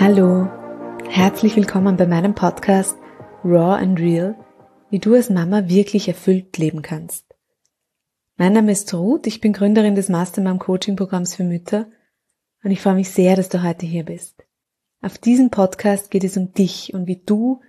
Hallo, 0.00 0.48
herzlich 1.08 1.56
willkommen 1.56 1.96
bei 1.96 2.06
meinem 2.06 2.32
Podcast 2.32 2.96
Raw 3.42 3.82
and 3.82 3.98
Real, 3.98 4.36
wie 4.90 5.00
du 5.00 5.12
als 5.12 5.28
Mama 5.28 5.68
wirklich 5.68 6.06
erfüllt 6.06 6.56
leben 6.56 6.82
kannst. 6.82 7.26
Mein 8.36 8.52
Name 8.52 8.70
ist 8.70 8.94
Ruth, 8.94 9.26
ich 9.26 9.40
bin 9.40 9.52
Gründerin 9.52 9.96
des 9.96 10.08
Mastermom 10.08 10.60
Coaching 10.60 10.94
Programms 10.94 11.34
für 11.34 11.42
Mütter 11.42 11.90
und 12.62 12.70
ich 12.70 12.80
freue 12.80 12.94
mich 12.94 13.10
sehr, 13.10 13.34
dass 13.34 13.48
du 13.48 13.64
heute 13.64 13.86
hier 13.86 14.04
bist. 14.04 14.44
Auf 15.02 15.18
diesem 15.18 15.50
Podcast 15.50 16.12
geht 16.12 16.22
es 16.22 16.36
um 16.36 16.52
dich 16.52 16.94
und 16.94 17.08
wie 17.08 17.20
du 17.26 17.60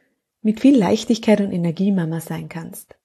mit 0.43 0.59
viel 0.59 0.77
Leichtigkeit 0.77 1.41
und 1.41 1.51
Energie 1.51 1.91
Mama 1.91 2.21
sein 2.21 2.47
kannst. 2.47 2.95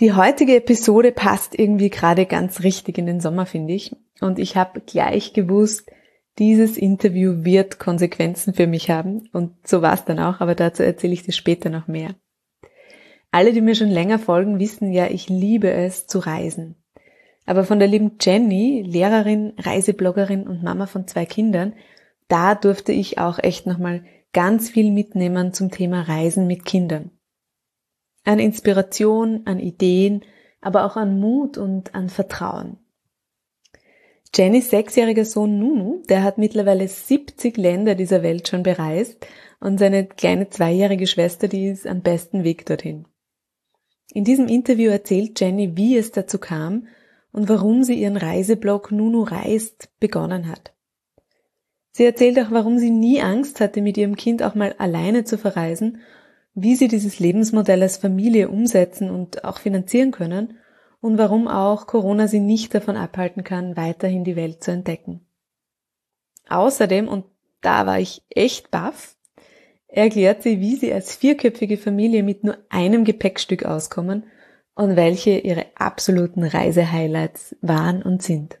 Die 0.00 0.12
heutige 0.12 0.56
Episode 0.56 1.12
passt 1.12 1.56
irgendwie 1.56 1.90
gerade 1.90 2.26
ganz 2.26 2.64
richtig 2.64 2.98
in 2.98 3.06
den 3.06 3.20
Sommer, 3.20 3.46
finde 3.46 3.74
ich. 3.74 3.94
Und 4.20 4.40
ich 4.40 4.56
habe 4.56 4.80
gleich 4.80 5.34
gewusst, 5.34 5.88
dieses 6.38 6.76
Interview 6.76 7.44
wird 7.44 7.78
Konsequenzen 7.78 8.54
für 8.54 8.66
mich 8.66 8.90
haben 8.90 9.28
und 9.32 9.52
so 9.66 9.82
war 9.82 9.94
es 9.94 10.04
dann 10.04 10.18
auch, 10.18 10.40
aber 10.40 10.54
dazu 10.54 10.82
erzähle 10.82 11.12
ich 11.12 11.22
dir 11.22 11.32
später 11.32 11.70
noch 11.70 11.86
mehr. 11.86 12.14
Alle, 13.30 13.52
die 13.52 13.60
mir 13.60 13.74
schon 13.74 13.90
länger 13.90 14.18
folgen, 14.18 14.58
wissen 14.58 14.92
ja, 14.92 15.08
ich 15.08 15.28
liebe 15.28 15.70
es 15.70 16.06
zu 16.06 16.20
reisen. 16.20 16.76
Aber 17.46 17.64
von 17.64 17.78
der 17.78 17.88
lieben 17.88 18.12
Jenny, 18.20 18.82
Lehrerin, 18.86 19.54
Reisebloggerin 19.58 20.46
und 20.46 20.62
Mama 20.62 20.86
von 20.86 21.06
zwei 21.06 21.26
Kindern, 21.26 21.74
da 22.28 22.54
durfte 22.54 22.92
ich 22.92 23.18
auch 23.18 23.38
echt 23.38 23.66
nochmal 23.66 24.04
ganz 24.32 24.70
viel 24.70 24.90
mitnehmen 24.90 25.52
zum 25.52 25.70
Thema 25.70 26.02
Reisen 26.02 26.46
mit 26.46 26.64
Kindern. 26.64 27.10
An 28.24 28.38
Inspiration, 28.38 29.42
an 29.46 29.60
Ideen, 29.60 30.22
aber 30.60 30.84
auch 30.84 30.96
an 30.96 31.18
Mut 31.18 31.58
und 31.58 31.94
an 31.94 32.08
Vertrauen. 32.08 32.78
Jennys 34.36 34.70
sechsjähriger 34.70 35.24
Sohn 35.24 35.60
Nunu, 35.60 36.02
der 36.08 36.24
hat 36.24 36.38
mittlerweile 36.38 36.88
70 36.88 37.56
Länder 37.56 37.94
dieser 37.94 38.24
Welt 38.24 38.48
schon 38.48 38.64
bereist 38.64 39.24
und 39.60 39.78
seine 39.78 40.06
kleine 40.06 40.48
zweijährige 40.48 41.06
Schwester, 41.06 41.46
die 41.46 41.68
ist 41.68 41.86
am 41.86 42.02
besten 42.02 42.42
Weg 42.42 42.66
dorthin. 42.66 43.06
In 44.12 44.24
diesem 44.24 44.48
Interview 44.48 44.90
erzählt 44.90 45.38
Jenny, 45.38 45.76
wie 45.76 45.96
es 45.96 46.10
dazu 46.10 46.38
kam 46.38 46.88
und 47.30 47.48
warum 47.48 47.84
sie 47.84 47.94
ihren 47.94 48.16
Reiseblog 48.16 48.90
Nunu 48.90 49.22
reist 49.22 49.88
begonnen 50.00 50.48
hat. 50.48 50.74
Sie 51.92 52.04
erzählt 52.04 52.38
auch, 52.40 52.50
warum 52.50 52.78
sie 52.78 52.90
nie 52.90 53.22
Angst 53.22 53.60
hatte, 53.60 53.82
mit 53.82 53.96
ihrem 53.96 54.16
Kind 54.16 54.42
auch 54.42 54.56
mal 54.56 54.74
alleine 54.78 55.22
zu 55.22 55.38
verreisen, 55.38 56.00
wie 56.54 56.74
sie 56.74 56.88
dieses 56.88 57.20
Lebensmodell 57.20 57.82
als 57.82 57.98
Familie 57.98 58.48
umsetzen 58.48 59.10
und 59.10 59.44
auch 59.44 59.58
finanzieren 59.58 60.10
können 60.10 60.58
und 61.04 61.18
warum 61.18 61.48
auch 61.48 61.86
Corona 61.86 62.28
sie 62.28 62.40
nicht 62.40 62.74
davon 62.74 62.96
abhalten 62.96 63.44
kann, 63.44 63.76
weiterhin 63.76 64.24
die 64.24 64.36
Welt 64.36 64.64
zu 64.64 64.70
entdecken. 64.70 65.20
Außerdem, 66.48 67.08
und 67.08 67.26
da 67.60 67.84
war 67.84 68.00
ich 68.00 68.22
echt 68.30 68.70
baff, 68.70 69.14
erklärt 69.86 70.42
sie, 70.42 70.60
wie 70.60 70.76
sie 70.76 70.94
als 70.94 71.14
vierköpfige 71.14 71.76
Familie 71.76 72.22
mit 72.22 72.42
nur 72.42 72.56
einem 72.70 73.04
Gepäckstück 73.04 73.66
auskommen 73.66 74.24
und 74.74 74.96
welche 74.96 75.36
ihre 75.40 75.66
absoluten 75.74 76.42
Reisehighlights 76.42 77.54
waren 77.60 78.02
und 78.02 78.22
sind. 78.22 78.58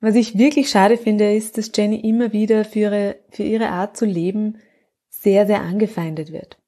Was 0.00 0.14
ich 0.14 0.36
wirklich 0.36 0.68
schade 0.68 0.98
finde, 0.98 1.34
ist, 1.34 1.56
dass 1.56 1.72
Jenny 1.74 2.06
immer 2.06 2.34
wieder 2.34 2.66
für 2.66 2.80
ihre, 2.80 3.16
für 3.30 3.44
ihre 3.44 3.70
Art 3.70 3.96
zu 3.96 4.04
leben 4.04 4.58
sehr, 5.08 5.46
sehr 5.46 5.62
angefeindet 5.62 6.32
wird. 6.32 6.58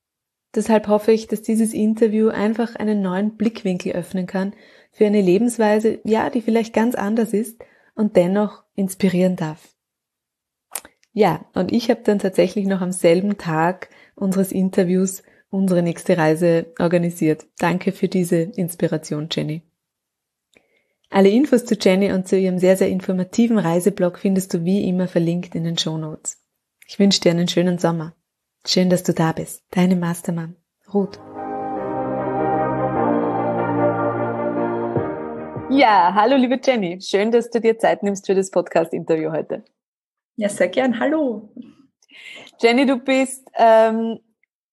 Deshalb 0.57 0.89
hoffe 0.89 1.13
ich, 1.13 1.27
dass 1.27 1.43
dieses 1.43 1.75
Interview 1.75 2.29
einfach 2.29 2.75
einen 2.77 3.03
neuen 3.03 3.37
Blickwinkel 3.37 3.93
öffnen 3.93 4.27
kann 4.27 4.55
für 4.91 5.07
eine 5.07 5.21
Lebensweise, 5.21 6.01
ja, 6.05 6.31
die 6.31 6.41
vielleicht 6.41 6.73
ganz 6.73 6.95
anders 6.95 7.33
ist 7.33 7.63
und 7.95 8.17
dennoch 8.17 8.65
inspirieren 8.75 9.37
darf. 9.37 9.75
Ja, 11.13 11.45
und 11.55 11.73
ich 11.73 11.91
habe 11.91 12.01
dann 12.05 12.19
tatsächlich 12.19 12.67
noch 12.67 12.81
am 12.81 12.93
selben 12.93 13.39
Tag 13.39 13.91
unseres 14.15 14.53
Interviews 14.53 15.23
unsere 15.51 15.83
nächste 15.83 16.17
Reise 16.17 16.67
organisiert. 16.79 17.47
Danke 17.59 17.93
für 17.93 18.09
diese 18.09 18.37
Inspiration, 18.37 19.29
Jenny. 19.31 19.63
Alle 21.09 21.29
Infos 21.29 21.65
zu 21.65 21.77
Jenny 21.81 22.13
und 22.13 22.27
zu 22.27 22.37
ihrem 22.37 22.59
sehr, 22.59 22.77
sehr 22.77 22.89
informativen 22.89 23.59
Reiseblog 23.59 24.19
findest 24.19 24.53
du 24.55 24.65
wie 24.65 24.89
immer 24.89 25.09
verlinkt 25.09 25.55
in 25.55 25.65
den 25.65 25.79
Show 25.79 25.97
Notes. 25.97 26.43
Ich 26.87 26.99
wünsche 26.99 27.21
dir 27.21 27.31
einen 27.31 27.49
schönen 27.49 27.79
Sommer. 27.79 28.15
Schön, 28.69 28.91
dass 28.91 29.05
du 29.05 29.15
da 29.15 29.31
bist. 29.31 29.63
Deine 29.71 29.95
Mastermann, 29.95 30.57
Ruth. 30.93 31.21
Ja, 35.71 36.13
hallo 36.15 36.35
liebe 36.35 36.59
Jenny. 36.61 37.01
Schön, 37.01 37.31
dass 37.31 37.49
du 37.49 37.61
dir 37.61 37.79
Zeit 37.79 38.03
nimmst 38.03 38.27
für 38.27 38.35
das 38.35 38.51
Podcast-Interview 38.51 39.31
heute. 39.31 39.65
Ja, 40.35 40.49
sehr 40.49 40.67
gern. 40.67 40.99
Hallo. 40.99 41.55
Jenny, 42.61 42.87
du 42.87 42.97
bist 42.97 43.49
ähm, 43.55 44.19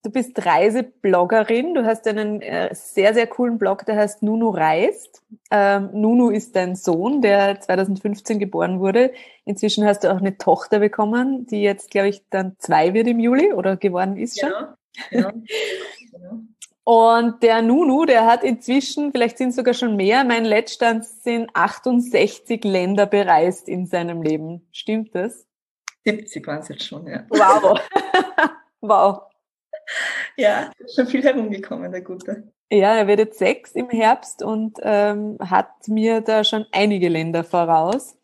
Du 0.04 0.12
bist 0.12 0.46
Reisebloggerin. 0.46 1.74
Du 1.74 1.86
hast 1.86 2.06
einen 2.08 2.42
äh, 2.42 2.76
sehr, 2.76 3.14
sehr 3.14 3.26
coolen 3.26 3.58
Blog, 3.58 3.86
der 3.86 3.96
heißt 3.96 4.22
Nunu 4.22 4.50
reist. 4.50 5.24
Ähm, 5.50 5.92
Nunu 5.94 6.30
ist 6.30 6.58
dein 6.58 6.76
Sohn, 6.76 7.22
der 7.22 7.62
2015 7.62 8.38
geboren 8.38 8.82
wurde. 8.82 9.14
Inzwischen 9.46 9.86
hast 9.86 10.04
du 10.04 10.12
auch 10.12 10.18
eine 10.18 10.38
Tochter 10.38 10.80
bekommen, 10.80 11.46
die 11.46 11.62
jetzt, 11.62 11.90
glaube 11.90 12.10
ich, 12.10 12.22
dann 12.30 12.58
zwei 12.60 12.94
wird 12.94 13.08
im 13.08 13.22
Juli 13.22 13.54
oder 13.54 13.78
geworden 13.78 14.18
ist 14.18 14.42
schon. 14.42 14.52
Ja, 14.52 14.76
ja. 15.12 15.34
Und 16.86 17.42
der 17.42 17.62
Nunu, 17.62 18.04
der 18.04 18.26
hat 18.26 18.44
inzwischen, 18.44 19.14
vielleicht 19.14 19.38
sind 19.38 19.50
es 19.50 19.56
sogar 19.56 19.74
schon 19.74 19.96
mehr, 19.96 20.26
mein 20.26 20.44
Letztstand 20.44 21.06
sind 21.06 21.50
68 21.54 22.62
Länder 22.66 23.06
bereist 23.06 23.70
in 23.70 23.86
seinem 23.86 24.22
Leben. 24.22 24.68
Stimmt 24.74 25.16
das? 25.16 25.48
70 26.04 26.46
waren 26.46 26.60
es 26.60 26.68
jetzt 26.68 26.84
schon, 26.84 27.08
ja. 27.08 27.24
Wow. 27.30 27.80
wow 28.82 29.33
ja, 30.38 30.72
schon 30.94 31.08
viel 31.08 31.24
herumgekommen, 31.24 31.92
der 31.92 32.02
Gute. 32.02 32.52
Ja, 32.72 32.96
er 32.96 33.08
wird 33.08 33.20
jetzt 33.20 33.40
sechs 33.40 33.74
im 33.74 33.90
Herbst 33.90 34.42
und 34.42 34.80
ähm, 34.82 35.38
hat 35.40 35.88
mir 35.88 36.22
da 36.22 36.44
schon 36.44 36.66
einige 36.72 37.10
Länder 37.10 37.44
voraus. 37.44 38.18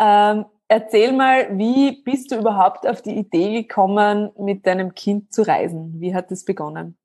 Ähm, 0.00 0.46
erzähl 0.66 1.12
mal, 1.12 1.56
wie 1.56 2.02
bist 2.02 2.32
du 2.32 2.36
überhaupt 2.36 2.86
auf 2.86 3.02
die 3.02 3.14
Idee 3.14 3.62
gekommen, 3.62 4.30
mit 4.38 4.66
deinem 4.66 4.94
Kind 4.94 5.32
zu 5.32 5.42
reisen? 5.42 6.00
Wie 6.00 6.14
hat 6.14 6.30
das 6.30 6.44
begonnen? 6.44 6.98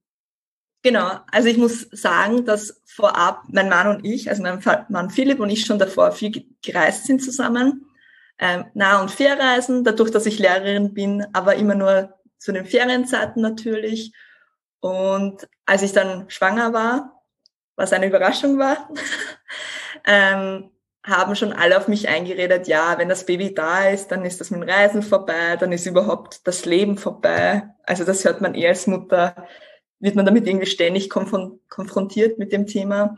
Genau, 0.83 1.11
also 1.31 1.47
ich 1.47 1.57
muss 1.57 1.87
sagen, 1.91 2.45
dass 2.45 2.81
vorab 2.87 3.43
mein 3.49 3.69
Mann 3.69 3.87
und 3.87 4.05
ich, 4.05 4.29
also 4.29 4.41
mein 4.41 4.59
Mann 4.89 5.11
Philipp 5.11 5.39
und 5.39 5.51
ich 5.51 5.65
schon 5.65 5.77
davor 5.77 6.11
viel 6.11 6.45
gereist 6.63 7.05
sind 7.05 7.21
zusammen. 7.21 7.85
Ähm, 8.39 8.65
Nah- 8.73 9.01
und 9.01 9.11
Fährreisen, 9.11 9.83
dadurch, 9.83 10.09
dass 10.09 10.25
ich 10.25 10.39
Lehrerin 10.39 10.95
bin, 10.95 11.27
aber 11.33 11.55
immer 11.55 11.75
nur 11.75 12.15
zu 12.41 12.51
den 12.51 12.65
Ferienzeiten 12.65 13.41
natürlich. 13.41 14.13
Und 14.79 15.47
als 15.65 15.83
ich 15.83 15.93
dann 15.93 16.29
schwanger 16.29 16.73
war, 16.73 17.23
was 17.75 17.93
eine 17.93 18.07
Überraschung 18.07 18.57
war, 18.57 18.89
ähm, 20.05 20.71
haben 21.03 21.35
schon 21.35 21.53
alle 21.53 21.77
auf 21.77 21.87
mich 21.87 22.09
eingeredet, 22.09 22.67
ja, 22.67 22.97
wenn 22.97 23.09
das 23.09 23.25
Baby 23.25 23.53
da 23.53 23.87
ist, 23.89 24.09
dann 24.09 24.25
ist 24.25 24.41
das 24.41 24.51
mit 24.51 24.61
dem 24.61 24.69
Reisen 24.69 25.03
vorbei, 25.03 25.55
dann 25.55 25.71
ist 25.71 25.85
überhaupt 25.85 26.45
das 26.47 26.65
Leben 26.65 26.97
vorbei. 26.97 27.69
Also 27.83 28.03
das 28.03 28.25
hört 28.25 28.41
man 28.41 28.55
eher 28.55 28.69
als 28.69 28.87
Mutter, 28.87 29.47
wird 29.99 30.15
man 30.15 30.25
damit 30.25 30.47
irgendwie 30.47 30.67
ständig 30.67 31.09
konfrontiert 31.09 32.39
mit 32.39 32.51
dem 32.51 32.65
Thema. 32.65 33.15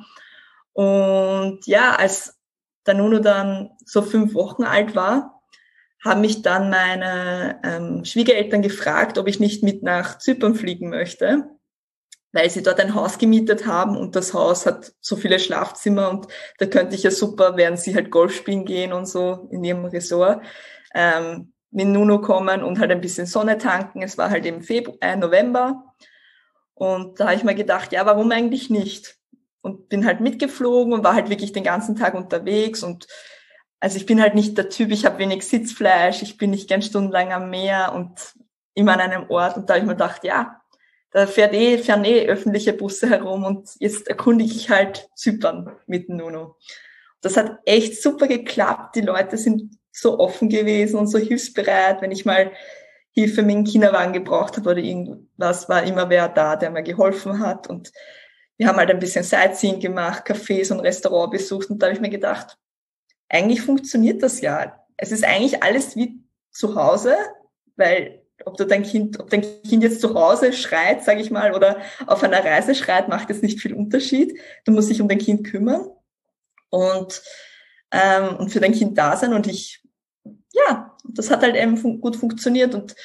Und 0.73 1.65
ja, 1.65 1.95
als 1.95 2.37
der 2.85 2.95
Nuno 2.95 3.19
dann 3.19 3.71
so 3.85 4.01
fünf 4.01 4.33
Wochen 4.33 4.63
alt 4.63 4.95
war, 4.95 5.42
haben 6.03 6.21
mich 6.21 6.41
dann 6.41 6.69
meine 6.69 7.59
ähm, 7.63 8.05
Schwiegereltern 8.05 8.61
gefragt, 8.61 9.17
ob 9.17 9.27
ich 9.27 9.39
nicht 9.39 9.63
mit 9.63 9.83
nach 9.83 10.17
Zypern 10.17 10.55
fliegen 10.55 10.89
möchte, 10.89 11.45
weil 12.33 12.49
sie 12.49 12.63
dort 12.63 12.79
ein 12.79 12.93
Haus 12.93 13.17
gemietet 13.17 13.65
haben 13.65 13.95
und 13.95 14.15
das 14.15 14.33
Haus 14.33 14.65
hat 14.65 14.93
so 14.99 15.15
viele 15.15 15.39
Schlafzimmer 15.39 16.09
und 16.09 16.27
da 16.57 16.65
könnte 16.65 16.95
ich 16.95 17.03
ja 17.03 17.11
super, 17.11 17.55
während 17.55 17.79
sie 17.79 17.95
halt 17.95 18.11
Golf 18.11 18.35
spielen 18.35 18.65
gehen 18.65 18.91
und 18.91 19.07
so 19.07 19.47
in 19.51 19.63
ihrem 19.63 19.85
Resort, 19.85 20.43
ähm, 20.93 21.53
mit 21.71 21.87
Nuno 21.87 22.21
kommen 22.21 22.63
und 22.63 22.79
halt 22.79 22.91
ein 22.91 23.01
bisschen 23.01 23.25
Sonne 23.25 23.57
tanken. 23.57 24.03
Es 24.03 24.17
war 24.17 24.29
halt 24.29 24.45
im 24.45 24.61
Februar, 24.61 24.97
äh, 25.01 25.15
November 25.15 25.95
und 26.73 27.19
da 27.19 27.25
habe 27.25 27.35
ich 27.35 27.43
mir 27.43 27.55
gedacht, 27.55 27.93
ja, 27.93 28.05
warum 28.05 28.31
eigentlich 28.31 28.69
nicht? 28.69 29.17
Und 29.61 29.87
bin 29.87 30.05
halt 30.05 30.19
mitgeflogen 30.19 30.93
und 30.93 31.03
war 31.03 31.13
halt 31.13 31.29
wirklich 31.29 31.53
den 31.53 31.63
ganzen 31.63 31.95
Tag 31.95 32.13
unterwegs 32.15 32.83
und 32.83 33.07
also 33.83 33.97
ich 33.97 34.05
bin 34.05 34.21
halt 34.21 34.33
nicht 34.33 34.57
der 34.57 34.69
Typ, 34.69 34.91
ich 34.91 35.03
habe 35.05 35.17
wenig 35.17 35.45
Sitzfleisch, 35.45 36.21
ich 36.21 36.37
bin 36.37 36.51
nicht 36.51 36.69
gern 36.69 36.81
stundenlang 36.81 37.33
am 37.33 37.49
Meer 37.49 37.91
und 37.93 38.13
immer 38.75 38.93
an 38.93 39.01
einem 39.01 39.29
Ort. 39.29 39.57
Und 39.57 39.69
da 39.69 39.73
habe 39.73 39.81
ich 39.81 39.85
mir 39.85 39.95
gedacht, 39.95 40.23
ja, 40.23 40.61
da 41.11 41.27
fährt 41.27 41.53
eh, 41.53 41.77
fahren 41.77 42.05
eh 42.05 42.25
öffentliche 42.25 42.71
Busse 42.71 43.09
herum 43.09 43.43
und 43.43 43.71
jetzt 43.79 44.07
erkundige 44.07 44.53
ich 44.53 44.69
halt 44.69 45.09
Zypern 45.15 45.75
mit 45.85 46.07
Nuno. 46.07 46.55
Das 47.19 47.35
hat 47.35 47.59
echt 47.65 48.01
super 48.01 48.27
geklappt. 48.27 48.95
Die 48.95 49.01
Leute 49.01 49.35
sind 49.35 49.77
so 49.91 50.17
offen 50.17 50.47
gewesen 50.47 50.97
und 50.97 51.07
so 51.07 51.17
hilfsbereit. 51.17 52.01
Wenn 52.01 52.11
ich 52.11 52.23
mal 52.23 52.53
Hilfe 53.11 53.43
mit 53.43 53.53
dem 53.53 53.65
Kinderwagen 53.65 54.13
gebraucht 54.13 54.55
habe 54.55 54.69
oder 54.69 54.79
irgendwas, 54.79 55.67
war 55.67 55.83
immer 55.83 56.09
wer 56.09 56.29
da, 56.29 56.55
der 56.55 56.71
mir 56.71 56.83
geholfen 56.83 57.41
hat. 57.41 57.67
Und 57.67 57.91
wir 58.55 58.65
haben 58.65 58.77
halt 58.77 58.91
ein 58.91 58.99
bisschen 58.99 59.25
Sightseeing 59.25 59.81
gemacht, 59.81 60.25
Cafés 60.25 60.71
und 60.71 60.79
Restaurant 60.79 61.31
besucht. 61.31 61.69
Und 61.69 61.79
da 61.79 61.87
habe 61.87 61.95
ich 61.95 62.01
mir 62.01 62.09
gedacht, 62.09 62.57
eigentlich 63.33 63.61
funktioniert 63.61 64.21
das 64.21 64.41
ja. 64.41 64.85
Es 64.95 65.11
ist 65.11 65.25
eigentlich 65.25 65.63
alles 65.63 65.95
wie 65.95 66.23
zu 66.51 66.75
Hause, 66.75 67.15
weil 67.75 68.21
ob 68.45 68.57
du 68.57 68.65
dein 68.65 68.83
Kind, 68.83 69.19
ob 69.19 69.29
dein 69.29 69.41
Kind 69.63 69.83
jetzt 69.83 70.01
zu 70.01 70.13
Hause 70.13 70.53
schreit, 70.53 71.03
sage 71.03 71.21
ich 71.21 71.31
mal, 71.31 71.53
oder 71.53 71.77
auf 72.05 72.23
einer 72.23 72.43
Reise 72.43 72.75
schreit, 72.75 73.09
macht 73.09 73.29
jetzt 73.29 73.41
nicht 73.41 73.59
viel 73.59 73.73
Unterschied. 73.73 74.39
Du 74.65 74.71
musst 74.71 74.89
dich 74.89 75.01
um 75.01 75.07
dein 75.07 75.17
Kind 75.17 75.47
kümmern 75.47 75.89
und, 76.69 77.21
ähm, 77.91 78.35
und 78.37 78.49
für 78.49 78.59
dein 78.59 78.73
Kind 78.73 78.97
da 78.97 79.17
sein. 79.17 79.33
Und 79.33 79.47
ich, 79.47 79.81
ja, 80.51 80.95
das 81.03 81.31
hat 81.31 81.41
halt 81.41 81.55
eben 81.55 81.77
fun 81.77 82.01
gut 82.01 82.15
funktioniert. 82.15 82.75
Und 82.75 82.95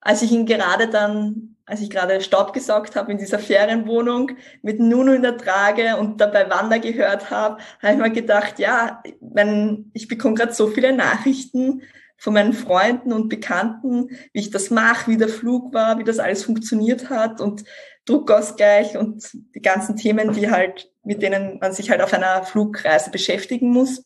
als 0.00 0.22
ich 0.22 0.30
ihn 0.30 0.46
gerade 0.46 0.88
dann, 0.88 1.55
als 1.66 1.80
ich 1.80 1.90
gerade 1.90 2.20
Staub 2.20 2.52
gesaugt 2.52 2.94
habe 2.94 3.10
in 3.12 3.18
dieser 3.18 3.40
Ferienwohnung 3.40 4.30
mit 4.62 4.78
Nuno 4.78 5.12
in 5.12 5.22
der 5.22 5.36
Trage 5.36 5.96
und 5.96 6.20
dabei 6.20 6.48
Wander 6.48 6.78
gehört 6.78 7.30
habe, 7.30 7.60
habe 7.82 7.92
ich 7.92 7.98
mir 7.98 8.10
gedacht, 8.10 8.60
ja, 8.60 9.02
wenn, 9.20 9.90
ich 9.92 10.06
bekomme 10.06 10.36
gerade 10.36 10.52
so 10.52 10.68
viele 10.68 10.92
Nachrichten 10.92 11.82
von 12.16 12.34
meinen 12.34 12.52
Freunden 12.52 13.12
und 13.12 13.28
Bekannten, 13.28 14.10
wie 14.32 14.40
ich 14.40 14.50
das 14.50 14.70
mache, 14.70 15.10
wie 15.10 15.16
der 15.16 15.28
Flug 15.28 15.74
war, 15.74 15.98
wie 15.98 16.04
das 16.04 16.20
alles 16.20 16.44
funktioniert 16.44 17.10
hat 17.10 17.40
und 17.40 17.64
Druckausgleich 18.06 18.96
und 18.96 19.28
die 19.54 19.60
ganzen 19.60 19.96
Themen, 19.96 20.32
die 20.32 20.50
halt, 20.50 20.90
mit 21.02 21.20
denen 21.20 21.58
man 21.58 21.72
sich 21.72 21.90
halt 21.90 22.00
auf 22.00 22.14
einer 22.14 22.44
Flugreise 22.44 23.10
beschäftigen 23.10 23.70
muss. 23.70 24.04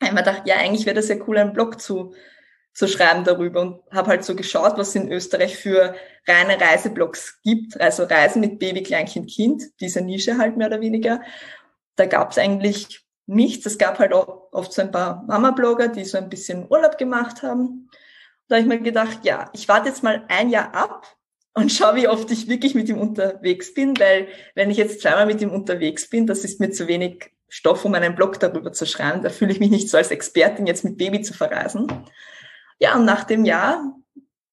Ich 0.00 0.08
habe 0.08 0.14
mir 0.14 0.22
gedacht, 0.22 0.42
ja, 0.46 0.56
eigentlich 0.56 0.86
wäre 0.86 0.96
das 0.96 1.08
ja 1.08 1.16
cool, 1.26 1.36
einen 1.36 1.52
Blog 1.52 1.80
zu, 1.80 2.14
zu 2.74 2.88
schreiben 2.88 3.24
darüber 3.24 3.60
und 3.60 3.80
habe 3.90 4.08
halt 4.08 4.24
so 4.24 4.34
geschaut, 4.34 4.78
was 4.78 4.88
es 4.88 4.94
in 4.94 5.12
Österreich 5.12 5.56
für 5.56 5.94
reine 6.26 6.60
Reiseblogs 6.60 7.40
gibt, 7.42 7.80
also 7.80 8.04
Reisen 8.04 8.40
mit 8.40 8.58
Baby, 8.58 8.82
Kleinkind, 8.82 9.30
Kind, 9.30 9.62
diese 9.80 10.00
Nische 10.00 10.38
halt 10.38 10.56
mehr 10.56 10.68
oder 10.68 10.80
weniger. 10.80 11.20
Da 11.96 12.06
gab 12.06 12.30
es 12.30 12.38
eigentlich 12.38 13.04
nichts. 13.26 13.66
Es 13.66 13.78
gab 13.78 13.98
halt 13.98 14.12
oft 14.12 14.72
so 14.72 14.82
ein 14.82 14.90
paar 14.90 15.24
Mama-Blogger, 15.26 15.88
die 15.88 16.04
so 16.04 16.16
ein 16.18 16.30
bisschen 16.30 16.66
Urlaub 16.68 16.96
gemacht 16.96 17.42
haben. 17.42 17.90
Da 18.48 18.56
habe 18.56 18.62
ich 18.62 18.68
mir 18.68 18.80
gedacht, 18.80 19.20
ja, 19.24 19.50
ich 19.52 19.68
warte 19.68 19.88
jetzt 19.88 20.02
mal 20.02 20.24
ein 20.28 20.48
Jahr 20.48 20.74
ab 20.74 21.06
und 21.54 21.70
schau, 21.70 21.94
wie 21.94 22.08
oft 22.08 22.30
ich 22.30 22.48
wirklich 22.48 22.74
mit 22.74 22.88
ihm 22.88 22.98
unterwegs 22.98 23.74
bin, 23.74 23.98
weil 23.98 24.28
wenn 24.54 24.70
ich 24.70 24.78
jetzt 24.78 25.02
zweimal 25.02 25.26
mit 25.26 25.40
ihm 25.42 25.50
unterwegs 25.50 26.08
bin, 26.08 26.26
das 26.26 26.44
ist 26.44 26.60
mir 26.60 26.70
zu 26.70 26.88
wenig 26.88 27.30
Stoff, 27.48 27.84
um 27.84 27.92
einen 27.94 28.14
Blog 28.14 28.40
darüber 28.40 28.72
zu 28.72 28.86
schreiben. 28.86 29.22
Da 29.22 29.28
fühle 29.28 29.52
ich 29.52 29.60
mich 29.60 29.70
nicht 29.70 29.90
so 29.90 29.98
als 29.98 30.10
Expertin, 30.10 30.66
jetzt 30.66 30.84
mit 30.84 30.96
Baby 30.96 31.20
zu 31.20 31.34
verreisen. 31.34 31.86
Ja, 32.78 32.96
und 32.96 33.04
nach 33.04 33.24
dem 33.24 33.44
Jahr 33.44 33.96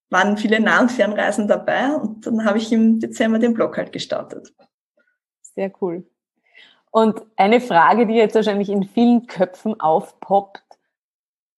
waren 0.09 0.37
viele 0.37 0.59
Nah- 0.59 0.81
und 0.81 0.91
Fernreisen 0.91 1.47
dabei 1.47 1.93
und 1.95 2.25
dann 2.25 2.45
habe 2.45 2.57
ich 2.57 2.71
im 2.71 2.99
Dezember 2.99 3.39
den 3.39 3.53
Blog 3.53 3.77
halt 3.77 3.91
gestartet. 3.91 4.53
Sehr 5.41 5.71
cool. 5.81 6.05
Und 6.91 7.21
eine 7.35 7.61
Frage, 7.61 8.07
die 8.07 8.15
jetzt 8.15 8.35
wahrscheinlich 8.35 8.69
in 8.69 8.83
vielen 8.83 9.27
Köpfen 9.27 9.79
aufpoppt, 9.79 10.63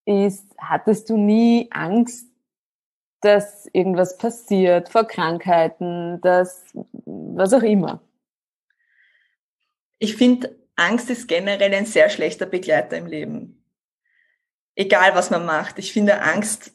ist, 0.06 0.54
hattest 0.58 1.10
du 1.10 1.18
nie 1.18 1.70
Angst, 1.72 2.28
dass 3.22 3.68
irgendwas 3.72 4.18
passiert, 4.18 4.90
vor 4.90 5.06
Krankheiten, 5.06 6.20
dass 6.22 6.66
was 7.06 7.54
auch 7.54 7.62
immer? 7.62 8.02
Ich 10.00 10.16
finde, 10.16 10.58
Angst 10.76 11.10
ist 11.12 11.28
generell 11.28 11.74
ein 11.74 11.86
sehr 11.86 12.10
schlechter 12.10 12.48
Begleiter 12.48 12.98
im 12.98 13.06
Leben. 13.06 13.61
Egal, 14.76 15.16
was 15.16 15.30
man 15.30 15.46
macht. 15.46 15.80
Ich 15.80 15.94
finde, 15.94 16.22
Angst 16.22 16.74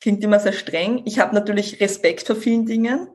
klingt 0.00 0.24
immer 0.24 0.40
sehr 0.40 0.52
streng. 0.52 1.02
Ich 1.04 1.18
habe 1.18 1.34
natürlich 1.34 1.80
Respekt 1.80 2.26
vor 2.26 2.36
vielen 2.36 2.66
Dingen, 2.66 3.08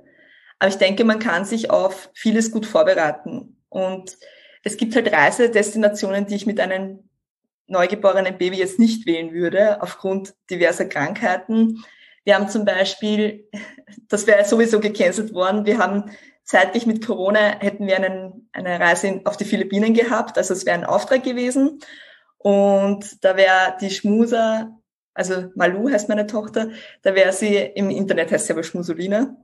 aber 0.60 0.70
ich 0.70 0.78
denke, 0.78 1.04
man 1.04 1.20
kann 1.20 1.46
sich 1.46 1.70
auf 1.70 2.10
vieles 2.14 2.52
gut 2.52 2.66
vorbereiten. 2.66 3.62
Und 3.70 4.18
es 4.64 4.78
gibt 4.78 4.96
halt 4.96 5.12
Reisedestinationen, 5.12 6.28
die 6.28 6.36
ich 6.36 6.46
mit 6.46 6.60
einem 6.60 7.10
neugeborenen 7.68 8.38
Baby 8.38 8.58
jetzt 8.58 8.80
nicht 8.80 9.06
wählen 9.06 9.34
würde, 9.34 9.82
aufgrund 9.82 10.36
diverser 10.50 10.86
Krankheiten. 10.86 11.84
Wir 12.24 12.36
haben 12.36 12.50
zum 12.50 12.66
Beispiel, 12.66 13.50
das 14.08 14.28
wäre 14.28 14.46
sowieso 14.46 14.80
gecancelt 14.80 15.34
worden, 15.34 15.66
wir 15.66 15.80
haben 15.80 16.12
zeitlich 16.44 16.86
mit 16.86 17.06
Corona 17.06 17.60
hätten 17.60 17.88
wir 17.88 17.98
einen, 17.98 18.50
eine 18.54 18.80
Reise 18.80 19.22
auf 19.26 19.36
die 19.36 19.46
Philippinen 19.46 19.94
gehabt, 19.96 20.38
also 20.38 20.54
es 20.54 20.66
wäre 20.66 20.78
ein 20.78 20.86
Auftrag 20.86 21.24
gewesen. 21.24 21.80
Und 22.46 23.24
da 23.26 23.36
wäre 23.38 23.76
die 23.82 23.90
Schmuser, 23.90 24.78
also 25.16 25.50
Malu 25.56 25.90
heißt 25.90 26.10
meine 26.10 26.28
Tochter, 26.28 26.70
da 27.02 27.16
wäre 27.16 27.34
sie, 27.34 27.56
im 27.56 27.90
Internet 27.90 28.32
heißt 28.32 28.46
sie 28.46 28.54
aber 28.54 28.62
Schmusolina, 28.62 29.36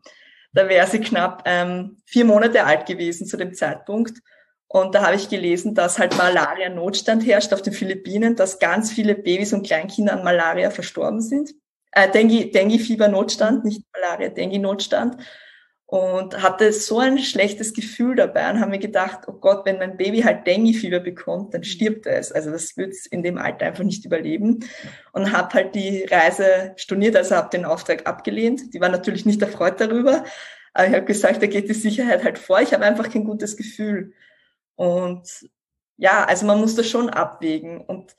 da 0.53 0.69
wäre 0.69 0.85
sie 0.85 0.99
knapp 0.99 1.41
ähm, 1.47 1.97
vier 2.05 2.25
Monate 2.25 2.63
alt 2.63 2.85
gewesen 2.85 3.25
zu 3.25 3.37
dem 3.37 3.55
Zeitpunkt. 3.55 4.19
Und 4.67 4.93
da 4.93 5.03
habe 5.03 5.15
ich 5.15 5.29
gelesen, 5.29 5.73
dass 5.73 5.97
halt 5.97 6.15
Malaria-Notstand 6.15 7.25
herrscht 7.25 7.53
auf 7.53 7.63
den 7.63 7.73
Philippinen, 7.73 8.35
dass 8.35 8.59
ganz 8.59 8.91
viele 8.91 9.15
Babys 9.15 9.51
und 9.51 9.65
Kleinkinder 9.65 10.13
an 10.13 10.23
Malaria 10.23 10.69
verstorben 10.69 11.21
sind. 11.21 11.55
Äh, 11.93 12.07
Dengue-Fieber-Notstand, 12.11 13.65
nicht 13.65 13.81
Malaria, 13.93 14.29
Dengue-Notstand. 14.29 15.17
Und 15.91 16.41
hatte 16.41 16.71
so 16.71 16.99
ein 16.99 17.19
schlechtes 17.19 17.73
Gefühl 17.73 18.15
dabei 18.15 18.49
und 18.49 18.61
habe 18.61 18.71
mir 18.71 18.79
gedacht, 18.79 19.27
oh 19.27 19.33
Gott, 19.33 19.65
wenn 19.65 19.77
mein 19.77 19.97
Baby 19.97 20.21
halt 20.21 20.47
Dengue-Fieber 20.47 21.01
bekommt, 21.01 21.53
dann 21.53 21.65
stirbt 21.65 22.05
es. 22.05 22.31
Also 22.31 22.49
das 22.49 22.77
wird 22.77 22.93
es 22.93 23.05
in 23.05 23.23
dem 23.23 23.37
Alter 23.37 23.65
einfach 23.65 23.83
nicht 23.83 24.05
überleben. 24.05 24.63
Und 25.11 25.33
habe 25.33 25.53
halt 25.53 25.75
die 25.75 26.05
Reise 26.05 26.71
storniert, 26.77 27.17
also 27.17 27.35
habe 27.35 27.49
den 27.49 27.65
Auftrag 27.65 28.07
abgelehnt. 28.07 28.73
Die 28.73 28.79
war 28.79 28.87
natürlich 28.87 29.25
nicht 29.25 29.41
erfreut 29.41 29.81
darüber. 29.81 30.23
Aber 30.73 30.87
ich 30.87 30.93
habe 30.93 31.03
gesagt, 31.03 31.41
da 31.41 31.47
geht 31.47 31.67
die 31.67 31.73
Sicherheit 31.73 32.23
halt 32.23 32.39
vor. 32.39 32.61
Ich 32.61 32.73
habe 32.73 32.85
einfach 32.85 33.11
kein 33.11 33.25
gutes 33.25 33.57
Gefühl. 33.57 34.13
Und 34.75 35.27
ja, 35.97 36.23
also 36.23 36.45
man 36.45 36.61
muss 36.61 36.75
das 36.75 36.87
schon 36.87 37.09
abwägen. 37.09 37.81
Und 37.81 38.15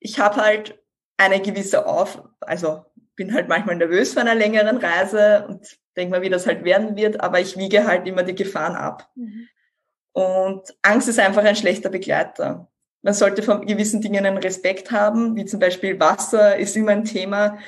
ich 0.00 0.18
habe 0.18 0.36
halt 0.36 0.82
eine 1.18 1.42
gewisse 1.42 1.84
Auf, 1.84 2.22
also 2.40 2.86
bin 3.16 3.34
halt 3.34 3.48
manchmal 3.48 3.76
nervös 3.76 4.14
vor 4.14 4.22
einer 4.22 4.34
längeren 4.34 4.78
Reise 4.78 5.44
und 5.46 5.81
denke 5.96 6.12
mal, 6.12 6.22
wie 6.22 6.30
das 6.30 6.46
halt 6.46 6.64
werden 6.64 6.96
wird, 6.96 7.20
aber 7.20 7.40
ich 7.40 7.56
wiege 7.56 7.86
halt 7.86 8.06
immer 8.06 8.22
die 8.22 8.34
Gefahren 8.34 8.76
ab. 8.76 9.10
Mhm. 9.14 9.48
Und 10.12 10.62
Angst 10.82 11.08
ist 11.08 11.18
einfach 11.18 11.44
ein 11.44 11.56
schlechter 11.56 11.88
Begleiter. 11.88 12.68
Man 13.02 13.14
sollte 13.14 13.42
von 13.42 13.66
gewissen 13.66 14.00
Dingen 14.00 14.24
einen 14.24 14.38
Respekt 14.38 14.90
haben, 14.92 15.34
wie 15.36 15.44
zum 15.44 15.58
Beispiel 15.58 15.98
Wasser 15.98 16.56
ist 16.56 16.76
immer 16.76 16.92
ein 16.92 17.04
Thema. 17.04 17.58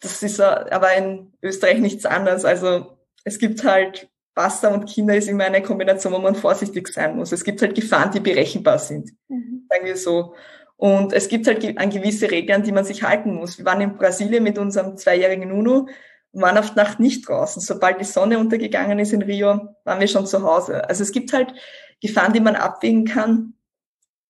Das 0.00 0.22
ist 0.22 0.40
aber 0.40 0.94
in 0.94 1.32
Österreich 1.42 1.78
nichts 1.78 2.04
anderes. 2.04 2.44
Also 2.44 2.98
es 3.24 3.38
gibt 3.38 3.64
halt 3.64 4.08
Wasser 4.34 4.72
und 4.72 4.86
Kinder 4.86 5.16
ist 5.16 5.28
immer 5.28 5.44
eine 5.44 5.62
Kombination, 5.62 6.12
wo 6.12 6.18
man 6.18 6.34
vorsichtig 6.34 6.88
sein 6.88 7.16
muss. 7.16 7.32
Es 7.32 7.42
gibt 7.42 7.62
halt 7.62 7.74
Gefahren, 7.74 8.10
die 8.10 8.20
berechenbar 8.20 8.78
sind, 8.78 9.12
mhm. 9.28 9.66
sagen 9.70 9.86
wir 9.86 9.96
so. 9.96 10.34
Und 10.76 11.14
es 11.14 11.28
gibt 11.28 11.46
halt 11.46 11.78
an 11.78 11.88
gewisse 11.88 12.30
Regeln, 12.30 12.62
die 12.62 12.72
man 12.72 12.84
sich 12.84 13.02
halten 13.02 13.34
muss. 13.34 13.56
Wir 13.56 13.64
waren 13.64 13.80
in 13.80 13.96
Brasilien 13.96 14.44
mit 14.44 14.58
unserem 14.58 14.98
zweijährigen 14.98 15.48
Nuno 15.48 15.88
waren 16.40 16.58
auf 16.58 16.74
Nacht 16.74 17.00
nicht 17.00 17.28
draußen. 17.28 17.62
Sobald 17.62 18.00
die 18.00 18.04
Sonne 18.04 18.38
untergegangen 18.38 18.98
ist 18.98 19.12
in 19.12 19.22
Rio, 19.22 19.74
waren 19.84 20.00
wir 20.00 20.08
schon 20.08 20.26
zu 20.26 20.42
Hause. 20.42 20.88
Also 20.88 21.02
es 21.02 21.12
gibt 21.12 21.32
halt 21.32 21.54
Gefahren, 22.02 22.32
die 22.32 22.40
man 22.40 22.56
abwägen 22.56 23.04
kann. 23.04 23.54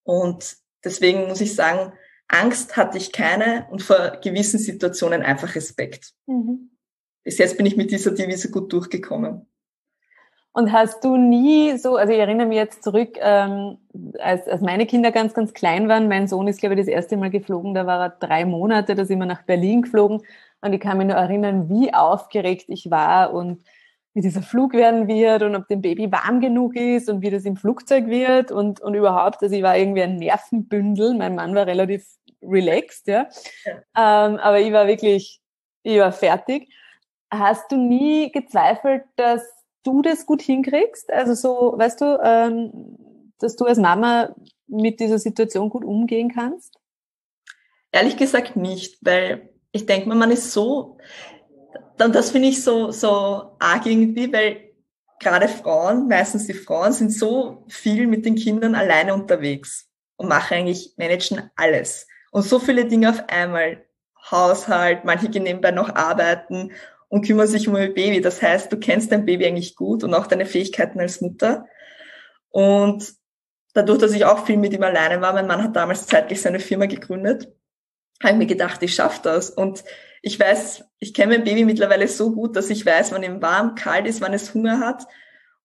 Und 0.05 0.57
deswegen 0.85 1.27
muss 1.27 1.41
ich 1.41 1.55
sagen, 1.55 1.93
Angst 2.29 2.77
hatte 2.77 2.99
ich 2.99 3.13
keine 3.13 3.67
und 3.71 3.83
vor 3.83 4.19
gewissen 4.23 4.59
Situationen 4.59 5.23
einfach 5.23 5.55
Respekt. 5.55 6.13
Mhm. 6.27 6.71
Bis 7.25 7.39
jetzt 7.39 7.57
bin 7.57 7.67
ich 7.67 7.77
mit 7.77 7.91
dieser 7.91 8.13
Devise 8.13 8.51
gut 8.51 8.73
durchgekommen. 8.73 9.47
Und 10.53 10.73
hast 10.73 11.05
du 11.05 11.19
nie 11.19 11.77
so, 11.77 11.97
also 11.97 12.13
ich 12.13 12.19
erinnere 12.19 12.47
mich 12.47 12.57
jetzt 12.57 12.83
zurück, 12.83 13.19
ähm, 13.21 13.77
als, 14.19 14.49
als 14.49 14.63
meine 14.63 14.87
Kinder 14.87 15.13
ganz, 15.13 15.35
ganz 15.35 15.53
klein 15.53 15.87
waren, 15.89 16.09
mein 16.09 16.29
Sohn 16.29 16.49
ist, 16.49 16.61
glaube 16.61 16.75
ich, 16.75 16.81
das 16.81 16.89
erste 16.89 17.19
Mal 17.19 17.31
geflogen, 17.31 17.75
da 17.75 17.87
war 17.87 18.01
er 18.01 18.11
drei 18.11 18.47
Monate, 18.47 18.95
da 18.95 19.05
sind 19.05 19.19
wir 19.19 19.27
nach 19.27 19.43
Berlin 19.43 19.83
geflogen 19.83 20.23
und 20.61 20.73
ich 20.73 20.81
kann 20.81 20.99
mich 20.99 21.07
nur 21.07 21.17
erinnern, 21.17 21.69
wie 21.69 21.93
aufgeregt 21.93 22.67
ich 22.69 22.91
war 22.91 23.33
und 23.33 23.65
wie 24.15 24.23
dieser 24.23 24.43
Flug 24.43 24.73
werden 24.73 25.09
wird 25.09 25.43
und 25.43 25.55
ob 25.55 25.69
dem 25.69 25.83
Baby 25.83 26.11
warm 26.11 26.41
genug 26.41 26.75
ist 26.75 27.11
und 27.11 27.21
wie 27.21 27.31
das 27.31 27.45
im 27.45 27.57
Flugzeug 27.57 28.07
wird 28.07 28.51
und, 28.51 28.81
und 28.81 28.95
überhaupt, 28.95 29.43
also 29.43 29.55
ich 29.55 29.63
war 29.63 29.77
irgendwie 29.77 30.03
ein 30.03 30.17
Nervenbündel, 30.17 31.15
mein 31.15 31.35
Mann 31.35 31.55
war 31.55 31.67
relativ 31.67 32.07
relaxed, 32.43 33.09
ja, 33.09 33.29
ja. 33.65 34.27
Ähm, 34.27 34.39
aber 34.39 34.61
ich 34.61 34.73
war 34.73 34.87
wirklich, 34.87 35.41
ich 35.83 35.99
war 35.99 36.13
fertig. 36.13 36.73
Hast 37.31 37.71
du 37.71 37.77
nie 37.77 38.33
gezweifelt, 38.33 39.05
dass 39.17 39.43
du 39.83 40.01
das 40.01 40.25
gut 40.25 40.41
hinkriegst? 40.41 41.13
Also 41.13 41.35
so, 41.35 41.75
weißt 41.77 42.01
du, 42.01 42.19
ähm, 42.23 43.33
dass 43.39 43.57
du 43.57 43.67
als 43.67 43.79
Mama 43.79 44.35
mit 44.67 44.99
dieser 44.99 45.19
Situation 45.19 45.69
gut 45.69 45.85
umgehen 45.85 46.33
kannst? 46.33 46.79
Ehrlich 47.93 48.17
gesagt 48.17 48.57
nicht, 48.57 48.99
weil 49.03 49.51
ich 49.77 49.87
denke 49.87 50.09
mal, 50.09 50.17
man 50.17 50.31
ist 50.31 50.53
so, 50.53 50.99
und 52.03 52.15
das 52.15 52.31
finde 52.31 52.49
ich 52.49 52.63
so, 52.63 52.91
so 52.91 53.57
arg 53.59 53.87
irgendwie, 53.87 54.33
weil 54.33 54.67
gerade 55.21 55.49
Frauen, 55.49 56.09
meistens 56.09 56.47
die 56.47 56.55
Frauen, 56.55 56.93
sind 56.93 57.13
so 57.13 57.65
viel 57.69 58.07
mit 58.07 58.25
den 58.27 58.35
Kindern 58.35 58.75
alleine 58.75 59.15
unterwegs 59.15 59.89
und 60.17 60.29
machen 60.29 60.55
eigentlich, 60.55 60.95
managen 60.97 61.51
alles. 61.57 62.07
Und 62.33 62.43
so 62.43 62.59
viele 62.59 62.87
Dinge 62.87 63.11
auf 63.11 63.29
einmal. 63.29 63.83
Haushalt, 64.31 65.05
manche 65.05 65.29
gehen 65.29 65.45
nebenbei 65.45 65.71
noch 65.71 65.95
arbeiten 65.95 66.73
und 67.09 67.25
kümmern 67.25 67.47
sich 67.47 67.69
um 67.69 67.77
ihr 67.77 67.95
Baby. 67.95 68.21
Das 68.21 68.43
heißt, 68.43 68.73
du 68.73 68.77
kennst 68.77 69.13
dein 69.13 69.25
Baby 69.25 69.47
eigentlich 69.47 69.77
gut 69.77 70.03
und 70.03 70.13
auch 70.15 70.27
deine 70.27 70.47
Fähigkeiten 70.47 70.99
als 70.99 71.21
Mutter. 71.21 71.67
Und 72.51 73.15
dadurch, 73.73 73.99
dass 73.99 74.13
ich 74.13 74.25
auch 74.25 74.45
viel 74.45 74.57
mit 74.57 74.73
ihm 74.73 74.83
alleine 74.83 75.21
war, 75.21 75.33
mein 75.33 75.47
Mann 75.47 75.63
hat 75.63 75.77
damals 75.77 76.07
zeitlich 76.07 76.41
seine 76.41 76.59
Firma 76.59 76.87
gegründet. 76.87 77.53
Habe 78.23 78.33
ich 78.33 78.39
mir 78.39 78.47
gedacht, 78.47 78.83
ich 78.83 78.95
schaffe 78.95 79.21
das. 79.23 79.51
Und 79.51 79.85
ich 80.23 80.39
weiß, 80.41 80.85
ich 80.99 81.15
kenne 81.15 81.35
mein 81.35 81.45
Baby 81.45 81.65
mittlerweile 81.65 82.09
so 82.09 82.33
gut, 82.33 82.57
dass 82.57 82.71
ich 82.71 82.85
weiß, 82.85 83.13
wann 83.13 83.23
ihm 83.23 83.43
warm, 83.43 83.75
kalt 83.75 84.07
ist, 84.07 84.21
wann 84.21 84.33
es 84.33 84.55
Hunger 84.55 84.81
hat. 84.81 85.05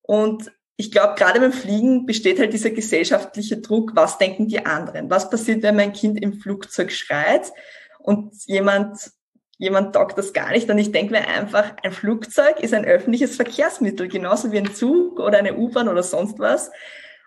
Und 0.02 0.52
ich 0.76 0.92
glaube, 0.92 1.16
gerade 1.16 1.40
beim 1.40 1.54
Fliegen 1.54 2.06
besteht 2.06 2.40
halt 2.40 2.54
dieser 2.54 2.72
gesellschaftliche 2.72 3.58
Druck, 3.58 3.92
was 3.96 4.18
denken 4.18 4.48
die 4.48 4.66
anderen? 4.66 5.10
Was 5.10 5.30
passiert, 5.30 5.64
wenn 5.64 5.76
mein 5.76 5.94
Kind 5.94 6.20
im 6.22 6.34
Flugzeug 6.34 6.92
schreit 6.92 7.52
und 8.00 8.34
jemand, 8.46 9.12
jemand 9.58 9.94
taugt 9.94 10.18
das 10.18 10.34
gar 10.34 10.52
nicht? 10.52 10.70
Und 10.70 10.80
ich 10.80 10.92
denke 10.92 11.14
mir 11.14 11.28
einfach, 11.28 11.76
ein 11.84 11.92
Flugzeug 11.92 12.60
ist 12.60 12.74
ein 12.74 12.86
öffentliches 12.86 13.36
Verkehrsmittel, 13.36 14.08
genauso 14.08 14.52
wie 14.52 14.58
ein 14.58 14.74
Zug 14.74 15.20
oder 15.20 15.38
eine 15.38 15.56
U-Bahn 15.56 15.88
oder 15.88 16.04
sonst 16.04 16.40
was. 16.40 16.72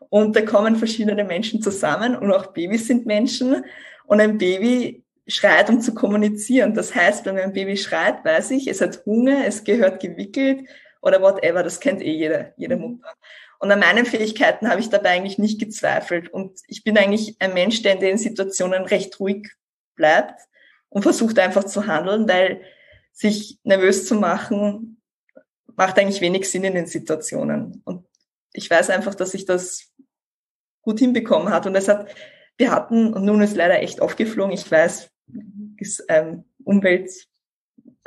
Und 0.09 0.35
da 0.35 0.43
kommen 0.43 0.77
verschiedene 0.77 1.25
Menschen 1.25 1.63
zusammen 1.63 2.17
und 2.17 2.33
auch 2.33 2.49
Babys 2.49 2.89
sind 2.89 3.07
Menschen. 3.07 3.65
Und 4.07 4.21
ein 4.21 4.37
Baby 4.37 5.04
schreit, 5.27 5.71
um 5.71 5.81
zu 5.81 5.95
kommunizieren. 5.95 6.75
Das 6.75 6.95
heißt, 6.95 7.25
wenn 7.25 7.39
ein 7.39 7.53
Baby 7.53 7.77
schreit, 7.77 8.25
weiß 8.25 8.51
ich, 8.53 8.69
es 8.69 8.81
hat 8.81 9.05
Hunger, 9.07 9.47
es 9.47 9.65
gehört 9.65 10.01
gewickelt 10.01 10.69
oder 11.01 11.23
whatever. 11.23 11.63
Das 11.63 11.81
kennt 11.81 12.03
eh 12.03 12.13
jede, 12.13 12.53
jede 12.57 12.77
Mutter. 12.77 13.09
Und 13.59 13.71
an 13.71 13.81
meinen 13.81 14.05
Fähigkeiten 14.05 14.69
habe 14.69 14.81
ich 14.81 14.91
dabei 14.91 15.11
eigentlich 15.11 15.39
nicht 15.39 15.59
gezweifelt. 15.59 16.29
Und 16.29 16.61
ich 16.67 16.85
bin 16.85 16.99
eigentlich 16.99 17.37
ein 17.39 17.55
Mensch, 17.55 17.83
der 17.83 17.95
in 17.95 18.01
den 18.01 18.19
Situationen 18.19 18.85
recht 18.85 19.19
ruhig 19.21 19.49
bleibt 19.95 20.41
und 20.91 21.03
versucht 21.03 21.39
einfach 21.39 21.65
zu 21.65 21.87
handeln, 21.87 22.29
weil 22.29 22.61
sich 23.13 23.59
nervös 23.63 24.07
zu 24.07 24.17
machen, 24.17 25.01
macht 25.77 25.99
eigentlich 25.99 26.21
wenig 26.21 26.51
Sinn 26.51 26.65
in 26.65 26.75
den 26.75 26.87
Situationen. 26.87 27.81
Und 27.85 28.07
ich 28.53 28.69
weiß 28.69 28.91
einfach, 28.91 29.15
dass 29.15 29.35
ich 29.35 29.47
das 29.47 29.93
gut 30.83 30.99
hinbekommen 30.99 31.51
hat. 31.51 31.67
Und 31.67 31.75
es 31.75 31.89
hat, 31.89 32.15
wir 32.57 32.71
hatten, 32.71 33.15
und 33.15 33.25
nun 33.25 33.41
ist 33.41 33.57
leider 33.57 33.81
echt 33.81 34.03
aufgeflogen, 34.03 34.53
ich 34.53 34.71
weiß, 34.71 35.11
ist 35.79 36.05
ähm, 36.09 36.45
Umwelt, 36.65 37.11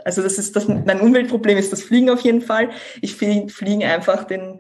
also 0.04 0.22
das 0.22 0.38
ist 0.38 0.56
das, 0.56 0.68
mein 0.68 1.02
Umweltproblem 1.02 1.58
ist 1.58 1.72
das 1.72 1.84
Fliegen 1.84 2.10
auf 2.10 2.22
jeden 2.22 2.42
Fall. 2.42 2.70
Ich 3.02 3.16
finde 3.16 3.52
Fliegen 3.54 3.84
einfach 3.84 4.24
den 4.24 4.60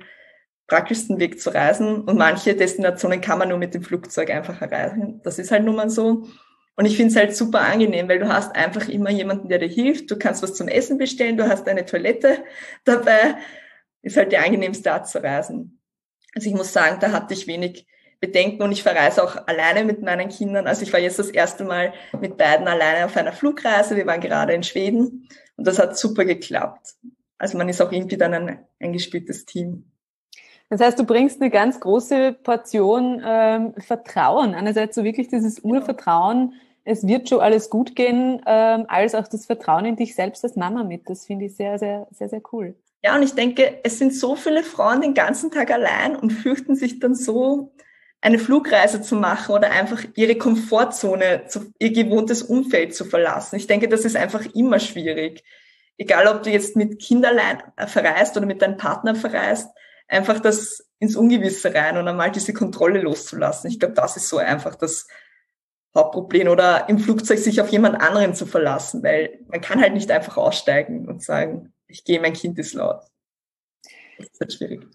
praktischsten 0.68 1.20
Weg 1.20 1.40
zu 1.40 1.50
reisen 1.50 2.02
und 2.02 2.18
manche 2.18 2.56
Destinationen 2.56 3.22
kann 3.22 3.40
man 3.40 3.50
nur 3.50 3.58
mit 3.58 3.74
dem 3.74 3.84
Flugzeug 3.84 4.30
einfach 4.30 4.62
erreichen. 4.62 5.22
Das 5.24 5.40
ist 5.40 5.52
halt 5.52 5.64
nun 5.64 5.76
mal 5.76 5.90
so. 5.90 6.28
Und 6.76 6.86
ich 6.86 6.96
finde 6.96 7.12
es 7.12 7.16
halt 7.16 7.36
super 7.36 7.62
angenehm, 7.62 8.08
weil 8.08 8.20
du 8.20 8.28
hast 8.28 8.56
einfach 8.56 8.88
immer 8.88 9.10
jemanden, 9.10 9.50
der 9.50 9.58
dir 9.58 9.68
hilft. 9.68 10.12
Du 10.12 10.20
kannst 10.20 10.44
was 10.44 10.54
zum 10.54 10.68
Essen 10.68 11.00
bestellen, 11.00 11.38
du 11.38 11.48
hast 11.48 11.68
eine 11.68 11.86
Toilette 11.86 12.44
dabei. 12.86 13.38
Ist 14.04 14.18
halt 14.18 14.32
die 14.32 14.38
angenehmste 14.38 14.92
Art 14.92 15.10
zu 15.10 15.24
reisen. 15.24 15.82
Also 16.36 16.50
ich 16.50 16.56
muss 16.56 16.74
sagen, 16.74 17.00
da 17.00 17.12
hatte 17.12 17.34
ich 17.34 17.48
wenig 17.48 17.88
Bedenken 18.20 18.64
und 18.64 18.72
ich 18.72 18.84
verreise 18.84 19.24
auch 19.24 19.48
alleine 19.48 19.84
mit 19.84 20.02
meinen 20.02 20.30
Kindern. 20.30 20.68
Also 20.68 20.82
ich 20.84 20.92
war 20.92 21.00
jetzt 21.00 21.20
das 21.20 21.30
erste 21.30 21.64
Mal 21.64 21.94
mit 22.20 22.38
beiden 22.38 22.68
alleine 22.68 23.06
auf 23.06 23.16
einer 23.16 23.32
Flugreise. 23.32 23.96
Wir 23.96 24.08
waren 24.08 24.22
gerade 24.22 24.54
in 24.54 24.64
Schweden 24.64 25.30
und 25.56 25.68
das 25.68 25.78
hat 25.78 25.98
super 25.98 26.26
geklappt. 26.26 26.96
Also 27.38 27.58
man 27.58 27.70
ist 27.70 27.82
auch 27.82 27.92
irgendwie 27.92 28.18
dann 28.18 28.34
ein 28.34 28.60
eingespieltes 28.80 29.46
Team. 29.46 29.92
Das 30.70 30.82
heißt, 30.82 31.00
du 31.00 31.06
bringst 31.06 31.42
eine 31.42 31.50
ganz 31.50 31.80
große 31.80 32.34
Portion 32.44 33.22
ähm, 33.26 33.74
Vertrauen. 33.78 34.54
Einerseits 34.54 34.96
so 34.96 35.04
wirklich 35.04 35.28
dieses 35.30 35.62
genau. 35.62 35.76
Urvertrauen, 35.76 36.54
es 36.84 37.06
wird 37.06 37.30
schon 37.30 37.40
alles 37.40 37.70
gut 37.70 37.96
gehen, 37.96 38.42
ähm, 38.46 38.86
als 38.88 39.14
auch 39.14 39.28
das 39.28 39.46
Vertrauen 39.46 39.86
in 39.86 39.96
dich 39.96 40.16
selbst 40.16 40.44
als 40.44 40.56
Mama 40.56 40.84
mit. 40.84 41.10
Das 41.10 41.26
finde 41.26 41.46
ich 41.46 41.56
sehr, 41.56 41.78
sehr, 41.80 42.08
sehr, 42.12 42.30
sehr 42.30 42.42
cool. 42.52 42.76
Ja, 43.04 43.16
und 43.16 43.24
ich 43.24 43.34
denke, 43.34 43.80
es 43.84 44.00
sind 44.00 44.14
so 44.14 44.36
viele 44.36 44.64
Frauen 44.64 45.02
den 45.02 45.14
ganzen 45.14 45.52
Tag 45.52 45.72
allein 45.72 46.16
und 46.16 46.32
fürchten 46.32 46.76
sich 46.76 47.00
dann 47.00 47.14
so 47.14 47.72
eine 48.22 48.40
Flugreise 48.40 49.02
zu 49.02 49.16
machen 49.16 49.54
oder 49.54 49.72
einfach 49.72 50.04
ihre 50.16 50.36
Komfortzone, 50.36 51.46
ihr 51.80 51.92
gewohntes 51.92 52.44
Umfeld 52.44 52.96
zu 52.96 53.06
verlassen. 53.06 53.58
Ich 53.58 53.68
denke, 53.68 53.88
das 53.88 54.06
ist 54.06 54.16
einfach 54.16 54.46
immer 54.54 54.80
schwierig. 54.80 55.44
Egal, 55.98 56.28
ob 56.28 56.44
du 56.44 56.50
jetzt 56.50 56.76
mit 56.76 57.00
Kinderlein 57.00 57.64
verreist 57.88 58.36
oder 58.38 58.46
mit 58.46 58.62
deinem 58.62 58.78
Partner 58.78 59.16
verreist, 59.16 59.70
einfach 60.08 60.40
das 60.40 60.88
ins 61.00 61.16
Ungewisse 61.16 61.74
rein 61.74 61.98
und 61.98 62.08
einmal 62.08 62.32
diese 62.32 62.54
Kontrolle 62.54 63.02
loszulassen. 63.02 63.70
Ich 63.70 63.80
glaube, 63.80 63.96
das 63.96 64.18
ist 64.18 64.30
so 64.30 64.38
einfach 64.38 64.76
das 64.76 65.08
Hauptproblem 65.96 66.48
oder 66.48 66.90
im 66.90 67.00
Flugzeug 67.00 67.40
sich 67.40 67.62
auf 67.62 67.70
jemand 67.70 68.00
anderen 68.02 68.34
zu 68.34 68.46
verlassen, 68.46 69.04
weil 69.04 69.40
man 69.48 69.62
kann 69.62 69.82
halt 69.82 69.94
nicht 69.94 70.12
einfach 70.12 70.38
aussteigen 70.38 71.08
und 71.08 71.24
sagen, 71.24 71.74
ich 71.88 72.04
gehe, 72.04 72.20
mein 72.20 72.34
Kind 72.34 72.58
ist 72.60 72.74
laut. 72.74 73.02
Das 74.18 74.28
ist 74.28 74.40
halt 74.40 74.54
schwierig. 74.54 74.88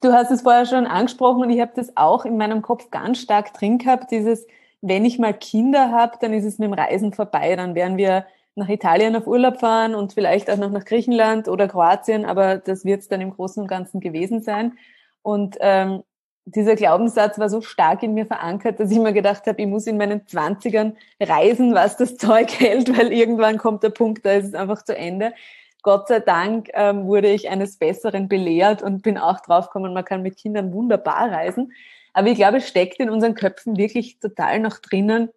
Du 0.00 0.12
hast 0.12 0.30
es 0.30 0.42
vorher 0.42 0.66
schon 0.66 0.86
angesprochen 0.86 1.42
und 1.42 1.50
ich 1.50 1.60
habe 1.60 1.72
das 1.74 1.96
auch 1.96 2.24
in 2.24 2.36
meinem 2.36 2.62
Kopf 2.62 2.90
ganz 2.90 3.18
stark 3.18 3.54
drin 3.54 3.78
gehabt, 3.78 4.10
dieses, 4.10 4.46
wenn 4.82 5.04
ich 5.04 5.18
mal 5.18 5.32
Kinder 5.32 5.90
habe, 5.90 6.18
dann 6.20 6.32
ist 6.32 6.44
es 6.44 6.58
mit 6.58 6.68
dem 6.68 6.74
Reisen 6.74 7.12
vorbei, 7.12 7.56
dann 7.56 7.74
werden 7.74 7.96
wir 7.96 8.26
nach 8.54 8.68
Italien 8.68 9.16
auf 9.16 9.26
Urlaub 9.26 9.60
fahren 9.60 9.94
und 9.94 10.12
vielleicht 10.12 10.50
auch 10.50 10.56
noch 10.56 10.70
nach 10.70 10.84
Griechenland 10.84 11.48
oder 11.48 11.68
Kroatien, 11.68 12.24
aber 12.24 12.56
das 12.58 12.84
wird 12.84 13.00
es 13.00 13.08
dann 13.08 13.20
im 13.20 13.30
Großen 13.30 13.62
und 13.62 13.68
Ganzen 13.68 14.00
gewesen 14.00 14.42
sein. 14.42 14.78
Und 15.22 15.56
ähm, 15.60 16.02
dieser 16.46 16.76
Glaubenssatz 16.76 17.38
war 17.38 17.50
so 17.50 17.60
stark 17.60 18.02
in 18.02 18.14
mir 18.14 18.26
verankert, 18.26 18.78
dass 18.78 18.90
ich 18.90 18.98
mir 18.98 19.12
gedacht 19.12 19.46
habe, 19.46 19.60
ich 19.60 19.66
muss 19.66 19.86
in 19.86 19.96
meinen 19.96 20.26
Zwanzigern 20.26 20.96
reisen, 21.20 21.74
was 21.74 21.96
das 21.96 22.16
Zeug 22.16 22.48
hält, 22.60 22.96
weil 22.96 23.12
irgendwann 23.12 23.58
kommt 23.58 23.82
der 23.82 23.90
Punkt, 23.90 24.24
da 24.24 24.32
ist 24.32 24.46
es 24.46 24.54
einfach 24.54 24.82
zu 24.82 24.96
Ende. 24.96 25.34
Gott 25.82 26.08
sei 26.08 26.20
Dank 26.20 26.68
ähm, 26.74 27.06
wurde 27.06 27.28
ich 27.28 27.48
eines 27.48 27.78
Besseren 27.78 28.28
belehrt 28.28 28.82
und 28.82 29.02
bin 29.02 29.18
auch 29.18 29.40
draufgekommen, 29.40 29.94
man 29.94 30.04
kann 30.04 30.22
mit 30.22 30.36
Kindern 30.36 30.72
wunderbar 30.72 31.30
reisen. 31.30 31.72
Aber 32.12 32.28
ich 32.28 32.36
glaube, 32.36 32.58
es 32.58 32.68
steckt 32.68 32.98
in 32.98 33.10
unseren 33.10 33.34
Köpfen 33.34 33.76
wirklich 33.76 34.18
total 34.18 34.58
noch 34.58 34.78
drinnen, 34.78 35.30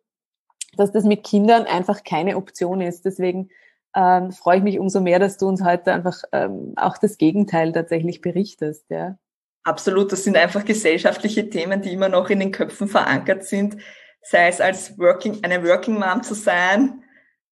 dass 0.78 0.92
das 0.92 1.04
mit 1.04 1.24
Kindern 1.24 1.66
einfach 1.66 2.04
keine 2.04 2.38
Option 2.38 2.82
ist. 2.82 3.06
Deswegen 3.06 3.50
ähm, 3.96 4.32
freue 4.32 4.58
ich 4.58 4.64
mich 4.64 4.80
umso 4.80 5.02
mehr, 5.02 5.20
dass 5.20 5.38
du 5.38 5.48
uns 5.48 5.64
heute 5.64 5.92
einfach 5.92 6.24
ähm, 6.32 6.74
auch 6.78 6.98
das 6.98 7.18
Gegenteil 7.18 7.74
tatsächlich 7.74 8.22
berichtest. 8.22 8.86
Ja. 8.90 9.18
Absolut, 9.64 10.12
das 10.12 10.24
sind 10.24 10.38
einfach 10.38 10.64
gesellschaftliche 10.64 11.50
Themen, 11.50 11.82
die 11.82 11.94
immer 11.94 12.10
noch 12.10 12.30
in 12.30 12.40
den 12.40 12.52
Köpfen 12.52 12.88
verankert 12.88 13.44
sind, 13.44 13.78
sei 14.22 14.48
es 14.48 14.62
als 14.62 14.98
Working, 14.98 15.44
eine 15.44 15.64
Working 15.64 16.00
Mom 16.00 16.24
zu 16.24 16.34
sein. 16.34 17.04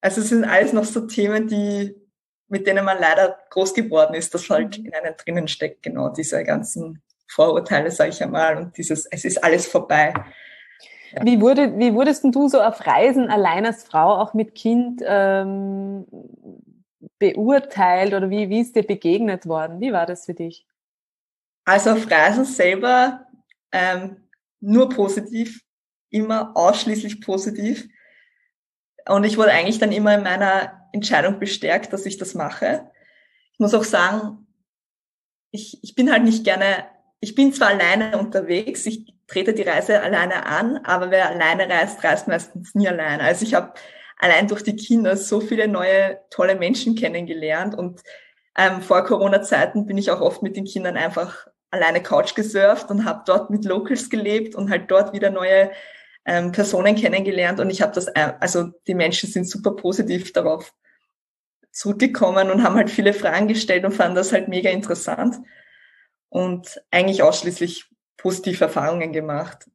Also 0.01 0.21
es 0.21 0.29
sind 0.29 0.45
alles 0.45 0.73
noch 0.73 0.85
so 0.85 1.01
Themen, 1.01 1.47
die 1.47 1.95
mit 2.49 2.67
denen 2.67 2.85
man 2.85 2.99
leider 2.99 3.37
groß 3.49 3.73
geworden 3.73 4.13
ist, 4.13 4.33
das 4.33 4.49
halt 4.49 4.79
mhm. 4.79 4.85
in 4.85 4.93
einem 4.93 5.15
drinnen 5.17 5.47
steckt, 5.47 5.83
genau 5.83 6.09
diese 6.09 6.43
ganzen 6.43 7.01
Vorurteile, 7.27 7.91
sage 7.91 8.11
ich 8.11 8.23
einmal, 8.23 8.57
und 8.57 8.77
dieses, 8.77 9.05
es 9.05 9.25
ist 9.25 9.43
alles 9.43 9.67
vorbei. 9.67 10.13
Ja. 11.11 11.25
Wie, 11.25 11.41
wurde, 11.41 11.77
wie 11.77 11.93
wurdest 11.93 12.23
denn 12.23 12.31
du 12.31 12.47
so 12.47 12.61
auf 12.61 12.85
Reisen 12.85 13.29
allein 13.29 13.65
als 13.65 13.83
Frau, 13.83 14.15
auch 14.15 14.33
mit 14.33 14.55
Kind, 14.55 15.01
ähm, 15.05 16.05
beurteilt 17.19 18.13
oder 18.13 18.29
wie, 18.29 18.49
wie 18.49 18.61
ist 18.61 18.75
dir 18.75 18.83
begegnet 18.83 19.47
worden? 19.47 19.79
Wie 19.79 19.91
war 19.91 20.05
das 20.05 20.25
für 20.25 20.33
dich? 20.33 20.65
Also 21.65 21.91
auf 21.91 22.09
Reisen 22.09 22.45
selber 22.45 23.25
ähm, 23.71 24.29
nur 24.59 24.89
positiv, 24.89 25.61
immer 26.09 26.55
ausschließlich 26.55 27.21
positiv. 27.21 27.87
Und 29.07 29.23
ich 29.23 29.37
wurde 29.37 29.51
eigentlich 29.51 29.79
dann 29.79 29.91
immer 29.91 30.15
in 30.15 30.23
meiner 30.23 30.89
Entscheidung 30.91 31.39
bestärkt, 31.39 31.93
dass 31.93 32.05
ich 32.05 32.17
das 32.17 32.33
mache. 32.33 32.89
Ich 33.53 33.59
muss 33.59 33.73
auch 33.73 33.83
sagen, 33.83 34.47
ich, 35.51 35.79
ich 35.83 35.95
bin 35.95 36.11
halt 36.11 36.23
nicht 36.23 36.43
gerne, 36.43 36.85
ich 37.19 37.35
bin 37.35 37.53
zwar 37.53 37.69
alleine 37.69 38.17
unterwegs, 38.17 38.85
ich 38.85 39.13
trete 39.27 39.53
die 39.53 39.63
Reise 39.63 40.01
alleine 40.01 40.45
an, 40.45 40.77
aber 40.83 41.11
wer 41.11 41.29
alleine 41.29 41.69
reist, 41.69 42.03
reist 42.03 42.27
meistens 42.27 42.75
nie 42.75 42.87
alleine. 42.87 43.23
Also 43.23 43.45
ich 43.45 43.53
habe 43.53 43.73
allein 44.17 44.47
durch 44.47 44.63
die 44.63 44.75
Kinder 44.75 45.15
so 45.17 45.39
viele 45.39 45.67
neue, 45.67 46.19
tolle 46.29 46.55
Menschen 46.55 46.95
kennengelernt 46.95 47.75
und 47.75 48.01
ähm, 48.57 48.81
vor 48.81 49.03
Corona-Zeiten 49.03 49.85
bin 49.85 49.97
ich 49.97 50.11
auch 50.11 50.21
oft 50.21 50.41
mit 50.41 50.55
den 50.55 50.65
Kindern 50.65 50.97
einfach 50.97 51.47
alleine 51.69 52.01
Couch 52.01 52.33
gesurft 52.33 52.89
und 52.89 53.05
habe 53.05 53.23
dort 53.25 53.49
mit 53.49 53.65
Locals 53.65 54.09
gelebt 54.09 54.55
und 54.55 54.69
halt 54.69 54.89
dort 54.89 55.13
wieder 55.13 55.29
neue 55.29 55.71
ähm, 56.27 56.51
Personen 56.51 56.95
kennengelernt 56.95 57.59
und 57.59 57.69
ich 57.69 57.81
habe 57.81 57.93
das, 57.93 58.07
äh, 58.07 58.33
also 58.39 58.71
die 58.85 58.93
Menschen 58.93 59.29
sind 59.29 59.49
super 59.49 59.71
positiv 59.71 60.33
darauf 60.33 60.73
zurückgekommen 61.71 62.51
und 62.51 62.63
haben 62.63 62.75
halt 62.75 62.89
viele 62.89 63.13
Fragen 63.13 63.47
gestellt 63.47 63.85
und 63.85 63.93
fanden 63.93 64.15
das 64.15 64.33
halt 64.33 64.49
mega 64.49 64.69
interessant 64.69 65.37
und 66.29 66.81
eigentlich 66.91 67.23
ausschließlich 67.23 67.85
positive 68.17 68.65
Erfahrungen 68.65 69.13
gemacht. 69.13 69.69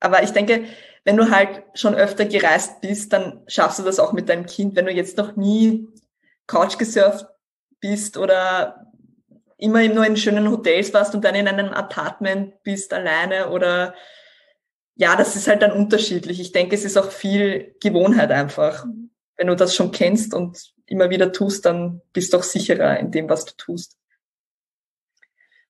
Aber 0.00 0.24
ich 0.24 0.30
denke, 0.30 0.64
wenn 1.04 1.16
du 1.16 1.30
halt 1.30 1.62
schon 1.74 1.94
öfter 1.94 2.24
gereist 2.24 2.80
bist, 2.80 3.12
dann 3.12 3.42
schaffst 3.46 3.78
du 3.78 3.84
das 3.84 4.00
auch 4.00 4.12
mit 4.12 4.28
deinem 4.28 4.46
Kind. 4.46 4.74
Wenn 4.74 4.86
du 4.86 4.92
jetzt 4.92 5.16
noch 5.16 5.36
nie 5.36 5.88
Couch 6.48 6.76
gesurft 6.76 7.26
bist 7.78 8.16
oder 8.16 8.92
immer 9.58 9.86
nur 9.86 10.04
in 10.06 10.16
schönen 10.16 10.50
Hotels 10.50 10.92
warst 10.92 11.14
und 11.14 11.24
dann 11.24 11.36
in 11.36 11.46
einem 11.46 11.68
Apartment 11.68 12.62
bist 12.64 12.92
alleine 12.92 13.50
oder 13.50 13.94
ja, 15.02 15.16
das 15.16 15.34
ist 15.34 15.48
halt 15.48 15.62
dann 15.62 15.72
unterschiedlich. 15.72 16.40
Ich 16.40 16.52
denke, 16.52 16.76
es 16.76 16.84
ist 16.84 16.96
auch 16.96 17.10
viel 17.10 17.74
Gewohnheit 17.82 18.30
einfach. 18.30 18.84
Mhm. 18.84 19.10
Wenn 19.36 19.48
du 19.48 19.56
das 19.56 19.74
schon 19.74 19.90
kennst 19.90 20.32
und 20.32 20.72
immer 20.86 21.10
wieder 21.10 21.32
tust, 21.32 21.66
dann 21.66 22.02
bist 22.12 22.32
du 22.32 22.38
auch 22.38 22.44
sicherer 22.44 23.00
in 23.00 23.10
dem, 23.10 23.28
was 23.28 23.44
du 23.44 23.54
tust. 23.56 23.98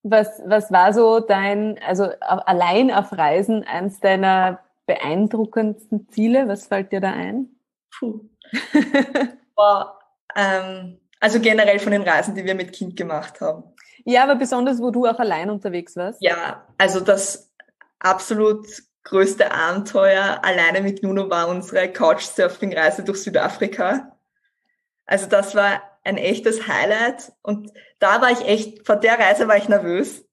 Was, 0.03 0.29
was 0.45 0.71
war 0.71 0.93
so 0.93 1.21
dein, 1.21 1.79
also 1.83 2.11
allein 2.21 2.91
auf 2.91 3.13
Reisen, 3.13 3.65
eins 3.65 4.01
deiner 4.01 4.61
beeindruckendsten 4.85 6.09
Ziele? 6.11 6.47
Was 6.47 6.67
fällt 6.67 6.93
dir 6.93 7.01
da 7.01 7.13
ein? 7.13 7.49
puh. 7.99 8.21
War, 9.55 9.99
ähm, 10.37 10.99
also 11.21 11.41
generell 11.41 11.79
von 11.79 11.93
den 11.93 12.03
Reisen, 12.03 12.35
die 12.35 12.45
wir 12.45 12.55
mit 12.55 12.73
Kind 12.73 12.97
gemacht 12.97 13.41
haben. 13.41 13.65
Ja, 14.05 14.25
aber 14.25 14.35
besonders, 14.35 14.81
wo 14.81 14.91
du 14.91 15.07
auch 15.07 15.19
allein 15.19 15.49
unterwegs 15.49 15.97
warst. 15.97 16.21
Ja, 16.21 16.67
also 16.77 17.01
das 17.01 17.51
absolut 18.01 18.67
größte 19.05 19.53
Abenteuer 19.53 20.41
alleine 20.43 20.81
mit 20.81 21.03
Nuno 21.03 21.29
war 21.31 21.49
unsere 21.49 21.91
Couchsurfing-Reise 21.91 23.05
durch 23.05 23.23
Südafrika. 23.23 24.17
Also 25.07 25.27
das 25.27 25.55
war 25.55 25.83
ein 26.05 26.17
echtes 26.17 26.67
Highlight 26.67 27.33
und 27.43 27.71
da 27.99 28.21
war 28.21 28.31
ich 28.31 28.47
echt, 28.47 28.87
vor 28.87 28.97
der 28.97 29.19
Reise 29.19 29.49
war 29.49 29.57
ich 29.57 29.69
nervös. 29.69 30.25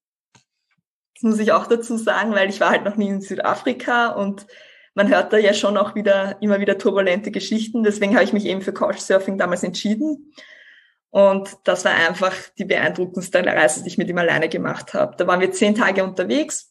Das 1.15 1.23
muss 1.23 1.39
ich 1.39 1.51
auch 1.51 1.67
dazu 1.67 1.97
sagen, 1.97 2.33
weil 2.33 2.49
ich 2.49 2.59
war 2.59 2.69
halt 2.69 2.85
noch 2.85 2.95
nie 2.95 3.09
in 3.09 3.21
Südafrika 3.21 4.09
und 4.09 4.47
man 4.93 5.09
hört 5.09 5.33
da 5.33 5.37
ja 5.37 5.53
schon 5.53 5.77
auch 5.77 5.95
wieder, 5.95 6.41
immer 6.41 6.59
wieder 6.59 6.77
turbulente 6.77 7.31
Geschichten. 7.31 7.83
Deswegen 7.83 8.15
habe 8.15 8.23
ich 8.23 8.33
mich 8.33 8.45
eben 8.45 8.61
für 8.61 8.73
Couchsurfing 8.73 9.37
damals 9.37 9.63
entschieden. 9.63 10.33
Und 11.11 11.57
das 11.63 11.85
war 11.85 11.93
einfach 11.93 12.33
die 12.57 12.65
beeindruckendste 12.65 13.43
Reise, 13.43 13.83
die 13.83 13.89
ich 13.89 13.97
mit 13.97 14.09
ihm 14.09 14.17
alleine 14.17 14.49
gemacht 14.49 14.93
habe. 14.93 15.15
Da 15.17 15.25
waren 15.27 15.39
wir 15.39 15.51
zehn 15.51 15.75
Tage 15.75 16.03
unterwegs 16.03 16.68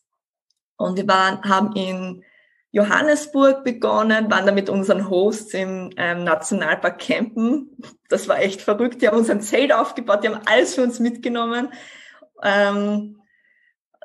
und 0.78 0.96
wir 0.96 1.06
waren, 1.06 1.42
haben 1.42 1.74
in 1.74 2.24
Johannesburg 2.70 3.64
begonnen, 3.64 4.30
waren 4.30 4.46
da 4.46 4.52
mit 4.52 4.70
unseren 4.70 5.10
Hosts 5.10 5.54
im 5.54 5.90
ähm, 5.96 6.24
Nationalpark 6.24 6.98
campen. 6.98 7.76
Das 8.08 8.28
war 8.28 8.40
echt 8.40 8.60
verrückt. 8.60 9.02
Die 9.02 9.08
haben 9.08 9.18
uns 9.18 9.30
ein 9.30 9.40
Zelt 9.40 9.72
aufgebaut, 9.72 10.22
die 10.22 10.28
haben 10.28 10.40
alles 10.46 10.74
für 10.74 10.82
uns 10.82 11.00
mitgenommen. 11.00 11.72
Ähm, 12.42 13.20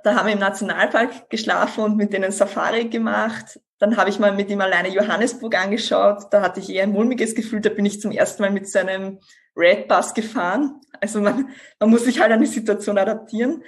da 0.04 0.16
haben 0.16 0.26
wir 0.26 0.34
im 0.34 0.40
Nationalpark 0.40 1.30
geschlafen 1.30 1.84
und 1.84 1.96
mit 1.98 2.12
denen 2.12 2.32
Safari 2.32 2.86
gemacht. 2.86 3.60
Dann 3.80 3.96
habe 3.96 4.10
ich 4.10 4.20
mal 4.20 4.34
mit 4.34 4.50
ihm 4.50 4.62
alleine 4.62 4.90
Johannesburg 4.90 5.56
angeschaut. 5.56 6.26
Da 6.32 6.42
hatte 6.42 6.60
ich 6.60 6.70
eher 6.70 6.84
ein 6.84 6.92
mulmiges 6.92 7.36
Gefühl. 7.36 7.62
Da 7.62 7.70
bin 7.70 7.86
ich 7.86 8.02
zum 8.02 8.12
ersten 8.12 8.42
Mal 8.42 8.52
mit 8.52 8.68
seinem 8.68 9.20
Red 9.56 9.88
Bus 9.88 10.14
gefahren. 10.14 10.82
Also 11.00 11.22
man, 11.22 11.50
man 11.80 11.90
muss 11.90 12.06
sich 12.06 12.20
halt 12.20 12.32
an 12.32 12.42
die 12.42 12.48
Situation 12.48 12.98
adaptieren. 12.98 13.64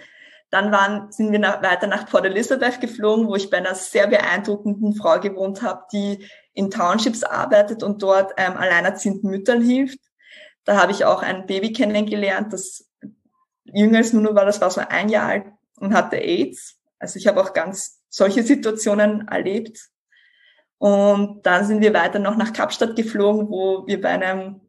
Dann 0.56 0.72
waren, 0.72 1.12
sind 1.12 1.34
wir 1.34 1.40
nach, 1.40 1.62
weiter 1.62 1.86
nach 1.86 2.10
Port 2.10 2.24
Elizabeth 2.24 2.80
geflogen, 2.80 3.28
wo 3.28 3.36
ich 3.36 3.50
bei 3.50 3.58
einer 3.58 3.76
sehr 3.76 4.08
beeindruckenden 4.08 4.96
Frau 4.96 5.20
gewohnt 5.20 5.62
habe, 5.62 5.84
die 5.92 6.30
in 6.54 6.72
Townships 6.72 7.26
arbeitet 7.26 7.84
und 7.84 8.02
dort 8.02 8.32
ähm, 8.38 8.56
alleinerziehenden 8.56 9.30
Müttern 9.30 9.62
hilft. 9.62 10.00
Da 10.64 10.82
habe 10.82 10.94
ich 10.94 11.04
auch 11.04 11.22
ein 11.22 11.46
Baby 11.46 11.74
kennengelernt, 11.74 12.54
das 12.54 12.90
jünger 13.66 13.98
als 13.98 14.14
Nuno 14.14 14.34
war, 14.34 14.46
das 14.46 14.62
war 14.62 14.72
so 14.72 14.80
ein 14.80 15.10
Jahr 15.10 15.28
alt 15.28 15.46
und 15.76 15.94
hatte 15.94 16.16
AIDS. 16.16 16.78
Also 17.00 17.20
ich 17.20 17.28
habe 17.28 17.42
auch 17.42 17.52
ganz 17.52 18.02
solche 18.08 18.42
Situationen 18.42 19.28
erlebt. 19.28 19.90
Und 20.78 21.46
dann 21.46 21.66
sind 21.66 21.82
wir 21.82 21.94
weiter 21.94 22.20
noch 22.20 22.38
nach 22.38 22.54
Kapstadt 22.54 22.96
geflogen, 22.96 23.50
wo 23.50 23.86
wir 23.88 24.00
bei 24.00 24.12
einem 24.12 24.62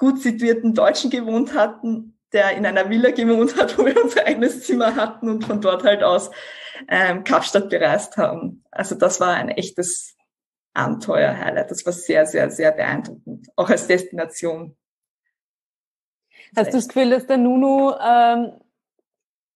gut 0.00 0.20
situierten 0.20 0.74
Deutschen 0.74 1.08
gewohnt 1.08 1.54
hatten, 1.54 2.18
der 2.32 2.56
in 2.56 2.66
einer 2.66 2.88
Villa 2.88 3.10
gewohnt 3.10 3.56
hat, 3.56 3.78
wo 3.78 3.84
wir 3.84 4.02
unser 4.02 4.26
eigenes 4.26 4.64
Zimmer 4.64 4.96
hatten 4.96 5.28
und 5.28 5.44
von 5.44 5.60
dort 5.60 5.84
halt 5.84 6.02
aus 6.02 6.30
ähm, 6.88 7.24
Kapstadt 7.24 7.68
bereist 7.68 8.16
haben. 8.16 8.64
Also 8.70 8.94
das 8.94 9.20
war 9.20 9.34
ein 9.34 9.48
echtes 9.48 10.16
Abenteuer-Highlight. 10.74 11.70
Das 11.70 11.84
war 11.84 11.92
sehr, 11.92 12.26
sehr, 12.26 12.50
sehr 12.50 12.72
beeindruckend, 12.72 13.48
auch 13.56 13.68
als 13.68 13.86
Destination. 13.86 14.76
Hast 16.56 16.68
du 16.68 16.76
das 16.76 16.88
Gefühl, 16.88 17.10
dass 17.10 17.26
der 17.26 17.38
Nuno 17.38 17.94
ähm, 17.98 18.52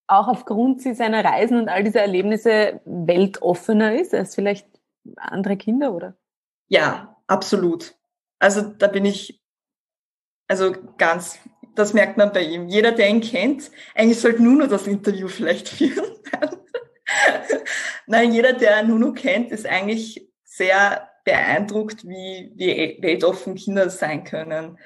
auch 0.07 0.29
aufgrund 0.29 0.83
seiner 0.83 1.25
Reisen 1.25 1.59
und 1.59 1.69
all 1.69 1.85
dieser 1.85 2.01
Erlebnisse 2.01 2.81
weltoffener 2.85 3.99
ist 4.01 4.15
als 4.15 4.35
vielleicht 4.35 4.69
andere 5.17 5.57
Kinder, 5.57 5.93
oder? 5.93 6.17
Ja, 6.69 7.17
absolut. 7.27 7.95
Also 8.39 8.63
da 8.63 8.87
bin 8.87 9.05
ich 9.05 9.43
also 10.49 10.73
ganz, 10.97 11.39
das 11.79 11.95
merkt 11.95 12.17
man 12.17 12.33
bei 12.33 12.43
ihm. 12.43 12.69
Jeder, 12.69 12.93
der 12.93 13.09
ihn 13.09 13.21
kennt, 13.21 13.71
eigentlich 13.95 14.21
sollte 14.21 14.43
Nuno 14.43 14.67
das 14.67 14.87
Interview 14.87 15.29
vielleicht 15.29 15.69
führen. 15.71 16.05
Nein, 18.07 18.33
jeder, 18.33 18.53
der 18.53 18.83
Nuno 18.83 19.13
kennt, 19.13 19.51
ist 19.51 19.67
eigentlich 19.67 20.29
sehr 20.45 21.09
beeindruckt, 21.25 22.07
wie, 22.07 22.53
wie 22.55 22.99
weltoffen 23.01 23.57
Kinder 23.57 23.91
sein 23.91 24.25
können. 24.25 24.79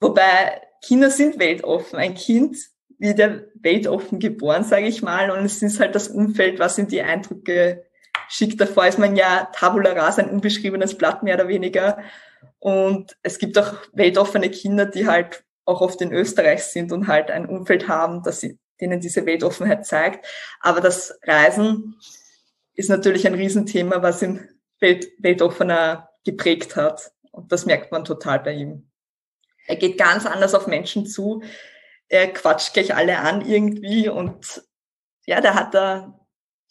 Wobei 0.00 0.60
Kinder 0.84 1.10
sind 1.10 1.38
weltoffen. 1.38 1.98
Ein 1.98 2.14
Kind 2.14 2.58
wird 2.98 3.18
ja 3.18 3.40
weltoffen 3.54 4.18
geboren, 4.18 4.64
sage 4.64 4.86
ich 4.86 5.02
mal, 5.02 5.30
und 5.30 5.44
es 5.44 5.62
ist 5.62 5.80
halt 5.80 5.94
das 5.94 6.08
Umfeld, 6.08 6.58
was 6.58 6.78
ihm 6.78 6.88
die 6.88 7.02
Eindrücke 7.02 7.84
schickt. 8.28 8.60
Davor 8.60 8.86
ist 8.86 8.98
man 8.98 9.16
ja 9.16 9.48
tabula 9.54 9.92
rasa, 9.92 10.22
ein 10.22 10.30
unbeschriebenes 10.30 10.98
Blatt 10.98 11.22
mehr 11.22 11.36
oder 11.36 11.48
weniger. 11.48 11.98
Und 12.58 13.16
es 13.22 13.38
gibt 13.38 13.56
auch 13.56 13.74
weltoffene 13.92 14.50
Kinder, 14.50 14.86
die 14.86 15.06
halt 15.06 15.44
auch 15.68 15.80
oft 15.80 16.00
in 16.00 16.12
Österreich 16.12 16.64
sind 16.64 16.92
und 16.92 17.06
halt 17.06 17.30
ein 17.30 17.46
Umfeld 17.46 17.88
haben, 17.88 18.22
das 18.22 18.40
sie, 18.40 18.58
denen 18.80 19.00
diese 19.00 19.26
Weltoffenheit 19.26 19.86
zeigt. 19.86 20.26
Aber 20.60 20.80
das 20.80 21.18
Reisen 21.22 21.96
ist 22.74 22.88
natürlich 22.88 23.26
ein 23.26 23.34
Riesenthema, 23.34 24.02
was 24.02 24.22
ihn 24.22 24.48
Welt, 24.80 25.08
weltoffener 25.18 26.08
geprägt 26.24 26.76
hat. 26.76 27.12
Und 27.32 27.52
das 27.52 27.66
merkt 27.66 27.92
man 27.92 28.04
total 28.04 28.40
bei 28.40 28.54
ihm. 28.54 28.90
Er 29.66 29.76
geht 29.76 29.98
ganz 29.98 30.24
anders 30.24 30.54
auf 30.54 30.66
Menschen 30.66 31.06
zu. 31.06 31.42
Er 32.08 32.32
quatscht 32.32 32.72
gleich 32.72 32.94
alle 32.94 33.18
an 33.18 33.46
irgendwie 33.46 34.08
und 34.08 34.62
ja, 35.26 35.42
der 35.42 35.54
hat 35.54 35.74
da 35.74 36.14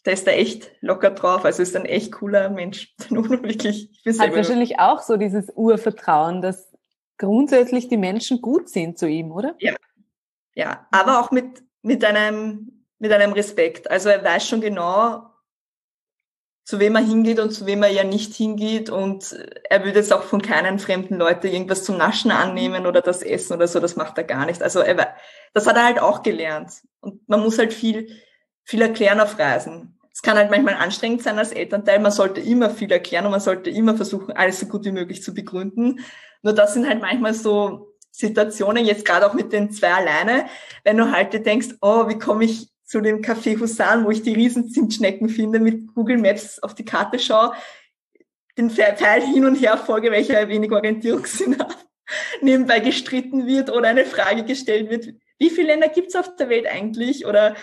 der 0.04 0.14
ist 0.14 0.26
da 0.26 0.30
echt 0.30 0.72
locker 0.80 1.10
drauf. 1.10 1.44
Also 1.44 1.62
ist 1.62 1.76
ein 1.76 1.84
echt 1.84 2.12
cooler 2.12 2.48
Mensch. 2.48 2.94
wirklich. 3.10 3.90
Ich 4.04 4.18
Hat 4.18 4.34
wahrscheinlich 4.34 4.78
auch 4.78 5.02
so 5.02 5.18
dieses 5.18 5.52
Urvertrauen, 5.54 6.40
dass 6.40 6.72
grundsätzlich 7.18 7.88
die 7.88 7.96
Menschen 7.96 8.40
gut 8.40 8.68
sind 8.68 8.98
zu 8.98 9.06
ihm, 9.06 9.32
oder? 9.32 9.54
Ja. 9.58 9.74
Ja, 10.54 10.88
aber 10.90 11.20
auch 11.20 11.30
mit, 11.30 11.62
mit 11.82 12.04
einem, 12.04 12.84
mit 12.98 13.12
einem 13.12 13.32
Respekt. 13.32 13.90
Also 13.90 14.08
er 14.08 14.24
weiß 14.24 14.48
schon 14.48 14.60
genau, 14.60 15.30
zu 16.64 16.80
wem 16.80 16.96
er 16.96 17.02
hingeht 17.02 17.38
und 17.38 17.50
zu 17.50 17.64
wem 17.64 17.82
er 17.82 17.90
ja 17.90 18.04
nicht 18.04 18.34
hingeht. 18.34 18.90
Und 18.90 19.36
er 19.70 19.84
würde 19.84 20.00
jetzt 20.00 20.12
auch 20.12 20.24
von 20.24 20.42
keinen 20.42 20.78
fremden 20.78 21.16
Leuten 21.16 21.46
irgendwas 21.46 21.84
zum 21.84 21.96
Naschen 21.96 22.30
annehmen 22.30 22.86
oder 22.86 23.00
das 23.00 23.22
Essen 23.22 23.54
oder 23.54 23.68
so. 23.68 23.78
Das 23.78 23.96
macht 23.96 24.18
er 24.18 24.24
gar 24.24 24.46
nicht. 24.46 24.62
Also 24.62 24.80
er, 24.80 25.14
das 25.54 25.66
hat 25.66 25.76
er 25.76 25.84
halt 25.84 26.00
auch 26.00 26.22
gelernt. 26.22 26.72
Und 27.00 27.26
man 27.28 27.40
muss 27.40 27.58
halt 27.58 27.72
viel, 27.72 28.08
viel 28.64 28.82
erklären 28.82 29.20
auf 29.20 29.38
Reisen. 29.38 29.98
Es 30.12 30.22
kann 30.22 30.36
halt 30.36 30.50
manchmal 30.50 30.74
anstrengend 30.74 31.22
sein 31.22 31.38
als 31.38 31.52
Elternteil. 31.52 32.00
Man 32.00 32.10
sollte 32.10 32.40
immer 32.40 32.68
viel 32.70 32.90
erklären 32.90 33.24
und 33.26 33.30
man 33.30 33.40
sollte 33.40 33.70
immer 33.70 33.94
versuchen, 33.94 34.32
alles 34.32 34.58
so 34.58 34.66
gut 34.66 34.84
wie 34.84 34.92
möglich 34.92 35.22
zu 35.22 35.32
begründen. 35.32 36.00
Nur 36.42 36.52
das 36.52 36.74
sind 36.74 36.88
halt 36.88 37.00
manchmal 37.00 37.34
so 37.34 37.94
Situationen, 38.10 38.84
jetzt 38.84 39.04
gerade 39.04 39.26
auch 39.26 39.34
mit 39.34 39.52
den 39.52 39.70
zwei 39.70 39.92
alleine, 39.92 40.46
wenn 40.84 40.96
du 40.96 41.10
halt 41.10 41.32
denkst, 41.46 41.76
oh, 41.80 42.08
wie 42.08 42.18
komme 42.18 42.44
ich 42.44 42.68
zu 42.84 43.00
dem 43.00 43.20
Café 43.20 43.60
Husan, 43.60 44.04
wo 44.04 44.10
ich 44.10 44.22
die 44.22 44.32
riesen 44.32 44.70
Zimtschnecken 44.70 45.28
finde, 45.28 45.60
mit 45.60 45.94
Google 45.94 46.18
Maps 46.18 46.58
auf 46.60 46.74
die 46.74 46.84
Karte 46.84 47.18
schaue, 47.18 47.52
den 48.56 48.70
Pfeil 48.70 49.22
hin 49.22 49.44
und 49.44 49.54
her 49.56 49.76
folge, 49.76 50.10
welcher 50.10 50.48
wenig 50.48 50.72
Orientierungssinn 50.72 51.58
hat, 51.60 51.86
nebenbei 52.40 52.80
gestritten 52.80 53.46
wird 53.46 53.70
oder 53.70 53.88
eine 53.88 54.04
Frage 54.04 54.44
gestellt 54.44 54.90
wird, 54.90 55.14
wie 55.38 55.50
viele 55.50 55.68
Länder 55.68 55.88
gibt's 55.88 56.16
auf 56.16 56.34
der 56.36 56.48
Welt 56.48 56.66
eigentlich? 56.66 57.26
Oder 57.26 57.54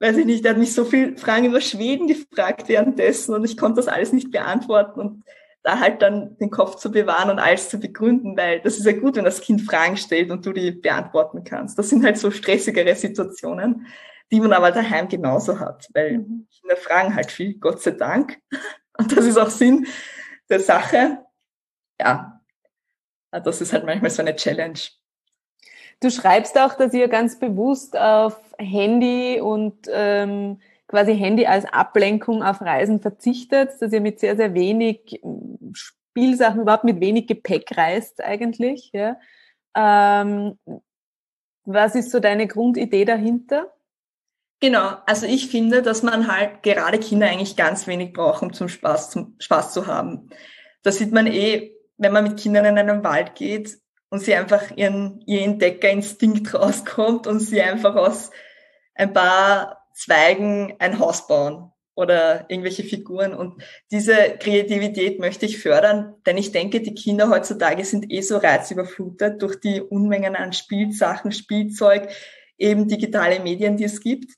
weiß 0.00 0.16
ich 0.16 0.26
nicht, 0.26 0.44
er 0.44 0.52
hat 0.52 0.58
mich 0.58 0.74
so 0.74 0.84
viel 0.84 1.16
Fragen 1.16 1.46
über 1.46 1.60
Schweden 1.60 2.08
gefragt 2.08 2.68
währenddessen 2.68 3.34
und 3.34 3.44
ich 3.44 3.56
konnte 3.56 3.76
das 3.76 3.88
alles 3.88 4.12
nicht 4.12 4.30
beantworten 4.30 5.00
und 5.00 5.24
da 5.66 5.80
halt 5.80 6.00
dann 6.00 6.38
den 6.38 6.50
Kopf 6.50 6.76
zu 6.76 6.92
bewahren 6.92 7.28
und 7.28 7.40
alles 7.40 7.68
zu 7.68 7.80
begründen, 7.80 8.36
weil 8.36 8.60
das 8.60 8.78
ist 8.78 8.86
ja 8.86 8.92
gut, 8.92 9.16
wenn 9.16 9.24
das 9.24 9.40
Kind 9.40 9.62
Fragen 9.62 9.96
stellt 9.96 10.30
und 10.30 10.46
du 10.46 10.52
die 10.52 10.70
beantworten 10.70 11.42
kannst. 11.42 11.76
Das 11.76 11.88
sind 11.88 12.04
halt 12.04 12.18
so 12.18 12.30
stressigere 12.30 12.94
Situationen, 12.94 13.88
die 14.30 14.38
man 14.38 14.52
aber 14.52 14.70
daheim 14.70 15.08
genauso 15.08 15.58
hat, 15.58 15.88
weil 15.92 16.18
mhm. 16.18 16.46
Kinder 16.56 16.76
fragen 16.76 17.16
halt 17.16 17.32
viel, 17.32 17.54
Gott 17.58 17.82
sei 17.82 17.90
Dank. 17.90 18.38
Und 18.98 19.14
das 19.14 19.26
ist 19.26 19.36
auch 19.36 19.50
Sinn 19.50 19.88
der 20.48 20.60
Sache. 20.60 21.18
Ja, 22.00 22.40
das 23.30 23.60
ist 23.60 23.72
halt 23.72 23.84
manchmal 23.84 24.10
so 24.10 24.22
eine 24.22 24.36
Challenge. 24.36 24.78
Du 26.00 26.10
schreibst 26.10 26.56
auch, 26.58 26.74
dass 26.74 26.94
ihr 26.94 27.08
ganz 27.08 27.38
bewusst 27.40 27.98
auf 27.98 28.38
Handy 28.56 29.40
und 29.40 29.88
ähm, 29.92 30.60
quasi 30.88 31.16
Handy 31.16 31.46
als 31.46 31.64
Ablenkung 31.64 32.42
auf 32.42 32.60
Reisen 32.60 33.00
verzichtet, 33.00 33.70
dass 33.80 33.92
ihr 33.92 34.00
mit 34.00 34.20
sehr, 34.20 34.36
sehr 34.36 34.54
wenig 34.54 35.20
ähm, 35.22 35.72
Spielsachen, 35.72 36.62
überhaupt 36.62 36.84
mit 36.84 37.00
wenig 37.00 37.26
Gepäck 37.26 37.76
reist 37.76 38.22
eigentlich. 38.22 38.90
Ja. 38.92 39.18
Ähm, 39.76 40.58
was 41.64 41.94
ist 41.94 42.10
so 42.10 42.20
deine 42.20 42.46
Grundidee 42.46 43.04
dahinter? 43.04 43.72
Genau, 44.60 44.96
also 45.04 45.26
ich 45.26 45.48
finde, 45.48 45.82
dass 45.82 46.02
man 46.02 46.32
halt 46.32 46.62
gerade 46.62 46.98
Kinder 46.98 47.26
eigentlich 47.26 47.56
ganz 47.56 47.86
wenig 47.86 48.14
braucht, 48.14 48.42
um 48.42 48.52
zum 48.52 48.68
Spaß, 48.68 49.10
zum 49.10 49.34
Spaß 49.38 49.72
zu 49.72 49.86
haben. 49.86 50.30
Das 50.82 50.98
sieht 50.98 51.12
man 51.12 51.26
eh, 51.26 51.72
wenn 51.98 52.12
man 52.12 52.24
mit 52.24 52.38
Kindern 52.38 52.64
in 52.64 52.78
einen 52.78 53.04
Wald 53.04 53.34
geht, 53.34 53.78
und 54.08 54.20
sie 54.20 54.34
einfach 54.34 54.70
ihren, 54.76 55.20
ihr 55.26 55.42
Entdeckerinstinkt 55.42 56.54
rauskommt 56.54 57.26
und 57.26 57.40
sie 57.40 57.60
einfach 57.60 57.96
aus 57.96 58.30
ein 58.94 59.12
paar 59.12 59.85
Zweigen 59.96 60.74
ein 60.78 60.98
Haus 60.98 61.26
bauen. 61.26 61.72
oder 61.96 62.44
irgendwelche 62.48 62.84
Figuren. 62.84 63.34
Und 63.34 63.62
diese 63.90 64.14
Kreativität 64.38 65.18
möchte 65.18 65.46
ich 65.46 65.58
fördern, 65.58 66.14
denn 66.26 66.36
ich 66.36 66.52
denke, 66.52 66.80
die 66.80 66.94
Kinder 66.94 67.30
heutzutage 67.30 67.84
sind 67.84 68.12
eh 68.12 68.20
so 68.20 68.36
reizüberflutet 68.36 69.42
durch 69.42 69.58
die 69.58 69.80
Unmengen 69.80 70.36
an 70.36 70.52
Spielsachen, 70.52 71.32
Spielzeug, 71.32 72.08
eben 72.58 72.86
digitale 72.86 73.40
Medien, 73.40 73.76
die 73.76 73.84
es 73.84 74.00
gibt. 74.00 74.30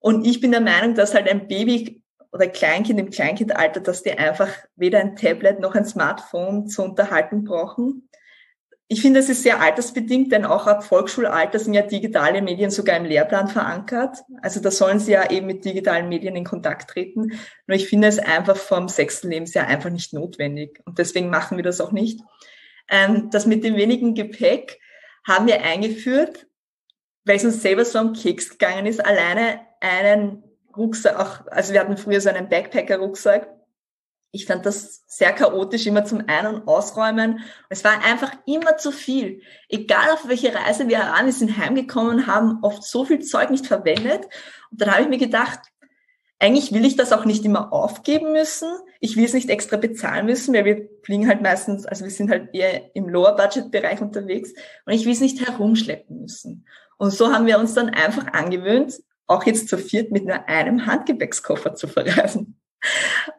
Und 0.00 0.26
ich 0.26 0.40
bin 0.40 0.50
der 0.50 0.60
Meinung, 0.60 0.94
dass 0.94 1.14
halt 1.14 1.30
ein 1.30 1.46
Baby 1.46 2.02
oder 2.32 2.48
Kleinkind 2.48 2.98
im 2.98 3.10
Kleinkindalter, 3.10 3.80
dass 3.80 4.02
die 4.02 4.18
einfach 4.18 4.50
weder 4.74 4.98
ein 4.98 5.14
Tablet 5.14 5.60
noch 5.60 5.76
ein 5.76 5.84
Smartphone 5.84 6.66
zu 6.66 6.82
unterhalten 6.82 7.44
brauchen. 7.44 8.08
Ich 8.86 9.00
finde, 9.00 9.20
es 9.20 9.30
ist 9.30 9.42
sehr 9.42 9.60
altersbedingt, 9.60 10.30
denn 10.30 10.44
auch 10.44 10.66
ab 10.66 10.84
Volksschulalter 10.84 11.58
sind 11.58 11.72
ja 11.72 11.82
digitale 11.82 12.42
Medien 12.42 12.70
sogar 12.70 12.98
im 12.98 13.06
Lehrplan 13.06 13.48
verankert. 13.48 14.18
Also 14.42 14.60
da 14.60 14.70
sollen 14.70 14.98
sie 14.98 15.12
ja 15.12 15.30
eben 15.30 15.46
mit 15.46 15.64
digitalen 15.64 16.10
Medien 16.10 16.36
in 16.36 16.44
Kontakt 16.44 16.90
treten. 16.90 17.32
Nur 17.66 17.76
ich 17.76 17.88
finde 17.88 18.08
es 18.08 18.18
einfach 18.18 18.56
vom 18.56 18.88
sechsten 18.88 19.30
Lebensjahr 19.30 19.66
einfach 19.66 19.88
nicht 19.88 20.12
notwendig. 20.12 20.80
Und 20.84 20.98
deswegen 20.98 21.30
machen 21.30 21.56
wir 21.56 21.64
das 21.64 21.80
auch 21.80 21.92
nicht. 21.92 22.20
Ähm, 22.90 23.30
das 23.30 23.46
mit 23.46 23.64
dem 23.64 23.76
wenigen 23.76 24.14
Gepäck 24.14 24.78
haben 25.26 25.46
wir 25.46 25.62
eingeführt, 25.62 26.46
weil 27.24 27.36
es 27.36 27.44
uns 27.44 27.62
selber 27.62 27.86
so 27.86 27.98
am 27.98 28.12
Keks 28.12 28.50
gegangen 28.50 28.84
ist, 28.84 29.04
alleine 29.04 29.60
einen 29.80 30.42
Rucksack, 30.76 31.18
auch, 31.18 31.46
also 31.50 31.72
wir 31.72 31.80
hatten 31.80 31.96
früher 31.96 32.20
so 32.20 32.28
einen 32.28 32.48
Backpacker-Rucksack. 32.48 33.48
Ich 34.34 34.46
fand 34.46 34.66
das 34.66 35.04
sehr 35.06 35.32
chaotisch, 35.32 35.86
immer 35.86 36.04
zum 36.04 36.24
Ein- 36.26 36.48
und 36.48 36.66
Ausräumen. 36.66 37.38
Es 37.68 37.84
war 37.84 38.04
einfach 38.04 38.32
immer 38.46 38.76
zu 38.76 38.90
viel. 38.90 39.42
Egal 39.68 40.10
auf 40.12 40.26
welche 40.26 40.52
Reise 40.52 40.88
wir 40.88 40.98
heran, 40.98 41.26
wir 41.26 41.32
sind 41.32 41.56
heimgekommen, 41.56 42.26
haben 42.26 42.58
oft 42.62 42.82
so 42.82 43.04
viel 43.04 43.20
Zeug 43.20 43.50
nicht 43.50 43.68
verwendet. 43.68 44.24
Und 44.72 44.80
dann 44.80 44.90
habe 44.90 45.02
ich 45.02 45.08
mir 45.08 45.18
gedacht, 45.18 45.60
eigentlich 46.40 46.72
will 46.72 46.84
ich 46.84 46.96
das 46.96 47.12
auch 47.12 47.24
nicht 47.24 47.44
immer 47.44 47.72
aufgeben 47.72 48.32
müssen. 48.32 48.68
Ich 48.98 49.16
will 49.16 49.24
es 49.24 49.34
nicht 49.34 49.50
extra 49.50 49.76
bezahlen 49.76 50.26
müssen, 50.26 50.52
weil 50.52 50.64
wir 50.64 50.88
fliegen 51.04 51.28
halt 51.28 51.40
meistens, 51.40 51.86
also 51.86 52.02
wir 52.02 52.10
sind 52.10 52.28
halt 52.28 52.52
eher 52.52 52.94
im 52.96 53.08
Lower-Budget-Bereich 53.08 54.00
unterwegs 54.00 54.52
und 54.84 54.92
ich 54.92 55.04
will 55.04 55.12
es 55.12 55.20
nicht 55.20 55.46
herumschleppen 55.46 56.22
müssen. 56.22 56.66
Und 56.98 57.12
so 57.12 57.32
haben 57.32 57.46
wir 57.46 57.60
uns 57.60 57.74
dann 57.74 57.90
einfach 57.90 58.32
angewöhnt, 58.32 59.00
auch 59.28 59.44
jetzt 59.44 59.68
zu 59.68 59.78
viert 59.78 60.10
mit 60.10 60.24
nur 60.24 60.48
einem 60.48 60.86
Handgepäckskoffer 60.86 61.76
zu 61.76 61.86
verreisen. 61.86 62.60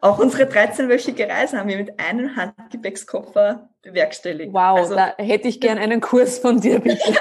Auch 0.00 0.18
unsere 0.18 0.44
13-wöchige 0.44 1.28
Reise 1.28 1.58
haben 1.58 1.68
wir 1.68 1.76
mit 1.76 1.98
einem 2.00 2.36
Handgepäckskoffer 2.36 3.70
bewerkstelligt. 3.82 4.52
Wow, 4.52 4.78
also, 4.78 4.94
da 4.94 5.14
hätte 5.18 5.48
ich 5.48 5.60
gern 5.60 5.78
einen 5.78 6.00
Kurs 6.00 6.38
von 6.38 6.60
dir, 6.60 6.80
bitte. 6.80 7.12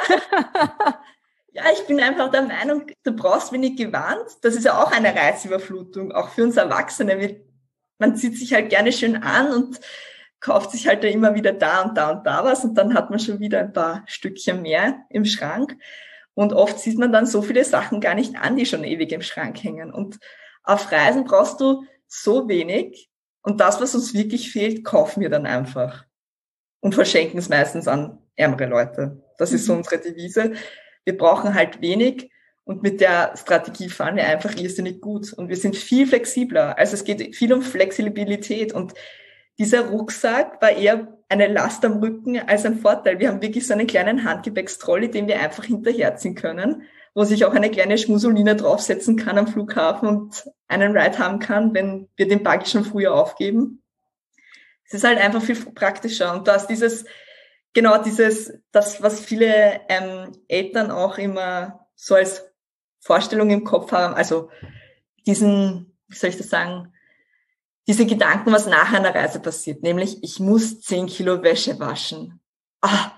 ja, 1.51 1.63
ich 1.73 1.85
bin 1.87 1.99
einfach 1.99 2.31
der 2.31 2.43
Meinung, 2.43 2.87
du 3.03 3.11
brauchst 3.11 3.51
wenig 3.51 3.75
gewarnt. 3.77 4.25
Das 4.41 4.55
ist 4.55 4.65
ja 4.65 4.81
auch 4.81 4.91
eine 4.91 5.15
Reizüberflutung, 5.15 6.11
auch 6.11 6.29
für 6.29 6.43
uns 6.43 6.57
Erwachsene. 6.57 7.41
Man 7.99 8.15
zieht 8.15 8.37
sich 8.37 8.53
halt 8.53 8.69
gerne 8.69 8.91
schön 8.91 9.21
an 9.21 9.51
und 9.51 9.79
kauft 10.39 10.71
sich 10.71 10.87
halt 10.87 11.03
immer 11.03 11.33
wieder 11.33 11.53
da 11.53 11.81
und 11.81 11.97
da 11.97 12.11
und 12.11 12.25
da 12.25 12.43
was 12.43 12.63
und 12.63 12.75
dann 12.75 12.93
hat 12.93 13.09
man 13.09 13.19
schon 13.19 13.39
wieder 13.39 13.59
ein 13.61 13.73
paar 13.73 14.03
Stückchen 14.05 14.61
mehr 14.61 15.05
im 15.09 15.25
Schrank. 15.25 15.77
Und 16.35 16.53
oft 16.53 16.79
sieht 16.79 16.99
man 16.99 17.11
dann 17.11 17.25
so 17.25 17.41
viele 17.41 17.63
Sachen 17.63 18.01
gar 18.01 18.13
nicht 18.13 18.35
an, 18.35 18.57
die 18.57 18.65
schon 18.65 18.83
ewig 18.83 19.11
im 19.11 19.21
Schrank 19.21 19.63
hängen. 19.63 19.91
Und 19.91 20.19
auf 20.63 20.91
Reisen 20.91 21.23
brauchst 21.23 21.61
du 21.61 21.85
so 22.07 22.47
wenig. 22.47 23.09
Und 23.41 23.59
das, 23.61 23.79
was 23.81 23.95
uns 23.95 24.13
wirklich 24.13 24.51
fehlt, 24.51 24.83
kaufen 24.83 25.21
wir 25.21 25.29
dann 25.29 25.45
einfach. 25.45 26.05
Und 26.79 26.95
verschenken 26.95 27.37
es 27.37 27.49
meistens 27.49 27.87
an 27.87 28.19
ärmere 28.35 28.65
Leute. 28.65 29.23
Das 29.37 29.51
ist 29.51 29.65
so 29.65 29.73
mhm. 29.73 29.79
unsere 29.79 29.99
Devise. 29.99 30.53
Wir 31.03 31.17
brauchen 31.17 31.53
halt 31.53 31.81
wenig. 31.81 32.31
Und 32.63 32.81
mit 32.81 32.99
der 32.99 33.35
Strategie 33.37 33.89
fahren 33.89 34.15
wir 34.15 34.27
einfach 34.27 34.55
irrsinnig 34.55 34.99
gut. 34.99 35.31
Und 35.33 35.49
wir 35.49 35.57
sind 35.57 35.75
viel 35.75 36.07
flexibler. 36.07 36.77
Also 36.77 36.95
es 36.95 37.03
geht 37.03 37.35
viel 37.35 37.53
um 37.53 37.61
Flexibilität. 37.61 38.73
Und 38.73 38.93
dieser 39.59 39.89
Rucksack 39.89 40.61
war 40.61 40.71
eher 40.71 41.15
eine 41.29 41.47
Last 41.47 41.85
am 41.85 41.99
Rücken 41.99 42.39
als 42.39 42.65
ein 42.65 42.79
Vorteil. 42.79 43.19
Wir 43.19 43.29
haben 43.29 43.41
wirklich 43.41 43.67
so 43.67 43.73
einen 43.73 43.87
kleinen 43.87 44.23
Handgepäckstrolley, 44.23 45.09
den 45.09 45.27
wir 45.27 45.39
einfach 45.39 45.65
hinterherziehen 45.65 46.35
können, 46.35 46.83
wo 47.15 47.23
sich 47.23 47.45
auch 47.45 47.53
eine 47.53 47.71
kleine 47.71 47.97
Schmusoline 47.97 48.57
draufsetzen 48.57 49.15
kann 49.15 49.37
am 49.37 49.47
Flughafen 49.47 50.07
und 50.09 50.51
einen 50.67 50.95
Ride 50.95 51.17
haben 51.17 51.39
kann, 51.39 51.73
wenn 51.73 52.09
wir 52.17 52.27
den 52.27 52.43
Buggy 52.43 52.67
schon 52.67 52.83
früher 52.83 53.15
aufgeben. 53.15 53.81
Es 54.83 54.93
ist 54.93 55.05
halt 55.05 55.17
einfach 55.17 55.41
viel 55.41 55.55
praktischer 55.55 56.33
und 56.33 56.47
da 56.47 56.55
ist 56.55 56.67
dieses, 56.67 57.05
genau 57.73 58.03
dieses, 58.03 58.53
das, 58.71 59.01
was 59.01 59.21
viele 59.21 59.79
ähm, 59.87 60.33
Eltern 60.49 60.91
auch 60.91 61.17
immer 61.17 61.87
so 61.95 62.15
als 62.15 62.51
Vorstellung 62.99 63.49
im 63.49 63.63
Kopf 63.63 63.93
haben, 63.93 64.13
also 64.13 64.49
diesen, 65.25 65.97
wie 66.07 66.17
soll 66.17 66.31
ich 66.31 66.37
das 66.37 66.49
sagen, 66.49 66.91
diese 67.87 68.05
Gedanken, 68.05 68.51
was 68.51 68.67
nach 68.67 68.91
einer 68.91 69.15
Reise 69.15 69.39
passiert, 69.39 69.83
nämlich 69.83 70.21
ich 70.21 70.39
muss 70.41 70.81
zehn 70.81 71.05
Kilo 71.05 71.41
Wäsche 71.43 71.79
waschen. 71.79 72.41
Ah, 72.81 73.11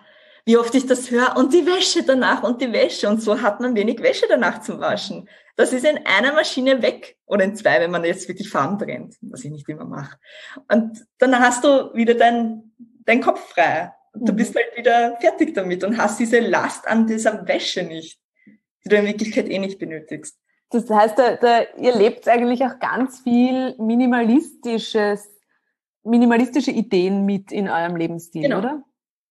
wie 0.47 0.57
oft 0.57 0.73
ich 0.75 0.85
das 0.85 1.11
höre 1.11 1.35
und 1.35 1.53
die 1.53 1.65
Wäsche 1.65 2.03
danach 2.03 2.41
und 2.41 2.61
die 2.61 2.71
Wäsche 2.71 3.09
und 3.09 3.21
so 3.21 3.41
hat 3.41 3.59
man 3.59 3.75
wenig 3.75 4.01
Wäsche 4.01 4.27
danach 4.29 4.61
zum 4.61 4.79
Waschen. 4.79 5.27
Das 5.57 5.73
ist 5.73 5.85
in 5.85 5.99
einer 6.05 6.31
Maschine 6.31 6.81
weg 6.81 7.17
oder 7.25 7.43
in 7.43 7.53
zwei, 7.57 7.81
wenn 7.81 7.91
man 7.91 8.05
jetzt 8.05 8.29
wirklich 8.29 8.49
Farben 8.49 8.79
trennt, 8.79 9.17
was 9.19 9.43
ich 9.43 9.51
nicht 9.51 9.67
immer 9.67 9.83
mache. 9.83 10.17
Und 10.71 11.05
dann 11.17 11.37
hast 11.37 11.65
du 11.65 11.93
wieder 11.93 12.13
dein, 12.13 12.71
dein 13.03 13.19
Kopf 13.19 13.41
frei. 13.49 13.91
Du 14.13 14.31
mhm. 14.31 14.37
bist 14.37 14.55
halt 14.55 14.67
wieder 14.77 15.17
fertig 15.19 15.53
damit 15.53 15.83
und 15.83 15.97
hast 15.97 16.17
diese 16.17 16.39
Last 16.39 16.87
an 16.87 17.07
dieser 17.07 17.45
Wäsche 17.45 17.83
nicht, 17.83 18.17
die 18.45 18.89
du 18.89 18.95
in 18.95 19.05
Wirklichkeit 19.05 19.49
eh 19.49 19.59
nicht 19.59 19.79
benötigst. 19.79 20.39
Das 20.69 20.89
heißt, 20.89 21.19
da, 21.19 21.35
da, 21.35 21.63
ihr 21.77 21.93
lebt 21.93 22.25
eigentlich 22.29 22.63
auch 22.63 22.79
ganz 22.79 23.19
viel 23.19 23.75
minimalistisches, 23.79 25.27
minimalistische 26.03 26.71
Ideen 26.71 27.25
mit 27.25 27.51
in 27.51 27.67
eurem 27.67 27.97
Lebensstil, 27.97 28.43
genau. 28.43 28.59
oder? 28.59 28.83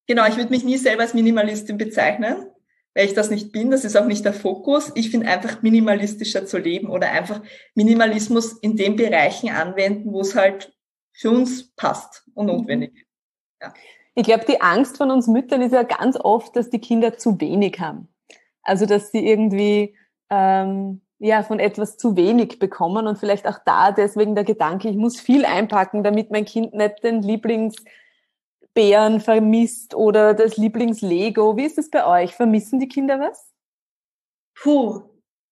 Genau, 0.07 0.27
ich 0.27 0.37
würde 0.37 0.51
mich 0.51 0.65
nie 0.65 0.77
selber 0.77 1.03
als 1.03 1.15
Minimalistin 1.15 1.79
bezeichnen, 1.79 2.47
weil 2.95 3.07
ich 3.07 3.15
das 3.15 3.31
nicht 3.31 3.53
bin. 3.53 3.71
Das 3.71 3.85
ist 3.85 3.97
auch 3.97 4.07
nicht 4.07 4.25
der 4.25 4.33
Fokus. 4.33 4.93
Ich 4.95 5.11
finde 5.11 5.29
einfach 5.29 5.63
minimalistischer 5.63 6.47
zu 6.47 6.59
leben 6.59 6.89
oder 6.89 7.11
einfach 7.11 7.43
Minimalismus 7.75 8.53
in 8.61 8.77
den 8.77 8.97
Bereichen 8.97 9.51
anwenden, 9.51 10.13
wo 10.13 10.21
es 10.21 10.35
halt 10.35 10.73
für 11.13 11.31
uns 11.31 11.75
passt 11.75 12.25
und 12.35 12.47
notwendig 12.47 12.95
ist. 12.95 13.07
Ja. 13.63 13.75
Ich 14.15 14.25
glaube, 14.25 14.45
die 14.49 14.61
Angst 14.61 14.97
von 14.97 15.11
uns 15.11 15.27
Müttern 15.27 15.61
ist 15.61 15.73
ja 15.73 15.83
ganz 15.83 16.17
oft, 16.17 16.57
dass 16.57 16.71
die 16.71 16.81
Kinder 16.81 17.19
zu 17.19 17.41
wenig 17.41 17.81
haben. 17.81 18.09
Also, 18.63 18.87
dass 18.87 19.13
sie 19.13 19.27
irgendwie 19.27 19.95
ähm, 20.31 21.03
ja, 21.19 21.43
von 21.43 21.59
etwas 21.59 21.97
zu 21.97 22.17
wenig 22.17 22.59
bekommen 22.59 23.07
und 23.07 23.19
vielleicht 23.19 23.47
auch 23.47 23.59
da 23.65 23.93
deswegen 23.93 24.35
der 24.35 24.45
Gedanke, 24.45 24.89
ich 24.89 24.97
muss 24.97 25.21
viel 25.21 25.45
einpacken, 25.45 26.03
damit 26.03 26.31
mein 26.31 26.45
Kind 26.45 26.75
nicht 26.75 27.03
den 27.03 27.23
Lieblingsbären 28.77 29.21
vermisst 29.21 29.95
oder 29.95 30.35
das 30.35 30.57
Lieblingslego. 30.57 31.57
Wie 31.57 31.65
ist 31.65 31.79
es 31.79 31.91
bei 31.91 32.07
euch? 32.07 32.35
Vermissen 32.35 32.79
die 32.79 32.89
Kinder 32.89 33.19
was? 33.19 33.53
Puh, 34.55 35.03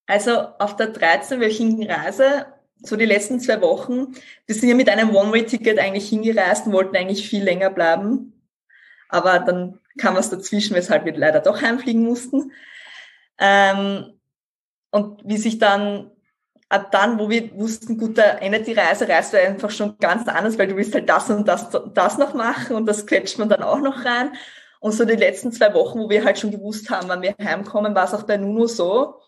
also 0.06 0.32
auf 0.58 0.76
der 0.76 0.94
13-wöchigen 0.94 1.90
Reise, 1.90 2.46
so 2.82 2.96
die 2.96 3.06
letzten 3.06 3.40
zwei 3.40 3.60
Wochen, 3.62 4.14
wir 4.46 4.54
sind 4.54 4.68
ja 4.68 4.74
mit 4.74 4.88
einem 4.90 5.14
One-Way-Ticket 5.14 5.78
eigentlich 5.78 6.08
hingereist 6.08 6.66
und 6.66 6.72
wollten 6.74 6.96
eigentlich 6.96 7.26
viel 7.28 7.42
länger 7.42 7.70
bleiben. 7.70 8.42
Aber 9.08 9.38
dann 9.38 9.80
kam 9.98 10.16
was 10.16 10.30
dazwischen, 10.30 10.76
weshalb 10.76 11.04
wir 11.04 11.16
leider 11.16 11.40
doch 11.40 11.62
heimfliegen 11.62 12.02
mussten. 12.02 12.52
Ähm, 13.38 14.18
und 14.90 15.22
wie 15.24 15.38
sich 15.38 15.58
dann 15.58 16.10
ab 16.68 16.90
dann, 16.90 17.18
wo 17.18 17.28
wir 17.28 17.54
wussten, 17.54 17.98
gut, 17.98 18.18
da 18.18 18.38
endet 18.38 18.66
die 18.66 18.72
Reise, 18.72 19.08
reist 19.08 19.32
du 19.32 19.40
einfach 19.40 19.70
schon 19.70 19.96
ganz 19.98 20.28
anders, 20.28 20.58
weil 20.58 20.68
du 20.68 20.76
willst 20.76 20.94
halt 20.94 21.08
das 21.08 21.30
und 21.30 21.46
das, 21.46 21.68
das 21.94 22.18
noch 22.18 22.34
machen 22.34 22.76
und 22.76 22.86
das 22.86 23.06
quetscht 23.06 23.38
man 23.38 23.48
dann 23.48 23.62
auch 23.62 23.80
noch 23.80 24.04
rein. 24.04 24.32
Und 24.80 24.92
so 24.92 25.04
die 25.04 25.16
letzten 25.16 25.52
zwei 25.52 25.72
Wochen, 25.72 25.98
wo 25.98 26.10
wir 26.10 26.24
halt 26.24 26.38
schon 26.38 26.50
gewusst 26.50 26.90
haben, 26.90 27.08
wann 27.08 27.22
wir 27.22 27.34
heimkommen, 27.42 27.94
war 27.94 28.04
es 28.04 28.14
auch 28.14 28.24
bei 28.24 28.36
Nuno 28.36 28.66
so, 28.66 29.20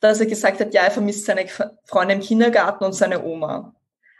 dass 0.00 0.20
er 0.20 0.26
gesagt 0.26 0.60
hat, 0.60 0.74
ja, 0.74 0.82
er 0.82 0.90
vermisst 0.90 1.24
seine 1.24 1.46
Freunde 1.84 2.14
im 2.14 2.20
Kindergarten 2.20 2.84
und 2.84 2.92
seine 2.92 3.24
Oma. 3.24 3.74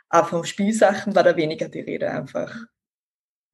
Aber 0.08 0.28
vom 0.28 0.44
Spielsachen 0.44 1.14
war 1.14 1.22
da 1.22 1.36
weniger 1.36 1.68
die 1.68 1.80
Rede 1.80 2.10
einfach. 2.10 2.54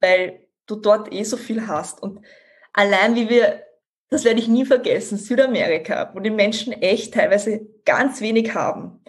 Weil 0.01 0.47
du 0.67 0.77
dort 0.77 1.13
eh 1.13 1.25
so 1.25 1.37
viel 1.37 1.67
hast. 1.67 2.03
Und 2.03 2.25
allein 2.73 3.15
wie 3.15 3.29
wir 3.29 3.63
das 4.11 4.25
werde 4.25 4.41
ich 4.41 4.49
nie 4.49 4.65
vergessen, 4.65 5.19
Südamerika, 5.19 6.11
wo 6.15 6.21
die 6.21 6.31
Menschen 6.31 6.73
echt 6.73 7.15
teilweise 7.15 7.67
ganz 7.85 8.21
wenig 8.21 8.55
haben. 8.55 9.01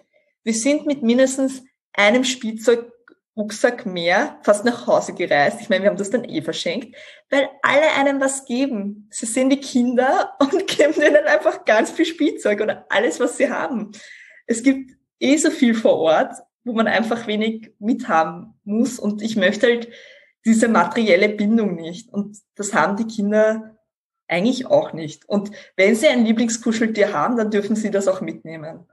Wir 0.43 0.53
sind 0.53 0.85
mit 0.85 1.03
mindestens 1.03 1.63
einem 1.93 2.23
Spielzeugrucksack 2.23 3.85
mehr 3.85 4.39
fast 4.43 4.65
nach 4.65 4.87
Hause 4.87 5.13
gereist. 5.13 5.61
Ich 5.61 5.69
meine, 5.69 5.83
wir 5.83 5.89
haben 5.89 5.97
das 5.97 6.09
dann 6.09 6.25
eh 6.25 6.41
verschenkt, 6.41 6.95
weil 7.29 7.49
alle 7.61 7.93
einem 7.97 8.19
was 8.19 8.45
geben. 8.45 9.07
Sie 9.11 9.25
sehen 9.25 9.49
die 9.49 9.59
Kinder 9.59 10.33
und 10.39 10.67
geben 10.67 10.93
denen 10.99 11.25
einfach 11.25 11.65
ganz 11.65 11.91
viel 11.91 12.05
Spielzeug 12.05 12.61
oder 12.61 12.85
alles, 12.89 13.19
was 13.19 13.37
sie 13.37 13.49
haben. 13.49 13.91
Es 14.47 14.63
gibt 14.63 14.91
eh 15.19 15.37
so 15.37 15.51
viel 15.51 15.75
vor 15.75 15.97
Ort, 15.97 16.33
wo 16.63 16.73
man 16.73 16.87
einfach 16.87 17.27
wenig 17.27 17.71
mithaben 17.79 18.59
muss. 18.63 18.99
Und 18.99 19.21
ich 19.21 19.35
möchte 19.35 19.67
halt 19.67 19.89
diese 20.45 20.67
materielle 20.67 21.29
Bindung 21.29 21.75
nicht. 21.75 22.11
Und 22.11 22.37
das 22.55 22.73
haben 22.73 22.97
die 22.97 23.07
Kinder 23.07 23.78
eigentlich 24.29 24.67
auch 24.67 24.93
nicht. 24.93 25.27
Und 25.27 25.51
wenn 25.75 25.95
Sie 25.95 26.07
ein 26.07 26.25
Lieblingskuscheltier 26.25 27.13
haben, 27.13 27.35
dann 27.35 27.51
dürfen 27.51 27.75
Sie 27.75 27.91
das 27.91 28.07
auch 28.07 28.21
mitnehmen. 28.21 28.85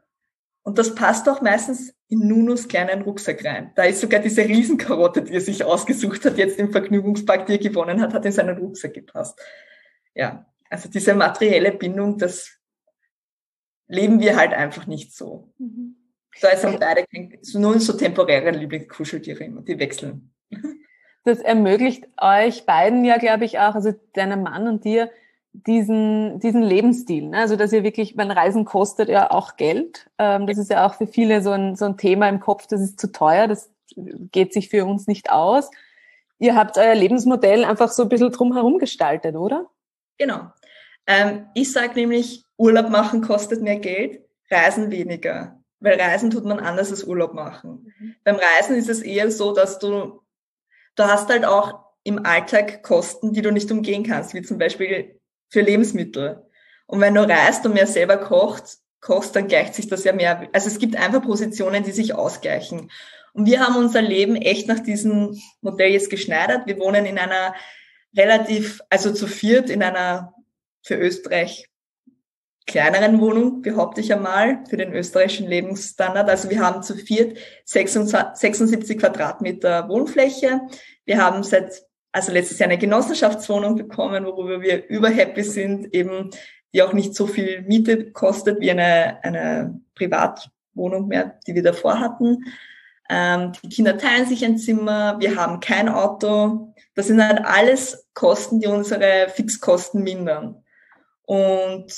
Und 0.62 0.78
das 0.78 0.94
passt 0.96 1.28
auch 1.28 1.42
meistens 1.42 1.94
in 2.08 2.26
Nunus 2.26 2.66
kleinen 2.66 3.02
Rucksack 3.02 3.44
rein. 3.44 3.70
Da 3.76 3.84
ist 3.84 4.00
sogar 4.00 4.20
diese 4.20 4.42
Riesenkarotte, 4.42 5.22
die 5.22 5.34
er 5.34 5.40
sich 5.40 5.62
ausgesucht 5.62 6.24
hat, 6.24 6.38
jetzt 6.38 6.58
im 6.58 6.72
Vergnügungspark, 6.72 7.46
die 7.46 7.52
er 7.52 7.58
gewonnen 7.58 8.00
hat, 8.00 8.14
hat 8.14 8.24
in 8.24 8.32
seinen 8.32 8.58
Rucksack 8.58 8.94
gepasst. 8.94 9.40
Ja, 10.14 10.46
also 10.68 10.88
diese 10.88 11.14
materielle 11.14 11.72
Bindung, 11.72 12.18
das 12.18 12.58
leben 13.86 14.18
wir 14.20 14.36
halt 14.36 14.52
einfach 14.52 14.86
nicht 14.86 15.14
so. 15.14 15.52
Mhm. 15.58 15.96
Da 16.40 16.48
ist 16.48 16.64
haben 16.64 16.78
beide 16.78 17.04
nur 17.54 17.78
so 17.80 17.92
temporäre 17.92 18.50
Lieblingskuscheltiere 18.50 19.44
immer, 19.44 19.62
die 19.62 19.78
wechseln. 19.78 20.34
Das 21.24 21.40
ermöglicht 21.40 22.08
euch 22.18 22.66
beiden 22.66 23.04
ja, 23.04 23.18
glaube 23.18 23.44
ich, 23.44 23.58
auch, 23.58 23.74
also 23.74 23.92
deinem 24.12 24.42
Mann 24.42 24.68
und 24.68 24.84
dir, 24.84 25.10
diesen, 25.64 26.40
diesen 26.40 26.62
Lebensstil. 26.62 27.28
Ne? 27.28 27.38
Also, 27.38 27.56
dass 27.56 27.72
ihr 27.72 27.82
wirklich, 27.82 28.16
mein 28.16 28.30
Reisen 28.30 28.64
kostet 28.64 29.08
ja 29.08 29.30
auch 29.30 29.56
Geld. 29.56 30.10
Ähm, 30.18 30.46
das 30.46 30.58
ist 30.58 30.70
ja 30.70 30.86
auch 30.86 30.94
für 30.94 31.06
viele 31.06 31.42
so 31.42 31.50
ein, 31.50 31.76
so 31.76 31.84
ein 31.84 31.96
Thema 31.96 32.28
im 32.28 32.40
Kopf, 32.40 32.66
das 32.66 32.80
ist 32.80 33.00
zu 33.00 33.12
teuer, 33.12 33.48
das 33.48 33.70
geht 33.96 34.52
sich 34.52 34.68
für 34.68 34.84
uns 34.84 35.06
nicht 35.06 35.30
aus. 35.30 35.70
Ihr 36.38 36.54
habt 36.54 36.76
euer 36.76 36.94
Lebensmodell 36.94 37.64
einfach 37.64 37.90
so 37.90 38.02
ein 38.02 38.08
bisschen 38.08 38.32
drumherum 38.32 38.78
gestaltet, 38.78 39.36
oder? 39.36 39.66
Genau. 40.18 40.50
Ähm, 41.06 41.46
ich 41.54 41.72
sage 41.72 41.94
nämlich, 41.94 42.44
Urlaub 42.58 42.90
machen 42.90 43.22
kostet 43.22 43.62
mehr 43.62 43.78
Geld, 43.78 44.20
Reisen 44.50 44.90
weniger. 44.90 45.60
Weil 45.80 46.00
Reisen 46.00 46.30
tut 46.30 46.44
man 46.44 46.58
anders 46.58 46.90
als 46.90 47.04
Urlaub 47.04 47.34
machen. 47.34 47.94
Mhm. 47.98 48.14
Beim 48.24 48.36
Reisen 48.36 48.76
ist 48.76 48.88
es 48.88 49.02
eher 49.02 49.30
so, 49.30 49.52
dass 49.52 49.78
du, 49.78 50.20
du 50.96 51.04
hast 51.04 51.28
halt 51.28 51.44
auch 51.44 51.86
im 52.02 52.24
Alltag 52.24 52.82
Kosten, 52.82 53.32
die 53.32 53.42
du 53.42 53.52
nicht 53.52 53.70
umgehen 53.70 54.04
kannst, 54.04 54.32
wie 54.34 54.42
zum 54.42 54.58
Beispiel 54.58 55.20
für 55.48 55.60
Lebensmittel. 55.60 56.42
Und 56.86 57.00
wenn 57.00 57.14
du 57.14 57.22
reist 57.22 57.66
und 57.66 57.74
mehr 57.74 57.86
selber 57.86 58.16
kocht, 58.16 58.78
kochst, 59.00 59.36
dann 59.36 59.48
gleicht 59.48 59.74
sich 59.74 59.88
das 59.88 60.04
ja 60.04 60.12
mehr. 60.12 60.48
Also 60.52 60.68
es 60.68 60.78
gibt 60.78 60.96
einfach 60.96 61.22
Positionen, 61.22 61.84
die 61.84 61.92
sich 61.92 62.14
ausgleichen. 62.14 62.90
Und 63.32 63.46
wir 63.46 63.60
haben 63.60 63.76
unser 63.76 64.02
Leben 64.02 64.36
echt 64.36 64.66
nach 64.68 64.80
diesem 64.80 65.40
Modell 65.60 65.90
jetzt 65.90 66.10
geschneidert. 66.10 66.66
Wir 66.66 66.78
wohnen 66.78 67.04
in 67.06 67.18
einer 67.18 67.54
relativ, 68.16 68.80
also 68.88 69.12
zu 69.12 69.26
viert 69.26 69.68
in 69.68 69.82
einer 69.82 70.34
für 70.82 70.94
Österreich 70.94 71.68
kleineren 72.66 73.20
Wohnung, 73.20 73.62
behaupte 73.62 74.00
ich 74.00 74.12
einmal, 74.12 74.64
für 74.68 74.76
den 74.76 74.92
österreichischen 74.92 75.46
Lebensstandard. 75.46 76.28
Also 76.28 76.50
wir 76.50 76.60
haben 76.60 76.82
zu 76.82 76.96
viert 76.96 77.38
76 77.64 78.98
Quadratmeter 78.98 79.88
Wohnfläche. 79.88 80.62
Wir 81.04 81.22
haben 81.22 81.44
seit, 81.44 81.85
also 82.16 82.32
letztes 82.32 82.58
Jahr 82.58 82.70
eine 82.70 82.78
Genossenschaftswohnung 82.78 83.76
bekommen, 83.76 84.24
worüber 84.24 84.62
wir 84.62 84.88
überhappy 84.88 85.42
sind, 85.42 85.92
eben, 85.92 86.30
die 86.72 86.82
auch 86.82 86.94
nicht 86.94 87.14
so 87.14 87.26
viel 87.26 87.60
Miete 87.60 88.10
kostet 88.12 88.58
wie 88.58 88.70
eine, 88.70 89.22
eine 89.22 89.78
Privatwohnung 89.94 91.08
mehr, 91.08 91.38
die 91.46 91.54
wir 91.54 91.62
davor 91.62 92.00
hatten. 92.00 92.38
Ähm, 93.10 93.52
die 93.62 93.68
Kinder 93.68 93.98
teilen 93.98 94.24
sich 94.24 94.46
ein 94.46 94.56
Zimmer, 94.56 95.20
wir 95.20 95.36
haben 95.36 95.60
kein 95.60 95.90
Auto. 95.90 96.72
Das 96.94 97.08
sind 97.08 97.22
halt 97.22 97.44
alles 97.44 98.08
Kosten, 98.14 98.60
die 98.60 98.66
unsere 98.66 99.28
Fixkosten 99.28 100.02
mindern. 100.02 100.64
Und 101.26 101.92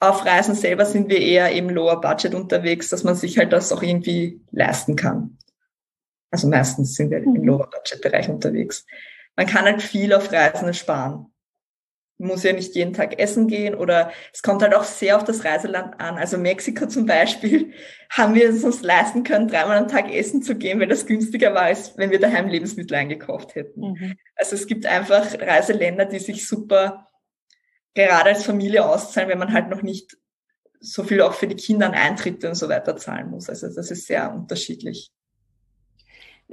auf 0.00 0.26
Reisen 0.26 0.56
selber 0.56 0.86
sind 0.86 1.08
wir 1.08 1.20
eher 1.20 1.52
eben 1.52 1.70
lower 1.70 2.00
budget 2.00 2.34
unterwegs, 2.34 2.88
dass 2.88 3.04
man 3.04 3.14
sich 3.14 3.38
halt 3.38 3.52
das 3.52 3.70
auch 3.70 3.84
irgendwie 3.84 4.40
leisten 4.50 4.96
kann. 4.96 5.38
Also 6.32 6.48
meistens 6.48 6.96
sind 6.96 7.12
wir 7.12 7.20
mhm. 7.20 7.36
im 7.36 7.44
lower 7.44 7.70
budget 7.70 8.02
Bereich 8.02 8.28
unterwegs. 8.28 8.84
Man 9.36 9.46
kann 9.46 9.64
halt 9.64 9.82
viel 9.82 10.12
auf 10.12 10.32
Reisen 10.32 10.74
sparen. 10.74 11.32
Man 12.18 12.28
muss 12.28 12.44
ja 12.44 12.52
nicht 12.52 12.74
jeden 12.76 12.92
Tag 12.92 13.18
essen 13.18 13.48
gehen 13.48 13.74
oder 13.74 14.12
es 14.32 14.42
kommt 14.42 14.62
halt 14.62 14.74
auch 14.74 14.84
sehr 14.84 15.16
auf 15.16 15.24
das 15.24 15.44
Reiseland 15.44 16.00
an. 16.00 16.18
Also 16.18 16.38
Mexiko 16.38 16.86
zum 16.86 17.06
Beispiel 17.06 17.72
haben 18.10 18.34
wir 18.34 18.48
es 18.48 18.62
uns 18.62 18.82
leisten 18.82 19.24
können, 19.24 19.48
dreimal 19.48 19.78
am 19.78 19.88
Tag 19.88 20.12
essen 20.12 20.42
zu 20.42 20.54
gehen, 20.54 20.78
weil 20.78 20.88
das 20.88 21.06
günstiger 21.06 21.54
war, 21.54 21.62
als 21.62 21.96
wenn 21.98 22.10
wir 22.10 22.20
daheim 22.20 22.48
Lebensmittel 22.48 22.96
eingekauft 22.96 23.54
hätten. 23.54 23.80
Mhm. 23.80 24.16
Also 24.36 24.54
es 24.54 24.66
gibt 24.66 24.86
einfach 24.86 25.34
Reiseländer, 25.34 26.04
die 26.04 26.20
sich 26.20 26.46
super 26.46 27.08
gerade 27.94 28.30
als 28.30 28.44
Familie 28.44 28.86
auszahlen, 28.86 29.28
wenn 29.28 29.38
man 29.38 29.52
halt 29.52 29.68
noch 29.68 29.82
nicht 29.82 30.16
so 30.80 31.04
viel 31.04 31.22
auch 31.22 31.34
für 31.34 31.46
die 31.46 31.56
Kinder 31.56 31.86
an 31.86 31.94
Eintritte 31.94 32.48
und 32.48 32.54
so 32.54 32.68
weiter 32.68 32.96
zahlen 32.96 33.30
muss. 33.30 33.48
Also 33.48 33.72
das 33.72 33.90
ist 33.90 34.06
sehr 34.06 34.32
unterschiedlich. 34.32 35.10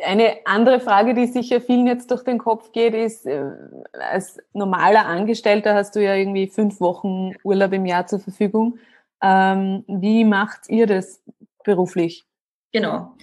Eine 0.05 0.37
andere 0.45 0.79
Frage, 0.79 1.13
die 1.13 1.27
sicher 1.27 1.61
vielen 1.61 1.87
jetzt 1.87 2.11
durch 2.11 2.23
den 2.23 2.37
Kopf 2.37 2.71
geht, 2.71 2.93
ist, 2.93 3.25
äh, 3.25 3.51
als 3.93 4.37
normaler 4.53 5.05
Angestellter 5.05 5.73
hast 5.73 5.95
du 5.95 6.03
ja 6.03 6.15
irgendwie 6.15 6.47
fünf 6.47 6.79
Wochen 6.79 7.33
Urlaub 7.43 7.73
im 7.73 7.85
Jahr 7.85 8.07
zur 8.07 8.19
Verfügung. 8.19 8.79
Ähm, 9.21 9.83
wie 9.87 10.23
macht 10.23 10.69
ihr 10.69 10.87
das 10.87 11.21
beruflich? 11.63 12.25
Genau. 12.71 13.15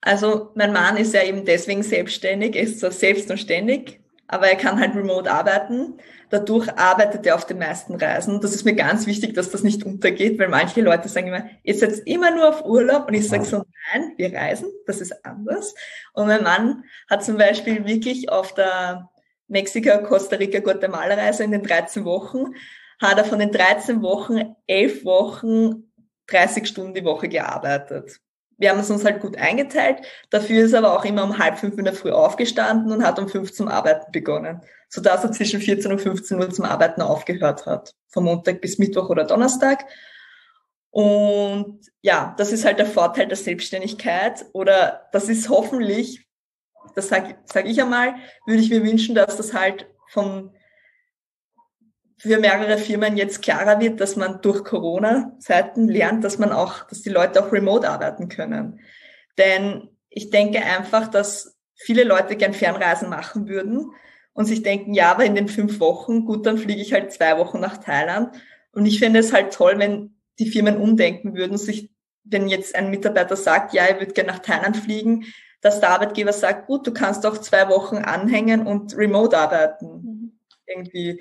Also 0.00 0.50
mein 0.54 0.72
Mann 0.72 0.96
ist 0.96 1.14
ja 1.14 1.22
eben 1.22 1.44
deswegen 1.44 1.82
selbstständig, 1.82 2.56
ist 2.56 2.80
so 2.80 2.90
selbst 2.90 3.30
und 3.30 3.38
ständig, 3.38 4.00
aber 4.28 4.48
er 4.48 4.56
kann 4.56 4.78
halt 4.78 4.94
remote 4.94 5.30
arbeiten. 5.30 5.94
Dadurch 6.34 6.68
arbeitet 6.76 7.24
er 7.26 7.36
auf 7.36 7.46
den 7.46 7.58
meisten 7.58 7.94
Reisen. 7.94 8.40
Das 8.40 8.56
ist 8.56 8.64
mir 8.64 8.74
ganz 8.74 9.06
wichtig, 9.06 9.34
dass 9.34 9.50
das 9.50 9.62
nicht 9.62 9.84
untergeht, 9.84 10.36
weil 10.40 10.48
manche 10.48 10.80
Leute 10.80 11.08
sagen 11.08 11.28
immer, 11.28 11.48
ihr 11.62 11.76
seid 11.76 12.00
immer 12.06 12.32
nur 12.32 12.48
auf 12.48 12.64
Urlaub 12.64 13.06
und 13.06 13.14
ich 13.14 13.28
sage 13.28 13.44
so, 13.44 13.58
nein, 13.92 14.14
wir 14.16 14.34
reisen, 14.34 14.66
das 14.84 15.00
ist 15.00 15.24
anders. 15.24 15.76
Und 16.12 16.26
mein 16.26 16.42
Mann 16.42 16.82
hat 17.08 17.24
zum 17.24 17.36
Beispiel 17.36 17.86
wirklich 17.86 18.30
auf 18.30 18.52
der 18.52 19.10
Mexiko, 19.46 20.02
Costa 20.02 20.34
Rica, 20.34 20.58
Guatemala 20.58 21.14
Reise 21.14 21.44
in 21.44 21.52
den 21.52 21.62
13 21.62 22.04
Wochen, 22.04 22.56
hat 23.00 23.16
er 23.16 23.24
von 23.24 23.38
den 23.38 23.52
13 23.52 24.02
Wochen 24.02 24.56
11 24.66 25.04
Wochen 25.04 25.92
30 26.26 26.66
Stunden 26.66 26.94
die 26.94 27.04
Woche 27.04 27.28
gearbeitet 27.28 28.18
wir 28.58 28.70
haben 28.70 28.78
es 28.78 28.90
uns 28.90 29.04
halt 29.04 29.20
gut 29.20 29.36
eingeteilt. 29.36 29.98
Dafür 30.30 30.64
ist 30.64 30.72
er 30.72 30.78
aber 30.80 30.98
auch 30.98 31.04
immer 31.04 31.24
um 31.24 31.38
halb 31.38 31.58
fünf 31.58 31.76
in 31.78 31.84
der 31.84 31.94
Früh 31.94 32.10
aufgestanden 32.10 32.92
und 32.92 33.04
hat 33.04 33.18
um 33.18 33.28
fünf 33.28 33.52
zum 33.52 33.68
Arbeiten 33.68 34.12
begonnen, 34.12 34.60
sodass 34.88 35.24
er 35.24 35.32
zwischen 35.32 35.60
14 35.60 35.92
und 35.92 36.00
15 36.00 36.38
Uhr 36.38 36.50
zum 36.50 36.64
Arbeiten 36.64 37.02
aufgehört 37.02 37.66
hat, 37.66 37.94
vom 38.08 38.24
Montag 38.24 38.60
bis 38.60 38.78
Mittwoch 38.78 39.08
oder 39.08 39.24
Donnerstag. 39.24 39.84
Und 40.90 41.80
ja, 42.02 42.34
das 42.38 42.52
ist 42.52 42.64
halt 42.64 42.78
der 42.78 42.86
Vorteil 42.86 43.26
der 43.26 43.36
Selbstständigkeit 43.36 44.46
oder 44.52 45.08
das 45.10 45.28
ist 45.28 45.48
hoffentlich, 45.48 46.24
das 46.94 47.08
sage 47.08 47.36
sag 47.46 47.66
ich 47.66 47.82
einmal, 47.82 48.14
würde 48.46 48.60
ich 48.60 48.70
mir 48.70 48.84
wünschen, 48.84 49.14
dass 49.14 49.36
das 49.36 49.54
halt 49.54 49.88
von 50.08 50.54
für 52.24 52.38
mehrere 52.38 52.78
Firmen 52.78 53.18
jetzt 53.18 53.42
klarer 53.42 53.80
wird, 53.80 54.00
dass 54.00 54.16
man 54.16 54.40
durch 54.40 54.64
Corona-Zeiten 54.64 55.88
lernt, 55.88 56.24
dass 56.24 56.38
man 56.38 56.52
auch, 56.52 56.86
dass 56.86 57.02
die 57.02 57.10
Leute 57.10 57.44
auch 57.44 57.52
remote 57.52 57.86
arbeiten 57.86 58.30
können. 58.30 58.80
Denn 59.36 59.90
ich 60.08 60.30
denke 60.30 60.62
einfach, 60.64 61.08
dass 61.08 61.58
viele 61.74 62.02
Leute 62.02 62.36
gern 62.36 62.54
Fernreisen 62.54 63.10
machen 63.10 63.46
würden 63.46 63.90
und 64.32 64.46
sich 64.46 64.62
denken, 64.62 64.94
ja, 64.94 65.10
aber 65.10 65.26
in 65.26 65.34
den 65.34 65.48
fünf 65.48 65.80
Wochen, 65.80 66.24
gut, 66.24 66.46
dann 66.46 66.56
fliege 66.56 66.80
ich 66.80 66.94
halt 66.94 67.12
zwei 67.12 67.36
Wochen 67.36 67.60
nach 67.60 67.76
Thailand. 67.76 68.34
Und 68.72 68.86
ich 68.86 69.00
finde 69.00 69.20
es 69.20 69.34
halt 69.34 69.52
toll, 69.52 69.78
wenn 69.78 70.16
die 70.38 70.50
Firmen 70.50 70.78
umdenken 70.78 71.34
würden, 71.34 71.58
sich, 71.58 71.90
wenn 72.24 72.48
jetzt 72.48 72.74
ein 72.74 72.88
Mitarbeiter 72.88 73.36
sagt, 73.36 73.74
ja, 73.74 73.82
er 73.82 74.00
würde 74.00 74.14
gerne 74.14 74.32
nach 74.32 74.38
Thailand 74.38 74.78
fliegen, 74.78 75.26
dass 75.60 75.80
der 75.80 75.90
Arbeitgeber 75.90 76.32
sagt, 76.32 76.68
gut, 76.68 76.86
du 76.86 76.94
kannst 76.94 77.26
auch 77.26 77.36
zwei 77.36 77.68
Wochen 77.68 77.96
anhängen 77.96 78.66
und 78.66 78.96
remote 78.96 79.36
arbeiten. 79.36 79.86
Mhm. 79.86 80.38
Irgendwie 80.66 81.20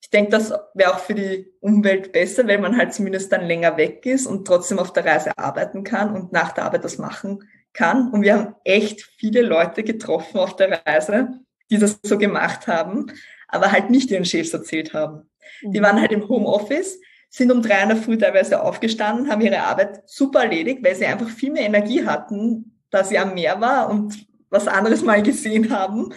ich 0.00 0.08
denke, 0.08 0.30
das 0.30 0.52
wäre 0.74 0.94
auch 0.94 0.98
für 0.98 1.14
die 1.14 1.52
Umwelt 1.60 2.12
besser, 2.12 2.46
weil 2.48 2.58
man 2.58 2.76
halt 2.76 2.94
zumindest 2.94 3.30
dann 3.32 3.46
länger 3.46 3.76
weg 3.76 4.06
ist 4.06 4.26
und 4.26 4.46
trotzdem 4.46 4.78
auf 4.78 4.92
der 4.92 5.04
Reise 5.04 5.36
arbeiten 5.36 5.84
kann 5.84 6.14
und 6.14 6.32
nach 6.32 6.52
der 6.52 6.64
Arbeit 6.64 6.84
das 6.84 6.98
machen 6.98 7.44
kann. 7.72 8.10
Und 8.10 8.22
wir 8.22 8.34
haben 8.34 8.54
echt 8.64 9.02
viele 9.18 9.42
Leute 9.42 9.82
getroffen 9.82 10.38
auf 10.38 10.56
der 10.56 10.80
Reise, 10.84 11.28
die 11.70 11.78
das 11.78 11.98
so 12.02 12.18
gemacht 12.18 12.66
haben, 12.66 13.12
aber 13.46 13.72
halt 13.72 13.90
nicht 13.90 14.10
ihren 14.10 14.24
Chefs 14.24 14.54
erzählt 14.54 14.94
haben. 14.94 15.30
Die 15.62 15.78
mhm. 15.78 15.84
waren 15.84 16.00
halt 16.00 16.12
im 16.12 16.28
Homeoffice, 16.28 16.98
sind 17.28 17.52
um 17.52 17.62
drei 17.62 17.82
in 17.82 17.90
der 17.90 17.98
Früh 17.98 18.16
teilweise 18.16 18.62
aufgestanden, 18.62 19.30
haben 19.30 19.42
ihre 19.42 19.62
Arbeit 19.62 20.02
super 20.06 20.42
erledigt, 20.42 20.82
weil 20.82 20.96
sie 20.96 21.06
einfach 21.06 21.28
viel 21.28 21.52
mehr 21.52 21.66
Energie 21.66 22.04
hatten, 22.04 22.80
da 22.90 23.04
sie 23.04 23.18
am 23.18 23.34
Meer 23.34 23.60
war 23.60 23.88
und 23.90 24.26
was 24.48 24.66
anderes 24.66 25.02
mal 25.02 25.22
gesehen 25.22 25.70
haben 25.70 26.12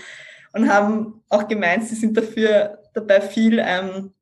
und 0.53 0.69
haben 0.71 1.21
auch 1.29 1.47
gemeint, 1.47 1.85
sie 1.85 1.95
sind 1.95 2.17
dafür 2.17 2.79
dabei 2.93 3.21
viel 3.21 3.59
ähm, 3.59 4.13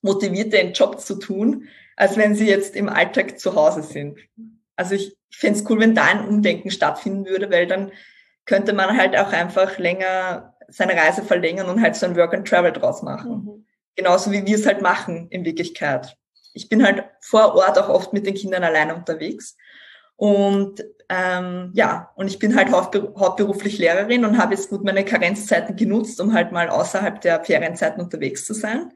motiviert, 0.00 0.52
den 0.52 0.72
Job 0.72 1.00
zu 1.00 1.16
tun, 1.16 1.68
als 1.96 2.16
wenn 2.16 2.34
sie 2.34 2.48
jetzt 2.48 2.76
im 2.76 2.88
Alltag 2.88 3.38
zu 3.38 3.54
Hause 3.54 3.82
sind. 3.82 4.18
Also 4.76 4.94
ich, 4.94 5.16
ich 5.30 5.36
fände 5.36 5.58
es 5.58 5.70
cool, 5.70 5.80
wenn 5.80 5.94
da 5.94 6.04
ein 6.04 6.26
Umdenken 6.26 6.70
stattfinden 6.70 7.26
würde, 7.26 7.50
weil 7.50 7.66
dann 7.66 7.92
könnte 8.44 8.72
man 8.72 8.96
halt 8.96 9.16
auch 9.16 9.32
einfach 9.32 9.78
länger 9.78 10.56
seine 10.68 10.94
Reise 10.94 11.22
verlängern 11.22 11.68
und 11.68 11.82
halt 11.82 11.96
so 11.96 12.06
ein 12.06 12.16
Work 12.16 12.34
and 12.34 12.48
Travel 12.48 12.72
draus 12.72 13.02
machen. 13.02 13.44
Mhm. 13.44 13.66
Genauso 13.94 14.32
wie 14.32 14.46
wir 14.46 14.54
es 14.54 14.66
halt 14.66 14.80
machen 14.80 15.28
in 15.28 15.44
Wirklichkeit. 15.44 16.16
Ich 16.54 16.68
bin 16.68 16.84
halt 16.84 17.04
vor 17.20 17.54
Ort 17.54 17.78
auch 17.78 17.88
oft 17.88 18.12
mit 18.12 18.26
den 18.26 18.34
Kindern 18.34 18.64
alleine 18.64 18.94
unterwegs. 18.94 19.56
Und 20.22 20.84
ähm, 21.08 21.72
ja, 21.74 22.12
und 22.14 22.28
ich 22.28 22.38
bin 22.38 22.54
halt 22.54 22.70
hauptberuflich 22.70 23.78
Lehrerin 23.78 24.24
und 24.24 24.38
habe 24.38 24.54
jetzt 24.54 24.70
gut 24.70 24.84
meine 24.84 25.04
Karenzzeiten 25.04 25.74
genutzt, 25.74 26.20
um 26.20 26.32
halt 26.32 26.52
mal 26.52 26.68
außerhalb 26.68 27.20
der 27.20 27.42
Ferienzeiten 27.42 28.00
unterwegs 28.00 28.44
zu 28.44 28.54
sein. 28.54 28.92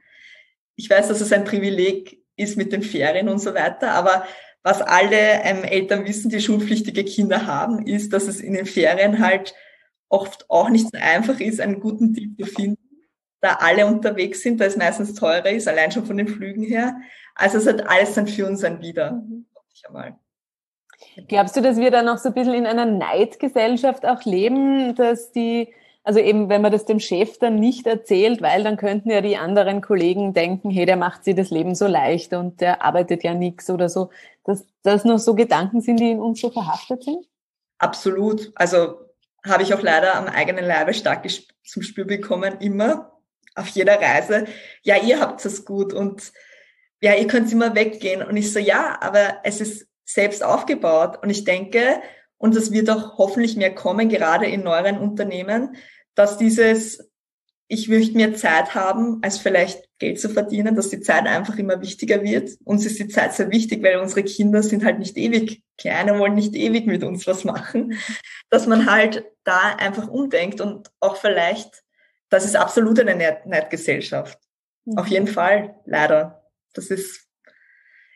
Ich 0.77 0.89
weiß, 0.89 1.09
dass 1.09 1.21
es 1.21 1.33
ein 1.33 1.43
Privileg 1.43 2.23
ist 2.37 2.57
mit 2.57 2.73
den 2.73 2.85
Ferien 2.85 3.29
und 3.29 3.41
so 3.41 3.55
weiter, 3.55 3.91
aber 3.91 4.25
was 4.62 4.81
alle 4.83 5.43
ähm, 5.43 5.65
Eltern 5.65 6.07
wissen, 6.07 6.31
die 6.31 6.41
schulpflichtige 6.41 7.03
Kinder 7.03 7.45
haben, 7.45 7.85
ist, 7.85 8.12
dass 8.12 8.29
es 8.29 8.41
in 8.41 8.53
den 8.53 8.67
Ferien 8.67 9.19
halt 9.19 9.53
oft 10.09 10.49
auch 10.49 10.69
nicht 10.69 10.87
so 10.93 10.99
einfach 11.01 11.41
ist, 11.41 11.61
einen 11.61 11.81
guten 11.81 12.12
Deal 12.12 12.37
zu 12.39 12.47
finden, 12.47 13.01
da 13.41 13.55
alle 13.55 13.85
unterwegs 13.85 14.43
sind, 14.43 14.61
da 14.61 14.67
es 14.67 14.77
meistens 14.77 15.15
teurer 15.15 15.51
ist, 15.51 15.67
allein 15.67 15.91
schon 15.91 16.07
von 16.07 16.19
den 16.19 16.29
Flügen 16.29 16.62
her. 16.62 16.97
Also 17.35 17.59
es 17.59 17.67
hat 17.67 17.85
alles 17.89 18.15
dann 18.15 18.29
für 18.29 18.47
uns 18.47 18.62
ein 18.62 18.81
Wieder. 18.81 19.11
Mhm. 19.11 19.47
Glaubst 21.29 21.57
du, 21.57 21.62
dass 21.62 21.76
wir 21.79 21.90
da 21.90 22.02
noch 22.02 22.18
so 22.18 22.29
ein 22.29 22.35
bisschen 22.35 22.55
in 22.55 22.66
einer 22.66 22.87
Neidgesellschaft 22.87 24.05
auch 24.07 24.24
leben, 24.24 24.94
dass 24.94 25.33
die 25.33 25.68
also 26.07 26.20
eben, 26.20 26.48
wenn 26.48 26.62
man 26.62 26.70
das 26.70 26.85
dem 26.85 27.00
Chef 27.00 27.37
dann 27.38 27.57
nicht 27.57 27.85
erzählt, 27.88 28.40
weil 28.40 28.62
dann 28.62 28.76
könnten 28.76 29.11
ja 29.11 29.20
die 29.20 29.37
anderen 29.37 29.81
Kollegen 29.81 30.35
denken, 30.35 30.70
hey, 30.70 30.87
der 30.87 30.96
macht 30.96 31.24
sich 31.24 31.35
das 31.35 31.50
Leben 31.50 31.74
so 31.74 31.88
leicht 31.88 32.33
und 32.33 32.61
der 32.61 32.85
arbeitet 32.85 33.24
ja 33.24 33.35
nichts 33.35 33.68
oder 33.70 33.88
so, 33.88 34.11
dass 34.44 34.64
das 34.85 35.05
noch 35.05 35.18
so 35.18 35.35
Gedanken 35.35 35.81
sind, 35.81 35.98
die 35.98 36.12
in 36.12 36.20
uns 36.20 36.40
so 36.40 36.50
verhaftet 36.50 37.02
sind? 37.02 37.26
Absolut. 37.79 38.52
Also 38.55 39.00
habe 39.44 39.64
ich 39.64 39.74
auch 39.74 39.83
leider 39.83 40.14
am 40.14 40.29
eigenen 40.29 40.64
Leibe 40.64 40.94
stark 40.94 41.26
zum 41.64 41.83
Spür 41.83 42.05
bekommen, 42.05 42.55
immer 42.61 43.11
auf 43.57 43.66
jeder 43.66 44.00
Reise. 44.00 44.44
Ja, 44.85 45.02
ihr 45.02 45.18
habt 45.18 45.44
es 45.44 45.64
gut 45.64 45.92
und 45.92 46.33
ja, 47.00 47.14
ihr 47.14 47.26
könnt 47.26 47.50
immer 47.50 47.74
weggehen. 47.74 48.22
Und 48.22 48.37
ich 48.37 48.52
so, 48.52 48.61
ja, 48.61 48.96
aber 49.00 49.38
es 49.42 49.61
ist 49.61 49.88
selbst 50.07 50.42
aufgebaut. 50.42 51.19
Und 51.23 51.29
ich 51.29 51.45
denke, 51.45 52.01
und 52.38 52.57
es 52.57 52.71
wird 52.71 52.88
auch 52.88 53.19
hoffentlich 53.19 53.57
mehr 53.57 53.75
kommen, 53.75 54.09
gerade 54.09 54.47
in 54.47 54.62
neueren 54.62 54.99
Unternehmen, 54.99 55.77
dass 56.14 56.38
dieses, 56.38 57.11
ich 57.69 57.88
möchte 57.88 58.16
mehr 58.16 58.35
Zeit 58.35 58.75
haben, 58.75 59.19
als 59.23 59.38
vielleicht 59.38 59.85
Geld 59.99 60.21
zu 60.21 60.29
verdienen, 60.29 60.77
dass 60.77 60.90
die 60.90 61.01
Zeit 61.01 61.27
einfach 61.27 61.57
immer 61.59 61.81
wichtiger 61.81 62.23
wird. 62.23 62.51
Uns 62.64 62.85
ist 62.87 62.99
die 62.99 63.09
Zeit 63.09 63.35
sehr 63.35 63.51
wichtig, 63.51 63.83
weil 63.83 63.99
unsere 63.99 64.23
Kinder 64.23 64.62
sind 64.62 64.85
halt 64.85 64.99
nicht 64.99 65.16
ewig 65.16 65.62
klein 65.79 66.11
und 66.11 66.19
wollen 66.19 66.35
nicht 66.35 66.55
ewig 66.55 66.87
mit 66.87 67.03
uns 67.03 67.27
was 67.27 67.45
machen. 67.45 67.99
Dass 68.51 68.66
man 68.66 68.90
halt 68.90 69.25
da 69.45 69.75
einfach 69.77 70.09
umdenkt 70.09 70.61
und 70.61 70.90
auch 71.01 71.16
vielleicht, 71.16 71.83
das 72.29 72.45
ist 72.45 72.57
absolut 72.57 73.01
eine 73.01 73.16
Neidgesellschaft. 73.47 74.38
Mhm. 74.85 74.99
Auf 74.99 75.07
jeden 75.09 75.29
Fall, 75.29 75.81
leider. 75.87 76.45
Das 76.75 76.88
ist 76.88 77.27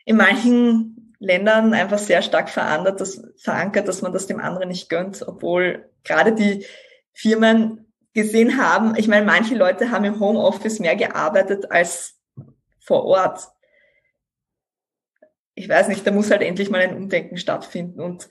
in 0.05 0.17
manchen 0.17 1.10
Ländern 1.21 1.73
einfach 1.73 1.99
sehr 1.99 2.23
stark 2.23 2.49
verankert 2.49 2.99
dass, 2.99 3.21
verankert, 3.37 3.87
dass 3.87 4.01
man 4.01 4.11
das 4.11 4.25
dem 4.25 4.39
anderen 4.39 4.69
nicht 4.69 4.89
gönnt, 4.89 5.21
obwohl 5.25 5.87
gerade 6.03 6.33
die 6.33 6.65
Firmen 7.13 7.93
gesehen 8.13 8.57
haben, 8.57 8.95
ich 8.97 9.07
meine, 9.07 9.25
manche 9.25 9.55
Leute 9.55 9.91
haben 9.91 10.03
im 10.03 10.19
Homeoffice 10.19 10.79
mehr 10.79 10.95
gearbeitet 10.95 11.71
als 11.71 12.19
vor 12.79 13.05
Ort. 13.05 13.47
Ich 15.53 15.69
weiß 15.69 15.89
nicht, 15.89 16.05
da 16.05 16.11
muss 16.11 16.31
halt 16.31 16.41
endlich 16.41 16.71
mal 16.71 16.81
ein 16.81 16.95
Umdenken 16.95 17.37
stattfinden. 17.37 18.01
Und 18.01 18.27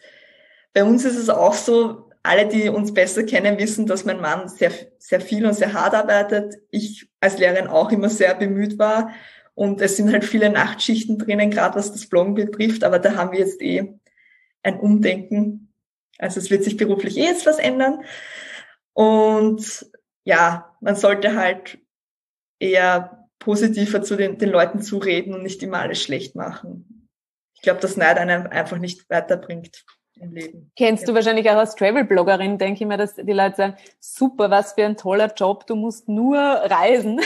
bei 0.73 0.83
uns 0.83 1.05
ist 1.05 1.17
es 1.17 1.31
auch 1.31 1.55
so, 1.55 2.11
alle, 2.23 2.49
die 2.49 2.69
uns 2.69 2.93
besser 2.93 3.23
kennen, 3.23 3.59
wissen, 3.59 3.87
dass 3.87 4.05
mein 4.05 4.21
Mann 4.21 4.49
sehr, 4.49 4.73
sehr 4.99 5.21
viel 5.21 5.47
und 5.47 5.55
sehr 5.55 5.73
hart 5.73 5.95
arbeitet. 5.95 6.57
Ich 6.71 7.09
als 7.21 7.39
Lehrerin 7.39 7.69
auch 7.69 7.93
immer 7.93 8.11
sehr 8.11 8.35
bemüht 8.35 8.79
war. 8.79 9.13
Und 9.55 9.81
es 9.81 9.97
sind 9.97 10.13
halt 10.13 10.25
viele 10.25 10.51
Nachtschichten 10.51 11.19
drinnen, 11.19 11.51
gerade 11.51 11.77
was 11.77 11.93
das 11.93 12.07
Bloggen 12.07 12.35
betrifft. 12.35 12.85
Aber 12.85 12.99
da 12.99 13.17
haben 13.17 13.33
wir 13.33 13.41
jetzt 13.41 13.61
eh 13.61 13.95
ein 14.63 14.81
Umdenken. 14.81 15.73
Also 16.19 16.39
es 16.39 16.51
wird 16.51 16.65
sich 16.65 16.77
beruflich 16.77 17.17
eh 17.17 17.25
jetzt 17.25 17.47
was 17.47 17.59
ändern. 17.59 18.03
Und 18.93 19.87
ja, 20.25 20.75
man 20.81 20.97
sollte 20.97 21.35
halt 21.35 21.79
eher 22.59 23.29
positiver 23.39 24.03
zu 24.03 24.17
den, 24.17 24.39
den 24.39 24.51
Leuten 24.51 24.83
zureden 24.83 25.35
und 25.35 25.43
nicht 25.43 25.63
immer 25.63 25.81
alles 25.81 26.03
schlecht 26.03 26.35
machen. 26.37 27.09
Ich 27.55 27.63
glaube, 27.63 27.81
dass 27.81 27.97
Neid 27.97 28.19
einen 28.19 28.47
einfach 28.47 28.79
nicht 28.79 29.09
weiterbringt 29.11 29.85
im 30.17 30.33
Leben. 30.33 30.71
Kennst 30.77 31.09
du 31.09 31.15
wahrscheinlich 31.15 31.49
auch 31.51 31.57
als 31.57 31.75
Travel-Bloggerin, 31.75 32.59
denke 32.59 32.83
ich 32.83 32.89
mir, 32.89 32.99
dass 32.99 33.17
die 33.17 33.33
Leute 33.33 33.57
sagen, 33.57 33.77
super, 33.99 34.51
was 34.51 34.75
für 34.75 34.85
ein 34.85 34.97
toller 34.97 35.33
Job, 35.35 35.67
du 35.67 35.75
musst 35.75 36.09
nur 36.09 36.39
reisen. 36.39 37.21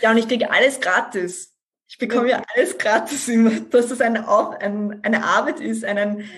Ja, 0.00 0.12
und 0.12 0.18
ich 0.18 0.28
kriege 0.28 0.50
alles 0.50 0.80
gratis. 0.80 1.57
Ich 1.88 1.98
bekomme 1.98 2.30
ja 2.30 2.42
alles 2.54 2.76
gratis 2.76 3.28
immer, 3.28 3.50
dass 3.70 3.90
es 3.90 4.00
eine, 4.00 4.28
ein, 4.60 5.00
eine 5.02 5.24
Arbeit 5.24 5.60
ist, 5.60 5.84
einen, 5.84 6.28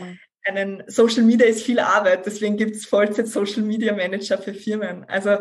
einen 0.46 0.82
Social 0.86 1.22
Media 1.22 1.46
ist 1.46 1.62
viel 1.62 1.80
Arbeit, 1.80 2.24
deswegen 2.24 2.56
gibt 2.56 2.76
es 2.76 2.86
Vollzeit 2.86 3.28
Social 3.28 3.62
Media 3.62 3.92
Manager 3.92 4.38
für 4.38 4.54
Firmen. 4.54 5.04
Also 5.08 5.38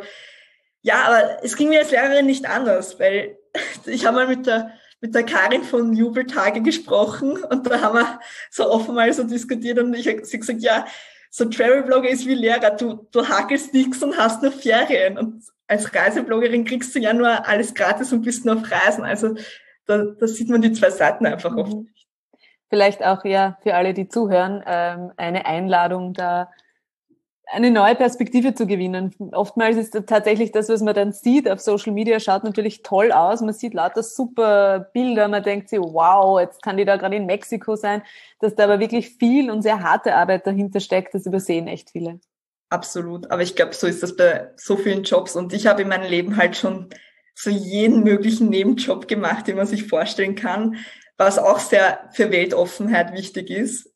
ja, 0.82 1.04
aber 1.04 1.44
es 1.44 1.56
ging 1.56 1.70
mir 1.70 1.80
als 1.80 1.92
Lehrerin 1.92 2.26
nicht 2.26 2.50
anders, 2.50 3.00
weil 3.00 3.38
ich 3.86 4.06
habe 4.06 4.18
mal 4.18 4.28
mit 4.28 4.48
der 4.48 4.74
mit 5.02 5.16
der 5.16 5.24
Karin 5.24 5.64
von 5.64 5.94
Jubeltage 5.94 6.62
gesprochen 6.62 7.38
und 7.50 7.70
da 7.70 7.80
haben 7.80 8.00
wir 8.00 8.20
so 8.52 8.70
offen 8.70 8.96
mal 8.96 9.14
so 9.14 9.24
diskutiert 9.24 9.80
und 9.80 9.94
ich 9.94 10.10
habe 10.10 10.26
sie 10.26 10.40
gesagt, 10.40 10.62
ja, 10.62 10.86
so 11.30 11.46
Travel-Blogger 11.46 12.10
ist 12.10 12.26
wie 12.26 12.34
Lehrer, 12.34 12.72
du, 12.72 13.08
du 13.12 13.28
hakelst 13.28 13.74
nichts 13.74 14.02
und 14.02 14.18
hast 14.18 14.42
nur 14.42 14.52
Ferien. 14.52 15.18
Und 15.18 15.44
als 15.68 15.94
Reisebloggerin 15.94 16.66
kriegst 16.66 16.96
du 16.96 17.00
ja 17.00 17.14
nur 17.14 17.48
alles 17.48 17.74
gratis 17.74 18.12
und 18.12 18.24
bist 18.24 18.46
nur 18.46 18.56
auf 18.56 18.72
Reisen. 18.72 19.04
Also 19.04 19.36
da, 19.90 20.04
da 20.20 20.28
sieht 20.28 20.50
man 20.50 20.62
die 20.62 20.72
zwei 20.72 20.90
Seiten 20.90 21.26
einfach 21.26 21.56
oft 21.56 21.74
mhm 21.74 21.88
vielleicht 22.70 23.04
auch 23.04 23.26
ja 23.26 23.58
für 23.62 23.76
alle, 23.76 23.94
die 23.94 24.08
zuhören, 24.08 24.64
ähm, 24.66 25.12
eine 25.18 25.46
Einladung, 25.46 26.14
da 26.14 26.50
eine 27.52 27.72
neue 27.72 27.96
Perspektive 27.96 28.54
zu 28.54 28.68
gewinnen. 28.68 29.16
Oftmals 29.32 29.76
ist 29.76 30.00
tatsächlich 30.06 30.52
das, 30.52 30.70
was 30.70 30.82
man 30.82 30.94
dann 30.94 31.12
sieht 31.12 31.50
auf 31.50 31.60
Social 31.60 31.94
Media, 31.94 32.20
schaut 32.20 32.44
natürlich 32.44 32.84
toll 32.84 33.12
aus. 33.12 33.42
Man 33.42 33.54
sieht 33.54 33.74
lauter 33.74 34.04
super 34.04 34.92
Bilder. 34.94 35.28
Man 35.28 35.42
denkt 35.42 35.68
sich, 35.68 35.80
wow, 35.80 36.40
jetzt 36.40 36.62
kann 36.62 36.78
die 36.78 36.86
da 36.86 36.98
gerade 36.98 37.16
in 37.16 37.26
Mexiko 37.26 37.76
sein. 37.76 38.04
Dass 38.40 38.54
da 38.54 38.66
aber 38.66 38.80
wirklich 38.80 39.16
viel 39.18 39.50
und 39.50 39.64
sehr 39.64 39.82
harte 39.82 40.14
Arbeit 40.14 40.46
dahinter 40.46 40.80
steckt, 40.80 41.16
das 41.16 41.26
übersehen 41.26 41.68
echt 41.68 41.90
viele. 41.90 42.20
Absolut. 42.70 43.32
Aber 43.32 43.42
ich 43.42 43.56
glaube, 43.56 43.74
so 43.74 43.88
ist 43.88 44.04
das 44.04 44.16
bei 44.16 44.52
so 44.56 44.78
vielen 44.78 45.02
Jobs. 45.02 45.36
Und 45.36 45.52
ich 45.52 45.66
habe 45.66 45.82
in 45.82 45.88
meinem 45.88 46.08
Leben 46.08 46.38
halt 46.38 46.56
schon 46.56 46.90
so 47.40 47.50
jeden 47.50 48.04
möglichen 48.04 48.50
Nebenjob 48.50 49.08
gemacht, 49.08 49.48
den 49.48 49.56
man 49.56 49.68
sich 49.68 49.88
vorstellen 49.88 50.36
kann 50.36 50.78
was 51.20 51.38
auch 51.38 51.60
sehr 51.60 52.10
für 52.14 52.32
Weltoffenheit 52.32 53.14
wichtig 53.14 53.52
ist. 53.52 53.94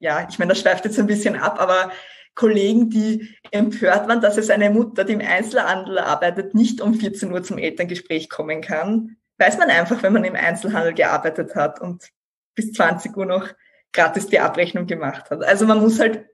Ja, 0.00 0.26
ich 0.28 0.38
meine, 0.38 0.50
das 0.50 0.60
schweift 0.60 0.84
jetzt 0.84 0.98
ein 0.98 1.06
bisschen 1.06 1.36
ab, 1.36 1.60
aber 1.60 1.92
Kollegen, 2.34 2.90
die 2.90 3.36
empört 3.52 4.08
waren, 4.08 4.20
dass 4.20 4.36
es 4.36 4.50
eine 4.50 4.68
Mutter, 4.68 5.04
die 5.04 5.12
im 5.12 5.20
Einzelhandel 5.20 5.98
arbeitet, 6.00 6.54
nicht 6.54 6.80
um 6.80 6.94
14 6.94 7.32
Uhr 7.32 7.44
zum 7.44 7.58
Elterngespräch 7.58 8.28
kommen 8.28 8.60
kann, 8.60 9.16
weiß 9.38 9.56
man 9.58 9.70
einfach, 9.70 10.02
wenn 10.02 10.12
man 10.12 10.24
im 10.24 10.34
Einzelhandel 10.34 10.94
gearbeitet 10.94 11.54
hat 11.54 11.80
und 11.80 12.08
bis 12.56 12.72
20 12.72 13.16
Uhr 13.16 13.26
noch 13.26 13.48
gratis 13.92 14.26
die 14.26 14.40
Abrechnung 14.40 14.86
gemacht 14.86 15.30
hat. 15.30 15.44
Also 15.44 15.66
man 15.66 15.80
muss 15.80 16.00
halt 16.00 16.26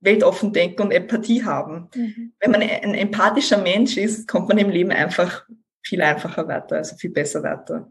weltoffen 0.00 0.52
denken 0.52 0.82
und 0.82 0.90
Empathie 0.90 1.44
haben. 1.44 1.88
Mhm. 1.94 2.34
Wenn 2.38 2.50
man 2.50 2.60
ein 2.60 2.94
empathischer 2.94 3.58
Mensch 3.58 3.96
ist, 3.96 4.28
kommt 4.28 4.48
man 4.48 4.58
im 4.58 4.68
Leben 4.68 4.90
einfach 4.90 5.46
viel 5.84 6.02
einfacher 6.02 6.48
weiter, 6.48 6.76
also 6.76 6.96
viel 6.96 7.10
besser 7.10 7.42
weiter. 7.42 7.86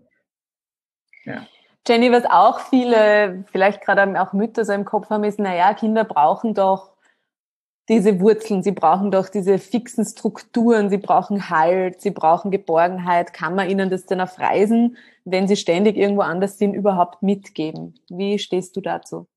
Ja. 1.26 1.48
Jenny, 1.88 2.12
was 2.12 2.26
auch 2.26 2.62
viele, 2.62 3.46
vielleicht 3.52 3.82
gerade 3.82 4.22
auch 4.22 4.34
Mütter 4.34 4.66
so 4.66 4.74
im 4.74 4.86
Kopf 4.86 5.10
haben, 5.10 5.24
ist, 5.24 5.40
naja, 5.40 5.74
Kinder 5.74 6.04
brauchen 6.04 6.54
doch 6.54 6.94
diese 7.90 8.22
Wurzeln, 8.22 8.64
sie 8.64 8.72
brauchen 8.72 9.12
doch 9.12 9.28
diese 9.28 9.60
fixen 9.60 10.06
Strukturen, 10.06 10.90
sie 10.90 10.98
brauchen 10.98 11.50
Halt, 11.50 12.02
sie 12.02 12.12
brauchen 12.12 12.50
Geborgenheit. 12.52 13.34
Kann 13.34 13.56
man 13.56 13.70
ihnen 13.70 13.90
das 13.90 14.06
denn 14.06 14.22
auf 14.22 14.40
Reisen, 14.40 14.98
wenn 15.26 15.48
sie 15.50 15.58
ständig 15.58 15.98
irgendwo 15.98 16.22
anders 16.22 16.58
sind, 16.58 16.74
überhaupt 16.74 17.22
mitgeben? 17.22 18.00
Wie 18.10 18.40
stehst 18.40 18.78
du 18.78 18.82
dazu? 18.82 19.28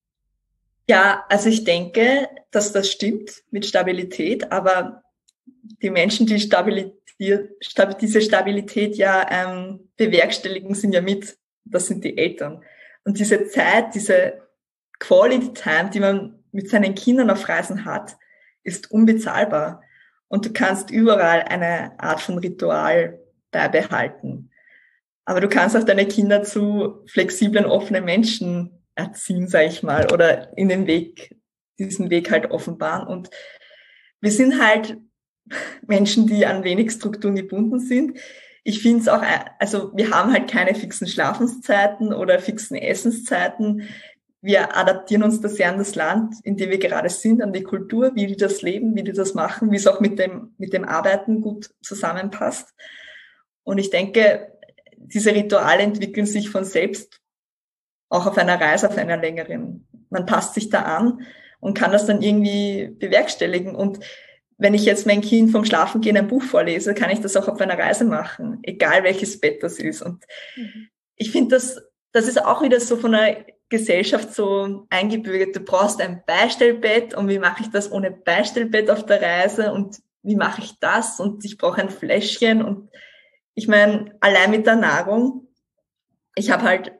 Ja, 0.88 1.24
also 1.28 1.48
ich 1.48 1.64
denke, 1.64 2.28
dass 2.52 2.72
das 2.72 2.88
stimmt 2.88 3.42
mit 3.50 3.66
Stabilität, 3.66 4.52
aber 4.52 5.02
die 5.46 5.90
Menschen, 5.90 6.26
die 6.26 6.40
Stabilität, 6.40 6.94
diese 7.18 8.20
Stabilität 8.20 8.96
ja 8.96 9.26
ähm, 9.30 9.88
bewerkstelligen, 9.96 10.74
sind 10.74 10.92
ja 10.92 11.00
mit 11.00 11.38
das 11.66 11.86
sind 11.86 12.04
die 12.04 12.16
Eltern. 12.16 12.62
Und 13.04 13.18
diese 13.18 13.46
Zeit, 13.48 13.94
diese 13.94 14.42
Quality 14.98 15.52
Time, 15.52 15.90
die 15.92 16.00
man 16.00 16.44
mit 16.52 16.70
seinen 16.70 16.94
Kindern 16.94 17.30
auf 17.30 17.48
Reisen 17.48 17.84
hat, 17.84 18.16
ist 18.62 18.90
unbezahlbar. 18.90 19.82
Und 20.28 20.46
du 20.46 20.52
kannst 20.52 20.90
überall 20.90 21.42
eine 21.42 21.98
Art 22.00 22.20
von 22.20 22.38
Ritual 22.38 23.20
beibehalten. 23.50 24.50
Aber 25.24 25.40
du 25.40 25.48
kannst 25.48 25.76
auch 25.76 25.84
deine 25.84 26.06
Kinder 26.06 26.42
zu 26.42 27.04
flexiblen, 27.06 27.66
offenen 27.66 28.04
Menschen 28.04 28.84
erziehen, 28.94 29.48
sag 29.48 29.66
ich 29.66 29.82
mal, 29.82 30.12
oder 30.12 30.56
in 30.56 30.68
den 30.68 30.86
Weg, 30.86 31.36
diesen 31.78 32.10
Weg 32.10 32.30
halt 32.30 32.50
offenbaren. 32.50 33.06
Und 33.06 33.30
wir 34.20 34.30
sind 34.30 34.60
halt 34.60 34.96
Menschen, 35.86 36.26
die 36.26 36.46
an 36.46 36.64
wenig 36.64 36.90
Strukturen 36.92 37.36
gebunden 37.36 37.80
sind 37.80 38.18
ich 38.68 38.82
finde 38.82 39.00
es 39.00 39.08
auch, 39.08 39.22
also 39.60 39.92
wir 39.94 40.10
haben 40.10 40.32
halt 40.32 40.50
keine 40.50 40.74
fixen 40.74 41.06
Schlafenszeiten 41.06 42.12
oder 42.12 42.40
fixen 42.40 42.76
Essenszeiten. 42.76 43.88
Wir 44.42 44.76
adaptieren 44.76 45.22
uns 45.22 45.40
da 45.40 45.48
sehr 45.48 45.68
an 45.68 45.78
das 45.78 45.94
Land, 45.94 46.34
in 46.42 46.56
dem 46.56 46.70
wir 46.70 46.78
gerade 46.78 47.08
sind, 47.08 47.42
an 47.42 47.52
die 47.52 47.62
Kultur, 47.62 48.10
wie 48.16 48.26
die 48.26 48.36
das 48.36 48.62
leben, 48.62 48.96
wie 48.96 49.04
die 49.04 49.12
das 49.12 49.34
machen, 49.34 49.70
wie 49.70 49.76
es 49.76 49.86
auch 49.86 50.00
mit 50.00 50.18
dem, 50.18 50.52
mit 50.58 50.72
dem 50.72 50.84
Arbeiten 50.84 51.42
gut 51.42 51.70
zusammenpasst. 51.80 52.74
Und 53.62 53.78
ich 53.78 53.90
denke, 53.90 54.52
diese 54.96 55.32
Rituale 55.32 55.84
entwickeln 55.84 56.26
sich 56.26 56.50
von 56.50 56.64
selbst 56.64 57.20
auch 58.08 58.26
auf 58.26 58.36
einer 58.36 58.60
Reise, 58.60 58.88
auf 58.88 58.98
einer 58.98 59.16
längeren. 59.16 59.86
Man 60.10 60.26
passt 60.26 60.54
sich 60.54 60.70
da 60.70 60.82
an 60.82 61.24
und 61.60 61.78
kann 61.78 61.92
das 61.92 62.06
dann 62.06 62.20
irgendwie 62.20 62.88
bewerkstelligen. 62.98 63.76
Und 63.76 64.00
wenn 64.58 64.74
ich 64.74 64.84
jetzt 64.84 65.06
mein 65.06 65.20
Kind 65.20 65.50
vom 65.50 65.64
Schlafengehen 65.64 66.16
ein 66.16 66.28
Buch 66.28 66.42
vorlese, 66.42 66.94
kann 66.94 67.10
ich 67.10 67.20
das 67.20 67.36
auch 67.36 67.48
auf 67.48 67.60
einer 67.60 67.78
Reise 67.78 68.04
machen, 68.04 68.58
egal 68.62 69.04
welches 69.04 69.38
Bett 69.40 69.62
das 69.62 69.78
ist. 69.78 70.02
Und 70.02 70.24
mhm. 70.56 70.88
ich 71.16 71.30
finde, 71.30 71.56
das, 71.56 71.80
das 72.12 72.26
ist 72.26 72.42
auch 72.42 72.62
wieder 72.62 72.80
so 72.80 72.96
von 72.96 73.12
der 73.12 73.44
Gesellschaft 73.68 74.32
so 74.34 74.86
eingebürgert. 74.90 75.56
Du 75.56 75.60
brauchst 75.60 76.00
ein 76.00 76.22
Beistellbett 76.26 77.14
und 77.14 77.28
wie 77.28 77.38
mache 77.38 77.62
ich 77.62 77.70
das 77.70 77.90
ohne 77.90 78.10
Beistellbett 78.10 78.90
auf 78.90 79.04
der 79.04 79.20
Reise 79.20 79.72
und 79.72 79.98
wie 80.22 80.36
mache 80.36 80.62
ich 80.62 80.78
das 80.80 81.20
und 81.20 81.44
ich 81.44 81.58
brauche 81.58 81.80
ein 81.80 81.90
Fläschchen 81.90 82.62
und 82.62 82.90
ich 83.54 83.68
meine, 83.68 84.14
allein 84.20 84.50
mit 84.50 84.66
der 84.66 84.76
Nahrung, 84.76 85.48
ich 86.34 86.50
habe 86.50 86.62
halt 86.62 86.92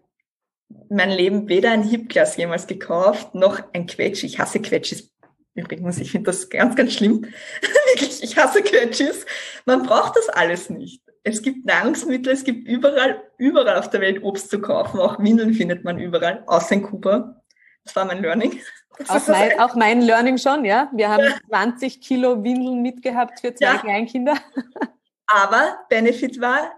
mein 0.89 1.11
Leben 1.11 1.49
weder 1.49 1.71
ein 1.71 1.83
Hipglas 1.83 2.37
jemals 2.37 2.67
gekauft, 2.67 3.35
noch 3.35 3.61
ein 3.73 3.87
Quetsch. 3.87 4.25
Ich 4.25 4.39
hasse 4.39 4.61
Quetschis 4.61 5.13
übrigens. 5.57 5.99
Ich 5.99 6.13
finde 6.13 6.31
das 6.31 6.49
ganz, 6.49 6.77
ganz 6.77 6.93
schlimm. 6.93 7.23
Wirklich, 7.95 8.23
ich 8.23 8.37
hasse 8.37 8.63
Quetschis. 8.63 9.27
Man 9.65 9.83
braucht 9.83 10.17
das 10.17 10.29
alles 10.29 10.71
nicht. 10.71 11.03
Es 11.23 11.43
gibt 11.43 11.67
Nahrungsmittel, 11.67 12.33
es 12.33 12.45
gibt 12.45 12.69
überall, 12.69 13.23
überall 13.37 13.79
auf 13.79 13.91
der 13.91 14.01
Welt 14.01 14.23
Obst 14.23 14.51
zu 14.51 14.61
kaufen. 14.61 15.01
Auch 15.01 15.19
Windeln 15.19 15.55
findet 15.55 15.83
man 15.83 15.99
überall, 15.99 16.45
außer 16.47 16.77
in 16.77 16.83
Kuba. 16.83 17.43
Das 17.85 17.97
war 17.97 18.05
mein 18.05 18.23
Learning. 18.23 18.61
Auch 19.09 19.29
mein, 19.29 19.61
auch 19.61 19.75
mein, 19.75 20.01
Learning 20.01 20.39
schon, 20.39 20.65
ja. 20.65 20.91
Wir 20.95 21.11
haben 21.11 21.23
ja. 21.23 21.37
20 21.51 22.01
Kilo 22.01 22.43
Windeln 22.43 22.81
mitgehabt 22.81 23.41
für 23.41 23.55
zwei 23.55 23.67
ja. 23.67 23.77
Kleinkinder. 23.77 24.37
Aber 25.27 25.81
Benefit 25.91 26.41
war, 26.41 26.73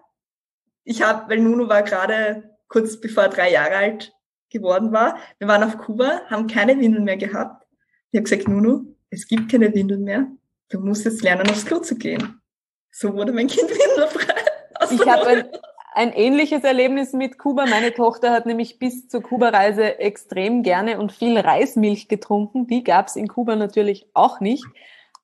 ich 0.83 1.01
habe, 1.01 1.31
weil 1.31 1.39
Nuno 1.39 1.69
war 1.69 1.85
gerade 1.85 2.57
kurz 2.67 3.01
bevor 3.01 3.29
drei 3.29 3.53
Jahre 3.53 3.77
alt 3.77 4.13
geworden 4.51 4.93
war, 4.93 5.19
wir 5.39 5.47
waren 5.47 5.63
auf 5.63 5.79
Kuba, 5.79 6.23
haben 6.29 6.47
keine 6.47 6.79
Windeln 6.81 7.05
mehr 7.05 7.19
gehabt. 7.19 7.68
Ich 8.11 8.19
habe 8.19 8.25
gesagt, 8.25 8.49
Nuno, 8.49 8.85
es 9.11 9.27
gibt 9.27 9.51
keine 9.51 9.73
Windeln 9.75 10.05
mehr. 10.05 10.27
Du 10.71 10.81
musst 10.81 11.05
jetzt 11.05 11.23
lernen, 11.23 11.49
aufs 11.51 11.67
Klo 11.67 11.79
zu 11.79 11.97
gehen. 11.97 12.41
So 12.91 13.15
wurde 13.15 13.33
mein 13.33 13.47
Kind 13.49 13.69
windelfrei. 13.71 14.35
Ich 14.91 15.07
habe 15.07 15.27
ein, 15.27 15.45
ein 15.95 16.13
ähnliches 16.13 16.65
Erlebnis 16.65 17.13
mit 17.13 17.39
Kuba. 17.39 17.67
Meine 17.67 17.93
Tochter 17.93 18.31
hat 18.31 18.47
nämlich 18.47 18.79
bis 18.79 19.09
zur 19.09 19.23
Kuba-Reise 19.23 19.99
extrem 19.99 20.63
gerne 20.63 20.99
und 20.99 21.13
viel 21.13 21.39
Reismilch 21.39 22.09
getrunken. 22.09 22.67
Die 22.67 22.85
gab 22.85 23.09
es 23.09 23.17
in 23.17 23.29
Kuba 23.29 23.57
natürlich 23.57 24.07
auch 24.15 24.41
nicht. 24.41 24.65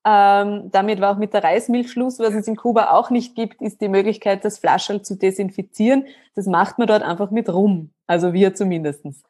Ähm, 0.06 0.70
damit 0.70 1.00
war 1.00 1.14
auch 1.14 1.18
mit 1.18 1.32
der 1.32 1.42
Reismilch 1.42 1.90
Schluss. 1.90 2.18
Was 2.18 2.34
es 2.34 2.46
in 2.46 2.56
Kuba 2.56 2.90
auch 2.90 3.08
nicht 3.08 3.34
gibt, 3.34 3.62
ist 3.62 3.80
die 3.80 3.88
Möglichkeit, 3.88 4.44
das 4.44 4.58
Flascherl 4.58 5.02
zu 5.02 5.16
desinfizieren. 5.16 6.06
Das 6.34 6.46
macht 6.46 6.78
man 6.78 6.86
dort 6.86 7.02
einfach 7.02 7.30
mit 7.30 7.48
Rum. 7.48 7.90
Also 8.06 8.34
wir 8.34 8.54
zumindestens. 8.54 9.22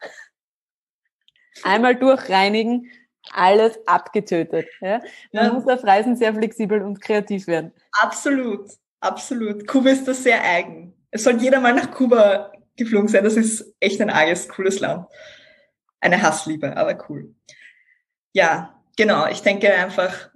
Einmal 1.62 1.94
durchreinigen, 1.94 2.90
alles 3.32 3.78
abgetötet. 3.86 4.66
Ja? 4.80 5.00
Man 5.32 5.46
ja. 5.46 5.52
muss 5.52 5.66
auf 5.66 5.84
Reisen 5.84 6.16
sehr 6.16 6.34
flexibel 6.34 6.82
und 6.82 7.00
kreativ 7.00 7.46
werden. 7.46 7.72
Absolut, 8.00 8.70
absolut. 9.00 9.66
Kuba 9.66 9.90
ist 9.90 10.06
das 10.06 10.22
sehr 10.22 10.42
eigen. 10.42 10.94
Es 11.10 11.24
soll 11.24 11.40
jeder 11.40 11.60
mal 11.60 11.74
nach 11.74 11.90
Kuba 11.90 12.52
geflogen 12.76 13.08
sein. 13.08 13.24
Das 13.24 13.36
ist 13.36 13.74
echt 13.80 14.00
ein 14.00 14.10
arges, 14.10 14.48
cooles 14.48 14.80
Land. 14.80 15.06
Eine 16.00 16.20
Hassliebe, 16.20 16.76
aber 16.76 16.98
cool. 17.08 17.34
Ja, 18.32 18.82
genau. 18.96 19.26
Ich 19.28 19.42
denke 19.42 19.72
einfach, 19.72 20.30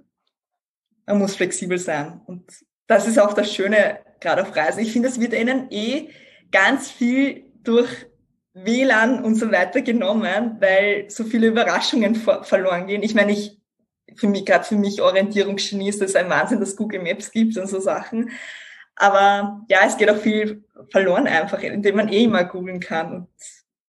man 1.05 1.19
muss 1.19 1.35
flexibel 1.35 1.77
sein. 1.77 2.21
Und 2.25 2.49
das 2.87 3.07
ist 3.07 3.19
auch 3.19 3.33
das 3.33 3.53
Schöne, 3.53 3.99
gerade 4.19 4.41
auf 4.41 4.55
Reisen. 4.55 4.79
Ich 4.79 4.93
finde, 4.93 5.09
es 5.09 5.19
wird 5.19 5.33
ihnen 5.33 5.67
eh 5.69 6.09
ganz 6.51 6.89
viel 6.89 7.51
durch 7.63 8.07
WLAN 8.53 9.23
und 9.23 9.35
so 9.35 9.51
weiter 9.51 9.81
genommen, 9.81 10.57
weil 10.59 11.09
so 11.09 11.23
viele 11.23 11.47
Überraschungen 11.47 12.15
ver 12.15 12.43
verloren 12.43 12.87
gehen. 12.87 13.03
Ich 13.03 13.15
meine, 13.15 13.31
ich, 13.31 13.59
für 14.15 14.27
mich, 14.27 14.45
gerade 14.45 14.63
für 14.63 14.75
mich 14.75 15.01
Orientierungsgenie 15.01 15.89
ist 15.89 16.01
das 16.01 16.15
ein 16.15 16.29
Wahnsinn, 16.29 16.59
dass 16.59 16.75
Google 16.75 17.01
Maps 17.01 17.31
gibt 17.31 17.57
und 17.57 17.67
so 17.67 17.79
Sachen. 17.79 18.31
Aber 18.95 19.61
ja, 19.69 19.79
es 19.85 19.97
geht 19.97 20.09
auch 20.09 20.17
viel 20.17 20.63
verloren 20.89 21.27
einfach, 21.27 21.61
indem 21.61 21.95
man 21.95 22.09
eh 22.09 22.23
immer 22.23 22.43
googeln 22.43 22.79
kann. 22.79 23.13
Und, 23.13 23.27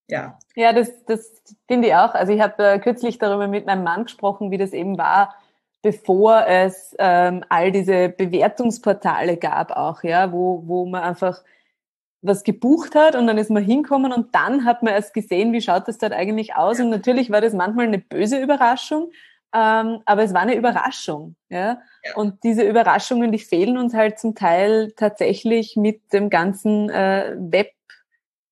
ja. 0.09 0.39
Ja, 0.55 0.73
das, 0.73 1.05
das 1.07 1.43
finde 1.67 1.89
ich 1.89 1.95
auch. 1.95 2.15
Also 2.15 2.33
ich 2.33 2.41
habe 2.41 2.63
äh, 2.63 2.79
kürzlich 2.79 3.19
darüber 3.19 3.49
mit 3.49 3.67
meinem 3.67 3.83
Mann 3.83 4.05
gesprochen, 4.05 4.51
wie 4.51 4.59
das 4.59 4.73
eben 4.73 4.99
war, 4.99 5.35
bevor 5.83 6.47
es 6.47 6.95
ähm, 6.99 7.45
all 7.49 7.73
diese 7.73 8.11
Bewertungsportale 8.11 9.37
gab 9.37 9.73
auch, 9.73 10.03
ja, 10.03 10.31
wo, 10.31 10.63
wo 10.67 10.87
man 10.87 11.03
einfach 11.03 11.43
was 12.23 12.45
gebucht 12.45 12.95
hat 12.95 13.17
und 13.17 13.27
dann 13.27 13.39
ist 13.39 13.51
man 13.51 13.63
hinkommen 13.63 14.13
und 14.13 14.35
dann 14.35 14.65
hat 14.65 14.83
man 14.83 14.93
erst 14.93 15.15
gesehen, 15.15 15.53
wie 15.53 15.63
schaut 15.63 15.89
das 15.89 15.99
dort 15.99 16.13
eigentlich 16.13 16.55
aus. 16.55 16.79
Und 16.79 16.91
natürlich 16.91 17.31
war 17.31 17.41
das 17.41 17.55
manchmal 17.55 17.87
eine 17.87 17.99
böse 17.99 18.39
Überraschung, 18.39 19.11
ähm, 19.55 20.01
aber 20.05 20.23
es 20.23 20.35
war 20.35 20.43
eine 20.43 20.55
Überraschung. 20.55 21.37
Ja? 21.49 21.81
ja? 22.05 22.17
Und 22.17 22.45
diese 22.45 22.63
Überraschungen, 22.63 23.33
die 23.33 23.39
fehlen 23.39 23.79
uns 23.79 23.95
halt 23.95 24.19
zum 24.19 24.35
Teil 24.35 24.93
tatsächlich 24.97 25.77
mit 25.77 26.13
dem 26.13 26.29
ganzen 26.29 26.91
äh, 26.91 27.37
Web, 27.39 27.73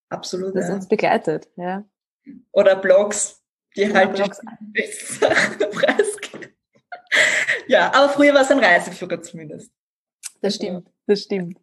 Absolut, 0.08 0.56
das 0.56 0.68
ja. 0.68 0.74
uns 0.74 0.88
begleitet. 0.88 1.48
Ja? 1.56 1.84
Oder 2.52 2.76
Blogs, 2.76 3.42
die 3.76 3.90
Oder 3.90 3.98
halt 3.98 4.14
Blogs. 4.14 4.40
ja, 7.66 7.92
aber 7.94 8.08
früher 8.08 8.32
war 8.32 8.40
es 8.40 8.50
ein 8.50 8.58
Reiseführer 8.58 9.20
zumindest. 9.20 9.70
Das 10.40 10.54
stimmt, 10.54 10.88
das 11.06 11.22
stimmt. 11.22 11.58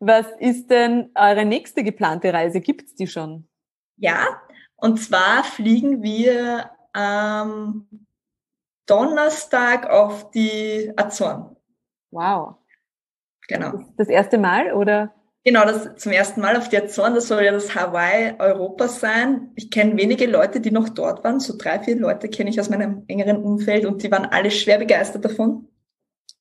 Was 0.00 0.26
ist 0.38 0.70
denn 0.70 1.10
eure 1.14 1.44
nächste 1.44 1.84
geplante 1.84 2.32
Reise? 2.32 2.60
Gibt's 2.60 2.94
die 2.94 3.06
schon? 3.06 3.48
Ja, 3.96 4.40
und 4.76 4.98
zwar 4.98 5.44
fliegen 5.44 6.02
wir 6.02 6.70
am 6.92 7.88
Donnerstag 8.86 9.88
auf 9.90 10.30
die 10.30 10.92
Azoren. 10.96 11.56
Wow. 12.10 12.56
Genau. 13.48 13.84
Das 13.96 14.08
erste 14.08 14.38
Mal 14.38 14.72
oder? 14.72 15.14
Genau, 15.44 15.64
das 15.64 15.96
zum 15.96 16.12
ersten 16.12 16.40
Mal 16.40 16.56
auf 16.56 16.68
die 16.68 16.76
Azoren. 16.76 17.14
Das 17.14 17.28
soll 17.28 17.42
ja 17.42 17.52
das 17.52 17.74
Hawaii 17.74 18.34
Europas 18.38 19.00
sein. 19.00 19.50
Ich 19.56 19.70
kenne 19.70 19.96
wenige 19.96 20.26
Leute, 20.26 20.60
die 20.60 20.70
noch 20.70 20.90
dort 20.90 21.24
waren. 21.24 21.40
So 21.40 21.56
drei, 21.56 21.80
vier 21.80 21.96
Leute 21.96 22.28
kenne 22.28 22.50
ich 22.50 22.60
aus 22.60 22.68
meinem 22.68 23.04
engeren 23.08 23.42
Umfeld 23.42 23.86
und 23.86 24.02
die 24.02 24.10
waren 24.10 24.26
alle 24.26 24.50
schwer 24.50 24.78
begeistert 24.78 25.24
davon. 25.24 25.68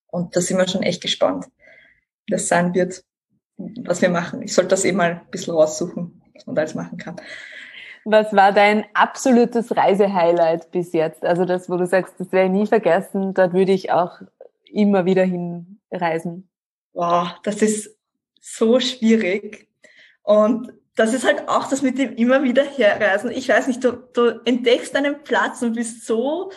Und 0.07 0.35
da 0.35 0.41
sind 0.41 0.57
wir 0.57 0.67
schon 0.67 0.83
echt 0.83 1.01
gespannt, 1.01 1.45
wie 2.25 2.33
das 2.33 2.47
sein 2.47 2.73
wird, 2.73 3.03
was 3.57 4.01
wir 4.01 4.09
machen. 4.09 4.41
Ich 4.41 4.53
sollte 4.53 4.69
das 4.69 4.85
eben 4.85 4.97
mal 4.97 5.11
ein 5.11 5.31
bisschen 5.31 5.53
raussuchen, 5.53 6.21
was 6.33 6.45
man 6.45 6.55
da 6.55 6.61
jetzt 6.61 6.75
machen 6.75 6.97
kann. 6.97 7.15
Was 8.05 8.33
war 8.33 8.53
dein 8.53 8.85
absolutes 8.93 9.75
Reisehighlight 9.75 10.71
bis 10.71 10.93
jetzt? 10.93 11.25
Also 11.25 11.43
das, 11.43 11.69
wo 11.69 11.75
du 11.75 11.85
sagst, 11.85 12.15
das 12.19 12.31
werde 12.31 12.47
ich 12.47 12.61
nie 12.61 12.67
vergessen, 12.67 13.33
dort 13.33 13.53
würde 13.53 13.73
ich 13.73 13.91
auch 13.91 14.21
immer 14.71 15.05
wieder 15.05 15.23
hinreisen. 15.23 16.47
Wow, 16.93 17.29
das 17.43 17.61
ist 17.61 17.97
so 18.39 18.79
schwierig. 18.79 19.67
Und 20.23 20.71
das 20.95 21.13
ist 21.13 21.25
halt 21.25 21.47
auch 21.47 21.69
das 21.69 21.81
mit 21.81 21.97
dem 21.97 22.15
immer 22.15 22.43
wieder 22.43 22.63
herreisen. 22.63 23.29
Ich 23.29 23.49
weiß 23.49 23.67
nicht, 23.67 23.83
du, 23.83 23.91
du 24.13 24.41
entdeckst 24.45 24.95
einen 24.95 25.23
Platz 25.23 25.61
und 25.61 25.73
bist 25.73 26.05
so 26.05 26.51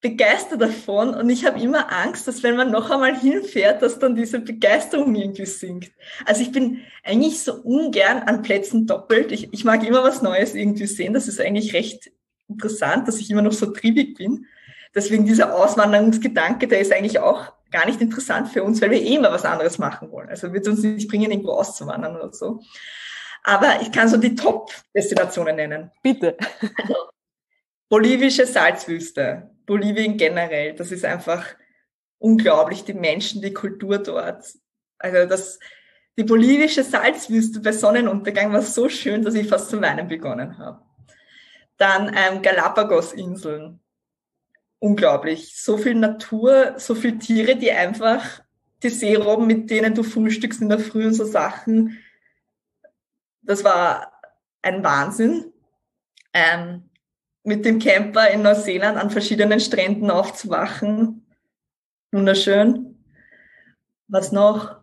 begeistert 0.00 0.60
davon 0.60 1.12
und 1.14 1.28
ich 1.28 1.44
habe 1.44 1.60
immer 1.60 1.92
Angst, 1.92 2.28
dass 2.28 2.42
wenn 2.44 2.56
man 2.56 2.70
noch 2.70 2.90
einmal 2.90 3.18
hinfährt, 3.18 3.82
dass 3.82 3.98
dann 3.98 4.14
diese 4.14 4.38
Begeisterung 4.38 5.14
irgendwie 5.16 5.46
sinkt. 5.46 5.92
Also 6.24 6.42
ich 6.42 6.52
bin 6.52 6.82
eigentlich 7.02 7.40
so 7.40 7.54
ungern 7.54 8.22
an 8.22 8.42
Plätzen 8.42 8.86
doppelt. 8.86 9.32
Ich, 9.32 9.52
ich 9.52 9.64
mag 9.64 9.84
immer 9.84 10.04
was 10.04 10.22
Neues 10.22 10.54
irgendwie 10.54 10.86
sehen. 10.86 11.14
Das 11.14 11.26
ist 11.26 11.40
eigentlich 11.40 11.74
recht 11.74 12.12
interessant, 12.48 13.08
dass 13.08 13.18
ich 13.18 13.30
immer 13.30 13.42
noch 13.42 13.52
so 13.52 13.66
triebig 13.66 14.16
bin. 14.16 14.46
Deswegen 14.94 15.26
dieser 15.26 15.54
Auswanderungsgedanke, 15.54 16.68
der 16.68 16.80
ist 16.80 16.92
eigentlich 16.92 17.18
auch 17.18 17.52
gar 17.70 17.84
nicht 17.86 18.00
interessant 18.00 18.48
für 18.48 18.62
uns, 18.62 18.80
weil 18.80 18.92
wir 18.92 19.02
eh 19.02 19.16
immer 19.16 19.32
was 19.32 19.44
anderes 19.44 19.78
machen 19.78 20.10
wollen. 20.12 20.28
Also 20.28 20.52
wird 20.52 20.68
uns 20.68 20.82
nicht 20.82 21.08
bringen, 21.08 21.30
irgendwo 21.30 21.52
auszuwandern 21.52 22.16
oder 22.16 22.32
so. 22.32 22.60
Aber 23.42 23.80
ich 23.82 23.92
kann 23.92 24.08
so 24.08 24.16
die 24.16 24.34
Top-Destinationen 24.34 25.56
nennen. 25.56 25.90
Bitte. 26.02 26.36
Also, 26.60 26.94
bolivische 27.88 28.46
Salzwüste, 28.46 29.50
Bolivien 29.68 30.16
generell, 30.16 30.74
das 30.74 30.90
ist 30.90 31.04
einfach 31.04 31.44
unglaublich, 32.18 32.84
die 32.84 32.94
Menschen, 32.94 33.42
die 33.42 33.52
Kultur 33.52 33.98
dort. 33.98 34.44
Also 34.98 35.28
das, 35.28 35.60
die 36.16 36.24
bolivische 36.24 36.82
Salzwüste 36.82 37.60
bei 37.60 37.72
Sonnenuntergang 37.72 38.50
war 38.52 38.62
so 38.62 38.88
schön, 38.88 39.22
dass 39.22 39.34
ich 39.34 39.46
fast 39.46 39.68
zu 39.68 39.80
weinen 39.80 40.08
begonnen 40.08 40.56
habe. 40.58 40.82
Dann 41.76 42.16
ähm, 42.16 42.40
Galapagos-Inseln. 42.40 43.78
Unglaublich. 44.80 45.54
So 45.62 45.76
viel 45.76 45.94
Natur, 45.94 46.74
so 46.78 46.94
viel 46.94 47.18
Tiere, 47.18 47.56
die 47.56 47.70
einfach 47.70 48.40
die 48.82 48.88
Seerobben, 48.88 49.46
mit 49.46 49.70
denen 49.70 49.94
du 49.94 50.02
frühstückst 50.02 50.62
in 50.62 50.70
der 50.70 50.78
Früh 50.78 51.06
und 51.06 51.14
so 51.14 51.24
Sachen. 51.24 51.98
Das 53.42 53.64
war 53.64 54.12
ein 54.62 54.82
Wahnsinn. 54.82 55.52
Ähm, 56.32 56.87
mit 57.48 57.64
dem 57.64 57.78
Camper 57.78 58.30
in 58.30 58.42
Neuseeland 58.42 58.96
an 58.98 59.10
verschiedenen 59.10 59.58
Stränden 59.58 60.10
aufzuwachen. 60.10 61.26
Wunderschön. 62.12 63.02
Was 64.06 64.30
noch? 64.32 64.76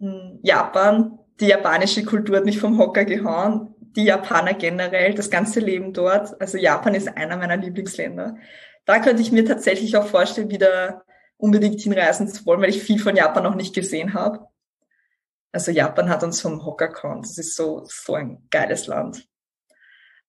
Hm, 0.00 0.38
Japan. 0.42 1.18
Die 1.40 1.48
japanische 1.48 2.04
Kultur 2.04 2.36
hat 2.36 2.44
mich 2.44 2.58
vom 2.58 2.78
Hocker 2.78 3.04
gehauen. 3.04 3.74
die 3.96 4.04
Japaner 4.06 4.54
generell, 4.54 5.14
das 5.14 5.30
ganze 5.30 5.60
Leben 5.60 5.92
dort. 5.92 6.40
Also 6.40 6.58
Japan 6.58 6.94
ist 6.94 7.16
einer 7.16 7.36
meiner 7.36 7.56
Lieblingsländer. 7.56 8.36
Da 8.84 8.98
könnte 8.98 9.22
ich 9.22 9.30
mir 9.30 9.44
tatsächlich 9.44 9.96
auch 9.96 10.06
vorstellen, 10.06 10.50
wieder 10.50 11.04
unbedingt 11.36 11.80
hinreisen 11.80 12.26
zu 12.26 12.44
wollen, 12.44 12.60
weil 12.60 12.70
ich 12.70 12.82
viel 12.82 12.98
von 12.98 13.14
Japan 13.14 13.44
noch 13.44 13.54
nicht 13.54 13.74
gesehen 13.74 14.14
habe. 14.14 14.48
Also 15.52 15.70
Japan 15.70 16.08
hat 16.08 16.24
uns 16.24 16.40
vom 16.40 16.64
Hocker 16.64 16.88
gehauen. 16.88 17.22
Das 17.22 17.38
ist 17.38 17.54
so, 17.54 17.84
so 17.86 18.14
ein 18.14 18.48
geiles 18.50 18.88
Land. 18.88 19.28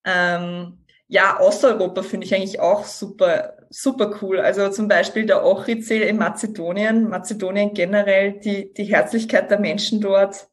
Ähm, 0.04 0.85
ja, 1.08 1.40
Osteuropa 1.40 2.02
finde 2.02 2.26
ich 2.26 2.34
eigentlich 2.34 2.60
auch 2.60 2.84
super, 2.86 3.58
super 3.70 4.20
cool. 4.22 4.40
Also 4.40 4.70
zum 4.70 4.88
Beispiel 4.88 5.26
der 5.26 5.46
Ochridsee 5.46 6.08
in 6.08 6.18
Mazedonien, 6.18 7.10
Mazedonien 7.10 7.74
generell, 7.74 8.40
die, 8.40 8.74
die 8.74 8.86
Herzlichkeit 8.86 9.52
der 9.52 9.60
Menschen 9.60 10.02
dort. 10.02 10.48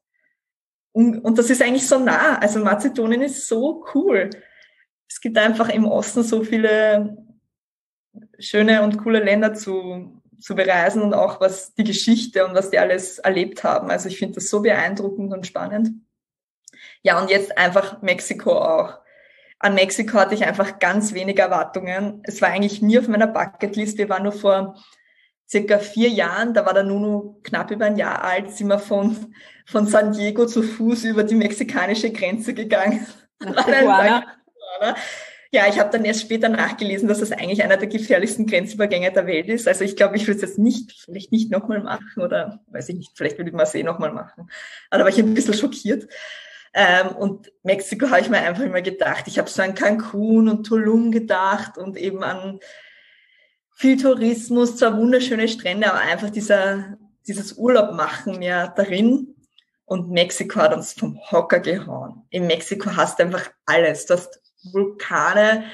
Und, 0.93 1.21
und 1.21 1.39
das 1.39 1.49
ist 1.49 1.63
eigentlich 1.63 1.89
so 1.89 1.99
nah. 1.99 2.39
Also 2.39 2.61
Mazedonien 2.61 3.23
ist 3.23 3.49
so 3.49 3.85
cool. 3.95 4.29
Es 5.09 5.21
gibt 5.21 5.39
einfach 5.39 5.71
im 5.71 5.87
Osten 5.87 6.23
so 6.23 6.45
viele 6.45 7.17
schöne 8.39 8.83
und 8.83 8.99
coole 8.99 9.25
Länder 9.25 9.55
zu, 9.55 10.21
zu 10.39 10.55
bereisen 10.55 11.01
und 11.01 11.15
auch 11.15 11.41
was 11.41 11.73
die 11.75 11.85
Geschichte 11.85 12.45
und 12.45 12.55
was 12.55 12.69
die 12.69 12.79
alles 12.79 13.19
erlebt 13.19 13.65
haben. 13.65 13.91
Also 13.91 14.09
ich 14.09 14.19
finde 14.19 14.35
das 14.35 14.51
so 14.51 14.61
beeindruckend 14.61 15.33
und 15.33 15.47
spannend. 15.47 15.93
Ja, 17.03 17.21
und 17.21 17.31
jetzt 17.31 17.57
einfach 17.57 18.03
Mexiko 18.03 18.59
auch 18.59 19.02
an 19.63 19.75
Mexiko 19.75 20.15
hatte 20.15 20.35
ich 20.35 20.45
einfach 20.45 20.79
ganz 20.81 21.15
wenig 21.15 21.39
Erwartungen. 21.39 22.21
Es 22.25 22.43
war 22.43 22.51
eigentlich 22.51 22.83
nie 22.83 22.99
auf 22.99 23.09
meiner 23.09 23.29
Bucketlist. 23.29 23.97
Wir 23.97 24.09
waren 24.09 24.25
nur 24.25 24.33
vor 24.33 24.77
circa 25.49 25.79
vier 25.79 26.09
Jahren, 26.09 26.55
da 26.55 26.67
war 26.67 26.75
der 26.75 26.83
Nuno 26.83 27.39
knapp 27.45 27.71
über 27.71 27.85
ein 27.85 27.97
Jahr 27.97 28.25
alt, 28.25 28.51
sind 28.51 28.69
wir 28.69 28.79
von, 28.79 29.35
von 29.67 29.87
San 29.87 30.13
Diego 30.13 30.47
zu 30.47 30.63
Fuß 30.63 31.05
über 31.05 31.25
die 31.25 31.35
mexikanische 31.35 32.11
Grenze 32.11 32.55
gegangen. 32.55 33.07
Ja, 35.55 35.67
ich 35.69 35.79
habe 35.79 35.91
dann 35.91 36.07
erst 36.07 36.23
später 36.23 36.49
nachgelesen, 36.49 37.09
dass 37.09 37.21
das 37.21 37.31
eigentlich 37.31 37.63
einer 37.63 37.77
der 37.77 37.89
gefährlichsten 37.89 38.47
Grenzübergänge 38.47 39.13
der 39.13 39.27
Welt 39.27 39.49
ist. 39.49 39.69
Also 39.69 39.85
ich 39.85 39.97
glaube, 39.97 40.17
ich 40.17 40.27
würde 40.27 40.37
es 40.37 40.43
jetzt 40.43 40.59
nicht, 40.59 40.93
vielleicht 40.93 41.31
nicht 41.31 41.51
nochmal 41.51 41.83
machen 41.83 42.23
oder 42.23 42.61
weiß 42.69 42.89
ich 42.89 42.97
nicht, 42.97 43.11
vielleicht 43.15 43.37
würde 43.37 43.51
ich 43.51 43.57
mal 43.57 43.67
sehen 43.67 43.85
nochmal 43.85 44.13
machen. 44.13 44.49
Aber 44.89 44.99
da 44.99 45.05
war 45.05 45.11
ich 45.11 45.19
ein 45.19 45.35
bisschen 45.35 45.53
schockiert. 45.53 46.09
Ähm, 46.75 47.09
und 47.09 47.53
Mexiko 47.63 48.09
habe 48.09 48.21
ich 48.21 48.31
mir 48.31 48.39
einfach 48.39 48.63
immer 48.63 48.83
gedacht. 48.83 49.25
Ich 49.27 49.39
habe 49.39 49.51
so 49.51 49.63
an 49.63 49.75
Cancun 49.75 50.49
und 50.49 50.65
Tulum 50.65 51.11
gedacht 51.13 51.77
und 51.77 51.97
eben 51.97 52.23
an 52.23 52.61
viel 53.75 54.01
Tourismus, 54.01 54.77
zwar 54.77 54.97
wunderschöne 54.97 55.49
Strände, 55.49 55.91
aber 55.91 56.01
einfach 56.01 56.31
dieser, 56.31 56.99
dieses 57.27 57.55
Urlaub 57.55 57.95
machen 57.95 58.39
mehr 58.39 58.69
darin. 58.69 59.35
Und 59.85 60.11
Mexiko 60.11 60.61
hat 60.61 60.75
uns 60.75 60.95
vom 60.95 61.21
Hocker 61.31 61.61
gehauen. 61.61 62.23
In 62.31 62.47
Mexiko 62.47 62.97
hast 62.97 63.19
du 63.19 63.25
einfach 63.25 63.51
alles. 63.67 64.07
Du 64.07 64.15
hast 64.15 64.41
Vulkane, 64.73 65.65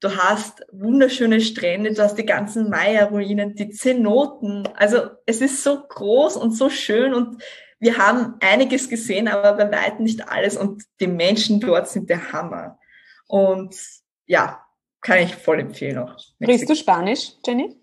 du 0.00 0.14
hast 0.16 0.64
wunderschöne 0.70 1.40
Strände, 1.40 1.92
du 1.92 2.02
hast 2.02 2.16
die 2.16 2.26
ganzen 2.26 2.68
Maya-Ruinen, 2.68 3.54
die 3.54 3.70
Zenoten. 3.70 4.68
Also 4.76 5.10
es 5.26 5.40
ist 5.40 5.64
so 5.64 5.82
groß 5.82 6.36
und 6.36 6.52
so 6.52 6.68
schön 6.70 7.14
und 7.14 7.42
wir 7.84 7.98
haben 7.98 8.36
einiges 8.40 8.88
gesehen, 8.88 9.28
aber 9.28 9.52
bei 9.52 9.70
weitem 9.70 10.04
nicht 10.04 10.26
alles 10.28 10.56
und 10.56 10.82
die 11.00 11.06
Menschen 11.06 11.60
dort 11.60 11.86
sind 11.88 12.08
der 12.08 12.32
Hammer. 12.32 12.78
Und 13.26 13.76
ja, 14.24 14.64
kann 15.02 15.18
ich 15.18 15.36
voll 15.36 15.60
empfehlen 15.60 15.98
auch. 15.98 16.18
Sprichst 16.18 16.68
du 16.68 16.74
Spanisch, 16.74 17.32
Jenny? 17.46 17.76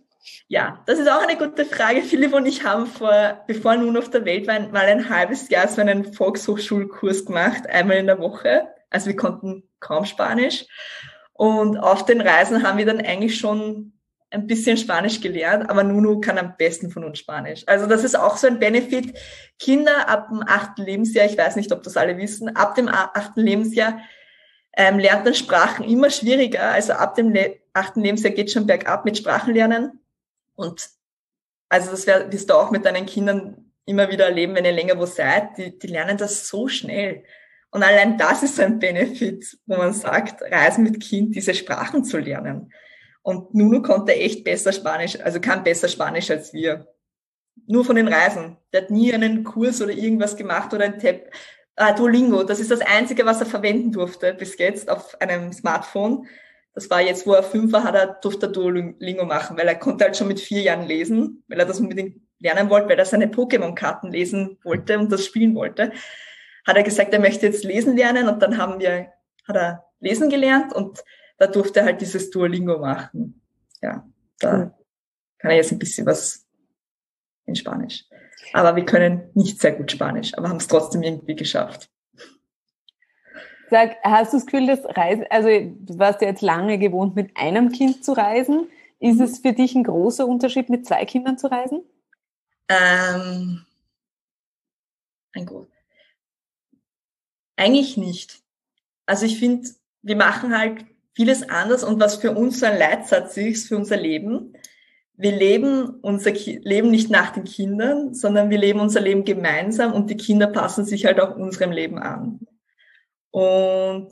Ja, 0.48 0.84
das 0.88 0.98
ist 0.98 1.08
auch 1.08 1.22
eine 1.22 1.38
gute 1.38 1.66
Frage. 1.66 2.02
Philipp 2.02 2.34
und 2.34 2.48
ich 2.48 2.64
haben 2.64 2.88
vor, 2.88 3.44
bevor 3.46 3.76
nun 3.76 3.96
auf 3.96 4.10
der 4.10 4.26
Welt 4.26 4.48
waren, 4.48 4.72
mal 4.72 4.86
ein 4.86 5.08
halbes 5.08 5.50
Jahr 5.50 5.68
so 5.68 5.82
einen 5.82 6.14
Volkshochschulkurs 6.14 7.26
gemacht, 7.26 7.68
einmal 7.68 7.98
in 7.98 8.08
der 8.08 8.20
Woche. 8.20 8.68
Also 8.90 9.06
wir 9.06 9.16
konnten 9.16 9.70
kaum 9.80 10.06
Spanisch. 10.06 10.66
Und 11.34 11.78
auf 11.78 12.06
den 12.06 12.22
Reisen 12.22 12.64
haben 12.64 12.80
wir 12.80 12.88
dann 12.88 13.02
eigentlich 13.02 13.38
schon 13.38 13.94
ein 14.32 14.48
bisschen 14.48 14.78
Spanisch 14.78 15.20
gelernt, 15.20 15.70
aber 15.70 15.84
Nuno 15.84 16.20
kann 16.20 16.38
am 16.38 16.56
besten 16.58 16.90
von 16.90 17.04
uns 17.04 17.20
Spanisch. 17.20 17.64
Also 17.68 17.86
das 17.86 18.04
ist 18.04 18.18
auch 18.18 18.38
so 18.38 18.48
ein 18.48 18.60
Benefit. 18.60 19.18
Kinder 19.60 20.08
ab 20.10 20.30
dem 20.30 20.42
achten 20.46 20.84
Lebensjahr, 20.84 21.26
ich 21.26 21.38
weiß 21.38 21.58
nicht, 21.58 21.72
ob 21.72 21.84
das 21.84 21.98
alle 21.98 22.18
wissen, 22.18 22.56
ab 22.56 22.76
dem 22.76 22.88
achten 22.88 23.42
Lebensjahr 23.42 24.00
ähm, 24.78 25.00
lernt 25.00 25.26
man 25.26 25.34
Sprachen 25.34 25.84
immer 25.86 26.10
schwieriger. 26.10 26.72
Also 26.72 26.94
ab 26.94 27.16
dem 27.16 27.36
achten 27.74 28.02
Lebensjahr 28.02 28.34
geht 28.34 28.52
schon 28.52 28.66
bergab 28.68 29.04
mit 29.04 29.18
Sprachenlernen. 29.18 30.00
Und 30.56 30.90
also 31.68 31.92
das 31.92 32.08
wirst 32.08 32.50
du 32.50 32.54
auch 32.54 32.72
mit 32.72 32.86
deinen 32.86 33.06
Kindern 33.06 33.72
immer 33.86 34.10
wieder 34.10 34.26
erleben, 34.26 34.56
wenn 34.56 34.66
ihr 34.66 34.72
länger 34.72 34.98
wo 34.98 35.06
seid. 35.06 35.58
Die, 35.58 35.78
die 35.78 35.88
lernen 35.88 36.18
das 36.18 36.48
so 36.48 36.70
schnell. 36.70 37.26
Und 37.70 37.84
allein 37.84 38.18
das 38.18 38.44
ist 38.44 38.60
ein 38.62 38.80
Benefit, 38.80 39.58
wo 39.66 39.76
man 39.76 39.94
sagt, 39.94 40.42
Reisen 40.42 40.84
mit 40.84 41.02
Kind, 41.02 41.36
diese 41.36 41.54
Sprachen 41.54 42.04
zu 42.06 42.18
lernen. 42.18 42.72
Und 43.24 43.54
Nuno 43.54 43.82
konnte 43.82 44.16
echt 44.16 44.44
besser 44.44 44.74
Spanisch, 44.74 45.20
also 45.20 45.40
kann 45.40 45.64
besser 45.64 45.88
Spanisch 45.88 46.32
als 46.32 46.54
wir. 46.54 46.88
Nur 47.68 47.86
von 47.86 47.96
den 47.96 48.08
Reisen. 48.08 48.58
Der 48.74 48.84
hat 48.84 48.92
nie 48.92 49.14
einen 49.14 49.44
Kurs 49.44 49.82
oder 49.82 49.92
irgendwas 49.92 50.36
gemacht 50.36 50.74
oder 50.74 50.86
ein 50.86 51.00
Tab. 51.00 51.32
Ah, 51.76 51.94
Duolingo, 51.94 52.44
das 52.44 52.60
ist 52.60 52.72
das 52.72 52.82
Einzige, 52.82 53.26
was 53.26 53.40
er 53.40 53.46
verwenden 53.46 53.92
durfte 53.92 54.34
bis 54.34 54.58
jetzt 54.58 54.90
auf 54.90 55.20
einem 55.22 55.52
Smartphone. 55.54 56.28
Das 56.74 56.90
war 56.90 57.02
jetzt, 57.02 57.28
wo 57.28 57.34
er 57.34 57.44
fünf 57.44 57.72
war, 57.72 57.84
hat 57.84 57.96
er, 57.96 58.08
durfte 58.22 58.48
er 58.48 58.52
Duolingo 58.52 59.26
machen, 59.26 59.58
weil 59.58 59.68
er 59.68 59.76
konnte 59.76 60.06
halt 60.06 60.16
schon 60.16 60.28
mit 60.28 60.40
vier 60.40 60.62
Jahren 60.62 60.88
lesen, 60.88 61.44
weil 61.48 61.60
er 61.60 61.66
das 61.66 61.80
unbedingt 61.80 62.22
lernen 62.40 62.70
wollte, 62.70 62.90
weil 62.90 63.00
er 63.00 63.06
seine 63.06 63.28
Pokémon-Karten 63.28 64.12
lesen 64.12 64.58
wollte 64.64 64.98
und 64.98 65.12
das 65.12 65.26
spielen 65.26 65.56
wollte. 65.56 65.92
Hat 66.66 66.78
er 66.78 66.84
gesagt, 66.84 67.14
er 67.14 67.20
möchte 67.20 67.46
jetzt 67.46 67.64
lesen 67.64 67.96
lernen 67.98 68.28
und 68.28 68.42
dann 68.42 68.58
haben 68.58 68.80
wir, 68.80 69.12
hat 69.48 69.56
er 69.56 69.86
lesen 70.00 70.30
gelernt 70.30 70.74
und 70.74 71.04
da 71.42 71.48
durfte 71.48 71.80
er 71.80 71.88
halt 71.88 72.02
dieses 72.02 72.30
Duolingo 72.30 72.78
machen. 72.78 73.42
Ja, 73.82 74.08
da 74.38 74.54
cool. 74.54 74.74
kann 75.40 75.50
er 75.50 75.58
jetzt 75.58 75.72
ein 75.72 75.80
bisschen 75.80 76.06
was 76.06 76.46
in 77.48 77.56
Spanisch. 77.56 78.06
Aber 78.54 78.76
wir 78.76 78.86
können 78.86 79.32
nicht 79.34 79.60
sehr 79.60 79.72
gut 79.72 79.92
Spanisch, 79.92 80.38
aber 80.38 80.50
haben 80.50 80.58
es 80.58 80.68
trotzdem 80.68 81.02
irgendwie 81.02 81.36
geschafft. 81.36 81.90
Sag, 83.72 83.96
hast 84.04 84.34
du 84.34 84.38
das 84.38 84.46
Gefühl, 84.46 84.68
dass 84.68 84.86
Reisen, 84.86 85.26
also 85.32 85.48
du 85.48 85.98
warst 85.98 86.22
ja 86.22 86.28
jetzt 86.28 86.44
lange 86.44 86.78
gewohnt, 86.78 87.16
mit 87.16 87.36
einem 87.36 87.72
Kind 87.72 88.06
zu 88.06 88.12
reisen. 88.12 88.70
Ist 89.00 89.20
es 89.20 89.40
für 89.40 89.54
dich 89.54 89.74
ein 89.74 89.84
großer 89.84 90.28
Unterschied, 90.28 90.70
mit 90.70 90.86
zwei 90.86 91.06
Kindern 91.06 91.40
zu 91.40 91.48
reisen? 91.48 91.82
Ähm, 92.70 93.66
ein 95.34 95.48
Gott. 95.48 95.72
Eigentlich 97.56 97.98
nicht. 97.98 98.44
Also 99.08 99.26
ich 99.26 99.40
finde, 99.40 99.68
wir 100.04 100.16
machen 100.16 100.56
halt 100.56 100.86
vieles 101.14 101.48
anders 101.50 101.84
und 101.84 102.00
was 102.00 102.16
für 102.16 102.32
uns 102.32 102.60
so 102.60 102.66
ein 102.66 102.78
Leitsatz 102.78 103.38
ist 103.38 103.68
für 103.68 103.78
unser 103.78 103.98
Leben. 103.98 104.54
Wir 105.16 105.32
leben 105.32 106.00
unser 106.02 106.32
Leben 106.32 106.90
nicht 106.90 107.10
nach 107.10 107.32
den 107.32 107.44
Kindern, 107.44 108.14
sondern 108.14 108.50
wir 108.50 108.58
leben 108.58 108.80
unser 108.80 109.02
Leben 109.02 109.24
gemeinsam 109.24 109.94
und 109.94 110.10
die 110.10 110.18
Kinder 110.18 110.48
passen 110.48 110.86
sich 110.86 111.06
halt 111.06 111.20
auch 111.20 111.36
unserem 111.36 111.72
Leben 111.72 112.00
an. 112.00 112.40
Und 113.30 114.10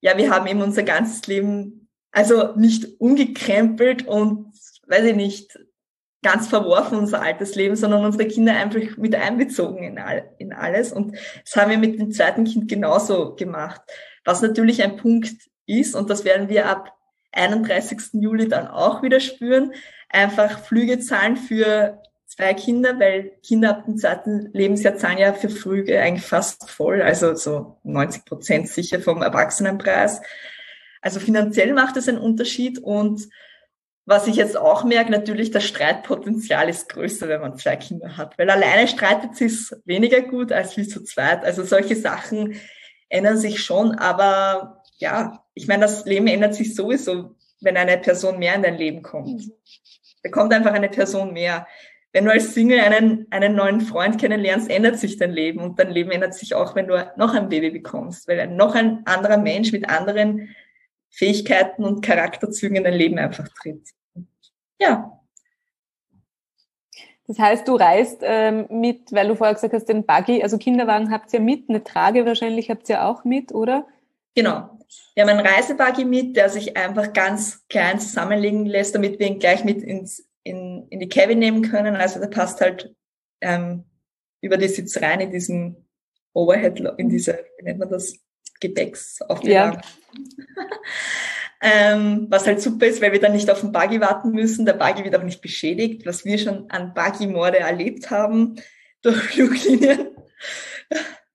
ja, 0.00 0.16
wir 0.16 0.30
haben 0.30 0.46
eben 0.46 0.62
unser 0.62 0.82
ganzes 0.82 1.26
Leben, 1.26 1.88
also 2.10 2.54
nicht 2.56 3.00
umgekrempelt 3.00 4.06
und, 4.06 4.52
weiß 4.86 5.04
ich 5.04 5.16
nicht, 5.16 5.58
ganz 6.22 6.48
verworfen, 6.48 6.98
unser 6.98 7.20
altes 7.20 7.54
Leben, 7.54 7.74
sondern 7.74 8.04
unsere 8.04 8.28
Kinder 8.28 8.54
einfach 8.54 8.96
mit 8.96 9.14
einbezogen 9.14 9.82
in, 9.82 9.98
all, 9.98 10.34
in 10.38 10.52
alles. 10.52 10.92
Und 10.92 11.16
das 11.44 11.56
haben 11.56 11.70
wir 11.70 11.78
mit 11.78 11.98
dem 11.98 12.12
zweiten 12.12 12.44
Kind 12.44 12.68
genauso 12.68 13.34
gemacht. 13.34 13.80
Was 14.24 14.42
natürlich 14.42 14.82
ein 14.82 14.96
Punkt 14.96 15.34
ist, 15.66 15.94
und 15.94 16.10
das 16.10 16.24
werden 16.24 16.48
wir 16.48 16.68
ab 16.68 16.92
31. 17.32 18.20
Juli 18.20 18.48
dann 18.48 18.68
auch 18.68 19.02
wieder 19.02 19.20
spüren, 19.20 19.72
einfach 20.08 20.60
Flüge 20.60 20.98
zahlen 21.00 21.36
für 21.36 22.02
zwei 22.26 22.54
Kinder, 22.54 22.98
weil 22.98 23.32
Kinder 23.42 23.70
ab 23.70 23.84
dem 23.84 23.96
zweiten 23.96 24.50
Lebensjahr 24.52 24.96
zahlen 24.96 25.18
ja 25.18 25.32
für 25.32 25.48
Flüge 25.48 26.00
eigentlich 26.00 26.26
fast 26.26 26.68
voll, 26.70 27.02
also 27.02 27.34
so 27.34 27.78
90 27.84 28.24
Prozent 28.24 28.68
sicher 28.68 29.00
vom 29.00 29.22
Erwachsenenpreis. 29.22 30.20
Also 31.00 31.20
finanziell 31.20 31.72
macht 31.74 31.96
es 31.96 32.08
einen 32.08 32.18
Unterschied 32.18 32.78
und 32.78 33.28
was 34.04 34.26
ich 34.26 34.34
jetzt 34.34 34.56
auch 34.56 34.82
merke, 34.82 35.12
natürlich, 35.12 35.52
das 35.52 35.64
Streitpotenzial 35.64 36.68
ist 36.68 36.88
größer, 36.88 37.28
wenn 37.28 37.40
man 37.40 37.56
zwei 37.56 37.76
Kinder 37.76 38.16
hat, 38.16 38.36
weil 38.36 38.50
alleine 38.50 38.88
streitet 38.88 39.36
sich 39.36 39.70
weniger 39.84 40.22
gut 40.22 40.50
als 40.50 40.76
wie 40.76 40.88
zu 40.88 41.04
zweit. 41.04 41.44
Also 41.44 41.62
solche 41.62 41.94
Sachen 41.94 42.56
ändern 43.08 43.36
sich 43.36 43.62
schon, 43.62 43.92
aber 43.92 44.81
ja, 45.02 45.44
ich 45.54 45.66
meine, 45.66 45.82
das 45.82 46.04
Leben 46.04 46.28
ändert 46.28 46.54
sich 46.54 46.76
sowieso, 46.76 47.34
wenn 47.60 47.76
eine 47.76 47.98
Person 47.98 48.38
mehr 48.38 48.54
in 48.54 48.62
dein 48.62 48.76
Leben 48.76 49.02
kommt. 49.02 49.50
Da 50.22 50.30
kommt 50.30 50.54
einfach 50.54 50.72
eine 50.72 50.88
Person 50.88 51.32
mehr. 51.32 51.66
Wenn 52.12 52.24
du 52.24 52.30
als 52.30 52.54
Single 52.54 52.78
einen, 52.78 53.26
einen 53.30 53.56
neuen 53.56 53.80
Freund 53.80 54.20
kennenlernst, 54.20 54.70
ändert 54.70 55.00
sich 55.00 55.16
dein 55.16 55.32
Leben 55.32 55.58
und 55.58 55.76
dein 55.80 55.90
Leben 55.90 56.12
ändert 56.12 56.34
sich 56.34 56.54
auch, 56.54 56.76
wenn 56.76 56.86
du 56.86 57.12
noch 57.16 57.34
ein 57.34 57.48
Baby 57.48 57.70
bekommst, 57.70 58.28
weil 58.28 58.46
noch 58.46 58.76
ein 58.76 59.04
anderer 59.04 59.38
Mensch 59.38 59.72
mit 59.72 59.88
anderen 59.88 60.54
Fähigkeiten 61.10 61.82
und 61.82 62.04
Charakterzügen 62.04 62.76
in 62.76 62.84
dein 62.84 62.94
Leben 62.94 63.18
einfach 63.18 63.48
tritt. 63.60 63.88
Ja. 64.80 65.18
Das 67.26 67.40
heißt, 67.40 67.66
du 67.66 67.74
reist 67.74 68.20
ähm, 68.22 68.66
mit, 68.70 69.10
weil 69.10 69.26
du 69.26 69.34
vorher 69.34 69.54
gesagt 69.54 69.74
hast, 69.74 69.86
den 69.86 70.06
Buggy, 70.06 70.44
also 70.44 70.58
Kinderwagen 70.58 71.10
habt 71.10 71.32
ihr 71.32 71.40
mit, 71.40 71.68
eine 71.68 71.82
Trage 71.82 72.24
wahrscheinlich 72.24 72.70
habt 72.70 72.88
ihr 72.88 73.04
auch 73.04 73.24
mit, 73.24 73.52
oder? 73.52 73.86
Genau. 74.34 74.78
Wir 75.14 75.24
haben 75.24 75.30
einen 75.30 75.46
Reisebuggy 75.46 76.04
mit, 76.04 76.36
der 76.36 76.48
sich 76.48 76.76
einfach 76.76 77.12
ganz 77.12 77.66
klein 77.68 78.00
zusammenlegen 78.00 78.66
lässt, 78.66 78.94
damit 78.94 79.18
wir 79.18 79.26
ihn 79.26 79.38
gleich 79.38 79.64
mit 79.64 79.82
ins, 79.82 80.28
in, 80.42 80.86
in 80.88 81.00
die 81.00 81.08
Cabin 81.08 81.38
nehmen 81.38 81.62
können. 81.62 81.96
Also 81.96 82.20
der 82.20 82.28
passt 82.28 82.60
halt 82.60 82.94
ähm, 83.40 83.84
über 84.40 84.56
die 84.56 84.68
Sitz 84.68 85.00
rein 85.00 85.20
in 85.20 85.30
diesen 85.30 85.88
Overhead, 86.32 86.80
in 86.98 87.08
diese, 87.08 87.44
wie 87.58 87.64
nennt 87.64 87.78
man 87.78 87.90
das, 87.90 88.14
Gepäcks 88.62 89.20
auf 89.22 89.40
die 89.40 89.50
ja. 89.50 89.78
ähm, 91.60 92.26
was 92.30 92.46
halt 92.46 92.62
super 92.62 92.86
ist, 92.86 93.02
weil 93.02 93.12
wir 93.12 93.20
dann 93.20 93.32
nicht 93.32 93.50
auf 93.50 93.60
den 93.60 93.72
Buggy 93.72 94.00
warten 94.00 94.30
müssen. 94.30 94.64
Der 94.64 94.74
Buggy 94.74 95.04
wird 95.04 95.16
auch 95.16 95.22
nicht 95.22 95.42
beschädigt, 95.42 96.06
was 96.06 96.24
wir 96.24 96.38
schon 96.38 96.70
an 96.70 96.94
Buggy-Morde 96.94 97.58
erlebt 97.58 98.10
haben 98.10 98.54
durch 99.02 99.16
Fluglinien. 99.22 100.16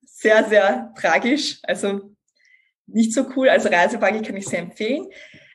Sehr, 0.05 0.45
sehr 0.45 0.93
tragisch. 0.97 1.59
Also 1.63 2.15
nicht 2.87 3.13
so 3.13 3.25
cool. 3.35 3.49
Also 3.49 3.69
Reisebuggy 3.69 4.21
kann 4.21 4.37
ich 4.37 4.47
sehr 4.47 4.59
empfehlen. 4.59 5.07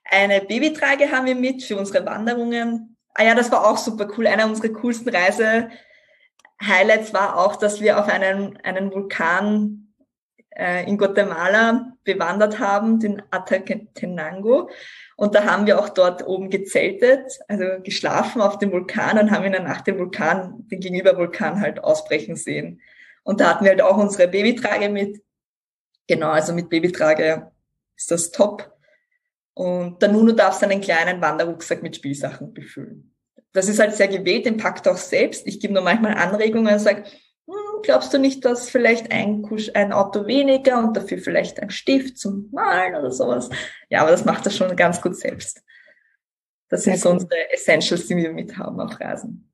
Eine 0.05 0.41
Babytrage 0.41 1.11
haben 1.11 1.27
wir 1.27 1.35
mit 1.35 1.63
für 1.63 1.77
unsere 1.77 2.05
Wanderungen. 2.05 2.97
Ah 3.15 3.25
ja, 3.25 3.35
das 3.35 3.51
war 3.51 3.67
auch 3.67 3.79
super 3.79 4.09
cool. 4.17 4.27
Einer 4.27 4.47
unserer 4.47 4.73
coolsten 4.73 5.09
Reise-Highlights 5.09 7.13
war 7.13 7.39
auch, 7.39 7.57
dass 7.57 7.81
wir 7.81 7.99
auf 7.99 8.09
einen, 8.09 8.57
einen 8.59 8.93
Vulkan 8.93 9.95
äh, 10.51 10.89
in 10.89 10.99
Guatemala 10.99 11.93
bewandert 12.05 12.59
haben, 12.59 13.01
den 13.01 13.23
Atatenango. 13.31 14.71
Und 15.17 15.35
da 15.35 15.45
haben 15.45 15.67
wir 15.67 15.79
auch 15.79 15.89
dort 15.89 16.27
oben 16.27 16.51
gezeltet, 16.51 17.39
also 17.49 17.65
geschlafen 17.83 18.41
auf 18.41 18.59
dem 18.59 18.73
Vulkan 18.73 19.19
und 19.19 19.31
haben 19.31 19.45
in 19.45 19.53
der 19.53 19.63
Nacht 19.63 19.87
den 19.87 19.99
Vulkan, 19.99 20.67
den 20.69 20.81
Gegenübervulkan 20.81 21.61
halt 21.61 21.83
ausbrechen 21.83 22.37
sehen. 22.37 22.81
Und 23.23 23.41
da 23.41 23.51
hatten 23.51 23.65
wir 23.65 23.71
halt 23.71 23.83
auch 23.83 23.99
unsere 23.99 24.29
Babytrage 24.29 24.89
mit. 24.89 25.23
Genau, 26.13 26.29
also 26.29 26.53
mit 26.53 26.69
Babytrage 26.69 27.51
ist 27.97 28.11
das 28.11 28.33
top. 28.33 28.71
Und 29.55 30.03
der 30.03 30.11
Nuno 30.11 30.33
darf 30.33 30.53
seinen 30.53 30.83
kleinen 30.83 31.23
Wanderrucksack 31.23 31.83
mit 31.83 31.97
Spielsachen 31.97 32.53
befüllen. 32.53 33.17
Das 33.55 33.67
ist 33.67 33.79
halt 33.79 33.95
sehr 33.95 34.09
gewählt, 34.09 34.45
den 34.45 34.59
packt 34.59 34.87
auch 34.87 34.99
selbst. 34.99 35.47
Ich 35.47 35.59
gebe 35.59 35.73
nur 35.73 35.83
manchmal 35.83 36.19
Anregungen 36.19 36.71
und 36.71 36.81
sage, 36.81 37.05
hm, 37.47 37.83
glaubst 37.83 38.13
du 38.13 38.19
nicht, 38.19 38.45
dass 38.45 38.69
vielleicht 38.69 39.11
ein, 39.11 39.41
Kusch, 39.41 39.71
ein 39.73 39.91
Auto 39.91 40.27
weniger 40.27 40.81
und 40.81 40.95
dafür 40.99 41.17
vielleicht 41.17 41.61
ein 41.61 41.71
Stift 41.71 42.19
zum 42.19 42.51
Malen 42.53 42.95
oder 42.95 43.11
sowas? 43.11 43.49
Ja, 43.89 44.03
aber 44.03 44.11
das 44.11 44.27
macht 44.27 44.45
er 44.45 44.53
schon 44.53 44.77
ganz 44.77 45.01
gut 45.01 45.17
selbst. 45.17 45.63
Das 46.69 46.83
sind 46.83 47.01
so 47.01 47.09
unsere 47.09 47.51
Essentials, 47.55 48.07
die 48.07 48.17
wir 48.17 48.35
mit 48.35 48.59
haben 48.59 48.79
auf 48.81 49.01
Reisen. 49.01 49.51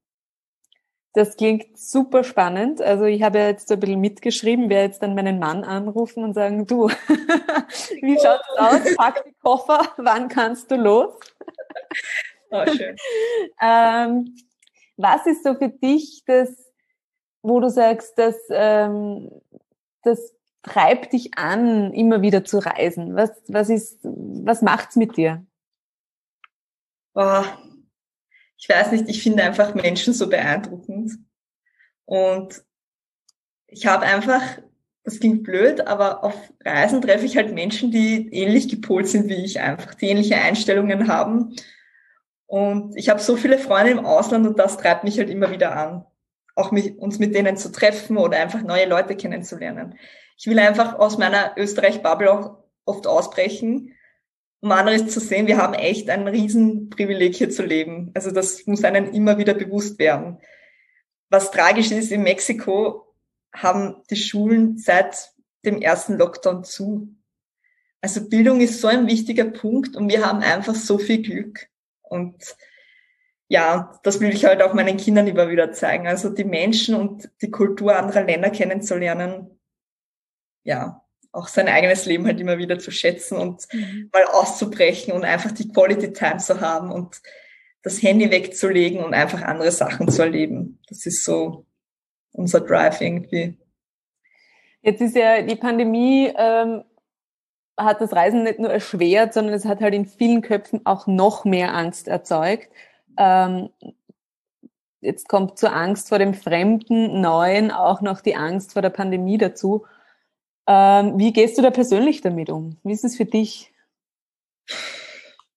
Das 1.19 1.37
klingt 1.37 1.77
super 1.77 2.23
spannend. 2.23 2.81
Also 2.81 3.05
ich 3.07 3.25
habe 3.25 3.41
ja 3.41 3.49
jetzt 3.49 3.73
ein 3.73 3.81
bisschen 3.81 4.01
mitgeschrieben, 4.01 4.71
werde 4.71 4.85
jetzt 4.85 5.03
dann 5.03 5.17
meinen 5.17 5.41
Mann 5.41 5.65
anrufen 5.65 6.23
und 6.23 6.35
sagen, 6.35 6.65
du, 6.65 6.89
wie 8.03 8.17
schaut's 8.21 8.49
aus? 8.57 8.97
Pack 8.97 9.25
die 9.25 9.35
Koffer, 9.43 9.81
wann 9.97 10.29
kannst 10.29 10.71
du 10.71 10.77
los? 10.77 11.13
Oh, 12.51 12.65
schön. 12.67 12.95
ähm, 13.61 14.37
was 14.97 15.27
ist 15.27 15.43
so 15.43 15.55
für 15.55 15.71
dich 15.71 16.23
das 16.25 16.69
wo 17.43 17.59
du 17.59 17.69
sagst, 17.69 18.17
dass 18.17 18.37
ähm, 18.51 19.31
das 20.03 20.35
treibt 20.63 21.13
dich 21.15 21.37
an, 21.37 21.93
immer 21.93 22.23
wieder 22.23 22.45
zu 22.45 22.59
reisen? 22.59 23.17
Was, 23.17 23.31
was 23.49 23.71
ist, 23.71 23.99
was 24.03 24.63
macht's 24.63 24.95
mit 24.95 25.17
dir? 25.17 25.45
Oh, 27.15 27.43
ich 28.59 28.69
weiß 28.69 28.93
nicht, 28.93 29.09
ich 29.09 29.23
finde 29.23 29.43
einfach 29.45 29.75
Menschen 29.75 30.13
so 30.13 30.29
beeindruckend. 30.29 31.13
Und 32.05 32.63
ich 33.67 33.87
habe 33.87 34.05
einfach, 34.05 34.43
das 35.05 35.21
klingt 35.21 35.45
blöd, 35.45 35.87
aber 35.87 36.25
auf 36.25 36.35
Reisen 36.65 37.01
treffe 37.01 37.25
ich 37.25 37.37
halt 37.37 37.55
Menschen, 37.55 37.91
die 37.91 38.29
ähnlich 38.33 38.69
gepolt 38.69 39.09
sind 39.09 39.29
wie 39.29 39.45
ich 39.45 39.61
einfach, 39.61 39.95
die 39.95 40.09
ähnliche 40.09 40.37
Einstellungen 40.37 41.09
haben. 41.09 41.55
Und 42.47 42.97
ich 42.97 43.09
habe 43.09 43.21
so 43.21 43.37
viele 43.37 43.59
Freunde 43.59 43.93
im 43.93 44.05
Ausland 44.05 44.47
und 44.47 44.59
das 44.59 44.79
treibt 44.79 45.05
mich 45.05 45.19
halt 45.19 45.31
immer 45.31 45.51
wieder 45.51 45.77
an 45.77 46.05
auch 46.59 46.73
mich, 46.73 46.99
uns 46.99 47.19
mit 47.19 47.35
denen 47.35 47.57
zu 47.57 47.71
treffen 47.71 48.19
oder 48.19 48.39
einfach 48.39 48.63
neue 48.63 48.87
Leute 48.87 49.17
kennenzulernen. 49.17 49.95
Ich 50.37 50.47
will 50.47 50.59
einfach 50.59 50.99
aus 50.99 51.17
meiner 51.17 51.53
Österreich-Bubble 51.57 52.33
auch 52.33 52.59
oft 52.85 53.07
ausbrechen, 53.07 53.95
um 54.61 54.73
anderes 54.73 55.09
zu 55.09 55.21
sehen. 55.21 55.47
Wir 55.47 55.59
haben 55.59 55.75
echt 55.75 56.11
ein 56.11 56.27
Riesenprivileg 56.27 57.35
hier 57.35 57.51
zu 57.51 57.65
leben. 57.65 58.11
Also 58.15 58.31
das 58.31 58.67
muss 58.67 58.85
einem 58.85 59.13
immer 59.13 59.39
wieder 59.39 59.55
bewusst 59.55 59.99
werden. 59.99 60.39
Was 61.31 61.51
tragisch 61.51 61.91
ist, 61.91 62.11
in 62.11 62.23
Mexiko 62.23 63.15
haben 63.55 64.03
die 64.11 64.17
Schulen 64.17 64.79
seit 64.79 65.33
dem 65.65 65.81
ersten 65.81 66.17
Lockdown 66.17 66.65
zu. 66.65 67.15
Also 68.01 68.29
Bildung 68.29 68.61
ist 68.61 68.81
so 68.81 68.89
ein 68.89 69.07
wichtiger 69.07 69.45
Punkt 69.45 69.97
und 69.97 70.09
wir 70.09 70.25
haben 70.25 70.41
einfach 70.41 70.75
so 70.75 70.99
viel 70.99 71.23
Glück. 71.23 71.69
Und 72.03 72.57
ja, 73.49 73.99
das 74.03 74.21
will 74.21 74.33
ich 74.33 74.45
halt 74.45 74.63
auch 74.63 74.75
meinen 74.75 74.97
Kindern 74.97 75.27
immer 75.27 75.49
wieder 75.49 75.73
zeigen. 75.73 76.07
Also 76.07 76.31
die 76.31 76.45
Menschen 76.45 76.95
und 76.95 77.31
die 77.43 77.51
Kultur 77.51 77.97
anderer 77.97 78.25
Länder 78.25 78.51
kennenzulernen. 78.51 79.59
Ja, 80.65 81.08
auch 81.39 81.49
sein 81.49 81.69
eigenes 81.69 82.05
Leben 82.05 82.27
halt 82.27 82.41
immer 82.41 82.59
wieder 82.59 82.79
zu 82.79 82.91
schätzen 82.91 83.39
und 83.39 83.67
mhm. 83.73 84.11
mal 84.13 84.25
auszubrechen 84.25 85.13
und 85.13 85.25
einfach 85.25 85.53
die 85.53 85.69
Quality 85.69 86.13
Time 86.13 86.39
zu 86.39 86.61
haben 86.61 86.91
und 86.91 87.21
das 87.83 88.03
Handy 88.03 88.31
wegzulegen 88.31 89.03
und 89.05 89.15
einfach 89.15 89.43
andere 89.43 89.71
Sachen 89.71 90.09
zu 90.09 90.23
erleben. 90.23 90.81
Das 90.89 91.07
ist 91.07 91.25
so 91.25 91.65
unser 92.33 92.61
Drive 92.61 93.01
irgendwie. 93.01 93.57
Jetzt 94.83 95.01
ist 95.01 95.17
ja 95.17 95.43
die 95.43 95.57
Pandemie 95.57 96.33
ähm, 96.37 96.85
hat 97.77 98.01
das 98.01 98.13
Reisen 98.13 98.43
nicht 98.43 98.59
nur 98.59 98.71
erschwert, 98.71 99.33
sondern 99.33 99.55
es 99.55 99.65
hat 99.65 99.81
halt 99.81 99.95
in 99.95 100.07
vielen 100.07 100.43
Köpfen 100.43 100.85
auch 100.85 101.07
noch 101.07 101.45
mehr 101.45 101.75
Angst 101.75 102.09
erzeugt. 102.09 102.69
Ähm, 103.17 103.71
jetzt 105.01 105.29
kommt 105.29 105.59
zur 105.59 105.73
Angst 105.73 106.09
vor 106.09 106.19
dem 106.19 106.35
Fremden, 106.35 107.21
Neuen 107.21 107.71
auch 107.71 108.01
noch 108.01 108.21
die 108.21 108.37
Angst 108.37 108.73
vor 108.73 108.83
der 108.83 108.91
Pandemie 108.91 109.39
dazu. 109.39 109.87
Ähm, 110.69 111.19
wie 111.19 111.33
gehst 111.33 111.57
du 111.57 111.63
da 111.63 111.71
persönlich 111.71 112.21
damit 112.21 112.51
um? 112.51 112.77
Wie 112.85 112.93
ist 112.93 113.05
es 113.05 113.17
für 113.17 113.25
dich? 113.25 113.73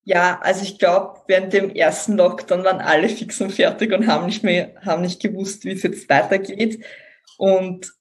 Ja, 0.03 0.39
also 0.41 0.64
ich 0.64 0.80
glaube, 0.80 1.20
während 1.28 1.51
dem 1.51 1.70
ersten 1.76 2.16
Lockdown 2.16 2.64
waren 2.64 2.80
alle 2.80 3.09
fix 3.09 3.39
und 3.41 3.51
fertig 3.51 3.91
und 3.91 4.07
haben 4.07 4.26
nicht 4.26 4.43
mehr, 4.43 4.74
haben 4.84 5.01
nicht 5.01 5.22
gewusst, 5.22 5.66
wie 5.66 5.74
es 5.74 5.84
jetzt 5.84 6.09
weitergeht. 6.09 6.84
Und 7.38 7.91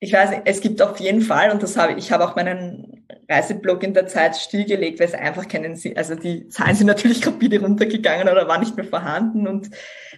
ich 0.00 0.12
weiß 0.12 0.30
nicht, 0.30 0.42
es 0.44 0.60
gibt 0.60 0.82
auf 0.82 1.00
jeden 1.00 1.22
Fall, 1.22 1.50
und 1.50 1.62
das 1.62 1.76
habe 1.76 1.94
ich, 1.94 2.12
habe 2.12 2.24
auch 2.24 2.36
meinen 2.36 3.06
Reiseblog 3.28 3.82
in 3.82 3.94
der 3.94 4.06
Zeit 4.06 4.36
stillgelegt, 4.36 5.00
weil 5.00 5.06
es 5.06 5.14
einfach 5.14 5.48
keinen 5.48 5.76
Sinn, 5.76 5.96
also 5.96 6.14
die 6.14 6.48
Zahlen 6.48 6.74
sind 6.74 6.88
natürlich 6.88 7.26
rapide 7.26 7.60
runtergegangen 7.60 8.28
oder 8.28 8.48
waren 8.48 8.60
nicht 8.60 8.76
mehr 8.76 8.84
vorhanden 8.84 9.46
und 9.46 9.70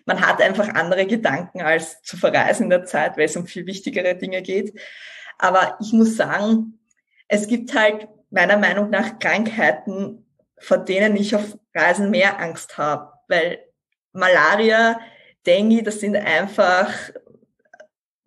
man 0.07 0.27
hat 0.27 0.41
einfach 0.41 0.71
andere 0.71 1.07
Gedanken 1.07 1.61
als 1.61 2.03
zu 2.03 2.17
verreisen 2.17 2.65
in 2.65 2.71
der 2.71 2.85
Zeit, 2.85 3.17
weil 3.17 3.27
es 3.27 3.37
um 3.37 3.47
viel 3.47 3.67
wichtigere 3.67 4.17
Dinge 4.17 4.43
geht. 4.43 4.73
Aber 5.39 5.77
ich 5.81 5.93
muss 5.93 6.17
sagen, 6.17 6.79
es 7.29 7.47
gibt 7.47 7.75
halt 7.75 8.09
meiner 8.31 8.57
Meinung 8.57 8.91
nach 8.91 9.19
Krankheiten, 9.19 10.27
vor 10.59 10.79
denen 10.79 11.17
ich 11.17 11.35
auf 11.35 11.59
Reisen 11.75 12.11
mehr 12.11 12.41
Angst 12.41 12.79
habe, 12.79 13.13
weil 13.29 13.59
Malaria, 14.13 15.01
Dengue, 15.47 15.83
das 15.83 16.01
sind 16.01 16.17
einfach 16.17 16.93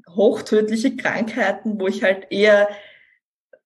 hochtödliche 0.09 0.95
Krankheiten, 0.95 1.79
wo 1.79 1.87
ich 1.87 2.03
halt 2.03 2.27
eher 2.31 2.69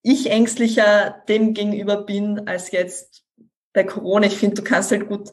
ich 0.04 0.30
ängstlicher 0.32 1.24
dem 1.30 1.54
gegenüber 1.54 2.04
bin 2.04 2.48
als 2.48 2.72
jetzt 2.72 3.24
bei 3.74 3.84
Corona. 3.84 4.28
Ich 4.28 4.38
finde, 4.38 4.56
du 4.56 4.64
kannst 4.64 4.92
halt 4.92 5.08
gut 5.08 5.30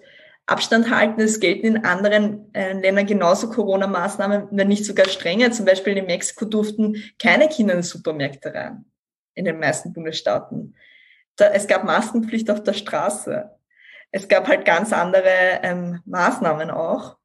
Abstand 0.48 0.90
halten. 0.90 1.20
Es 1.20 1.40
gelten 1.40 1.66
in 1.66 1.84
anderen 1.84 2.52
äh, 2.54 2.72
Ländern 2.72 3.06
genauso 3.06 3.50
Corona-Maßnahmen, 3.50 4.48
wenn 4.50 4.68
nicht 4.68 4.86
sogar 4.86 5.06
strenger. 5.06 5.52
Zum 5.52 5.66
Beispiel 5.66 5.96
in 5.96 6.06
Mexiko 6.06 6.46
durften 6.46 6.96
keine 7.18 7.48
Kinder 7.48 7.74
in 7.74 7.82
Supermärkte 7.82 8.54
rein, 8.54 8.86
in 9.34 9.44
den 9.44 9.58
meisten 9.58 9.92
Bundesstaaten. 9.92 10.74
Da, 11.36 11.48
es 11.48 11.66
gab 11.66 11.84
Maskenpflicht 11.84 12.50
auf 12.50 12.62
der 12.62 12.72
Straße. 12.72 13.50
Es 14.10 14.26
gab 14.26 14.48
halt 14.48 14.64
ganz 14.64 14.94
andere 14.94 15.60
ähm, 15.62 16.00
Maßnahmen 16.06 16.70
auch. 16.70 17.18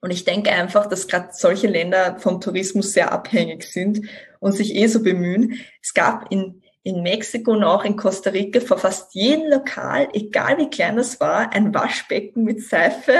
Und 0.00 0.12
ich 0.12 0.24
denke 0.24 0.50
einfach, 0.50 0.86
dass 0.86 1.08
gerade 1.08 1.30
solche 1.32 1.66
Länder 1.66 2.18
vom 2.20 2.40
Tourismus 2.40 2.92
sehr 2.92 3.10
abhängig 3.12 3.64
sind 3.64 4.08
und 4.38 4.52
sich 4.52 4.76
eh 4.76 4.86
so 4.86 5.02
bemühen. 5.02 5.60
Es 5.80 5.94
gab 5.94 6.30
in, 6.30 6.61
in 6.84 7.02
Mexiko 7.02 7.52
und 7.52 7.64
auch 7.64 7.84
in 7.84 7.96
Costa 7.96 8.30
Rica 8.30 8.60
vor 8.60 8.78
fast 8.78 9.14
jedem 9.14 9.50
Lokal, 9.50 10.08
egal 10.12 10.58
wie 10.58 10.70
klein 10.70 10.96
das 10.96 11.20
war, 11.20 11.52
ein 11.52 11.72
Waschbecken 11.74 12.44
mit 12.44 12.62
Seife 12.62 13.14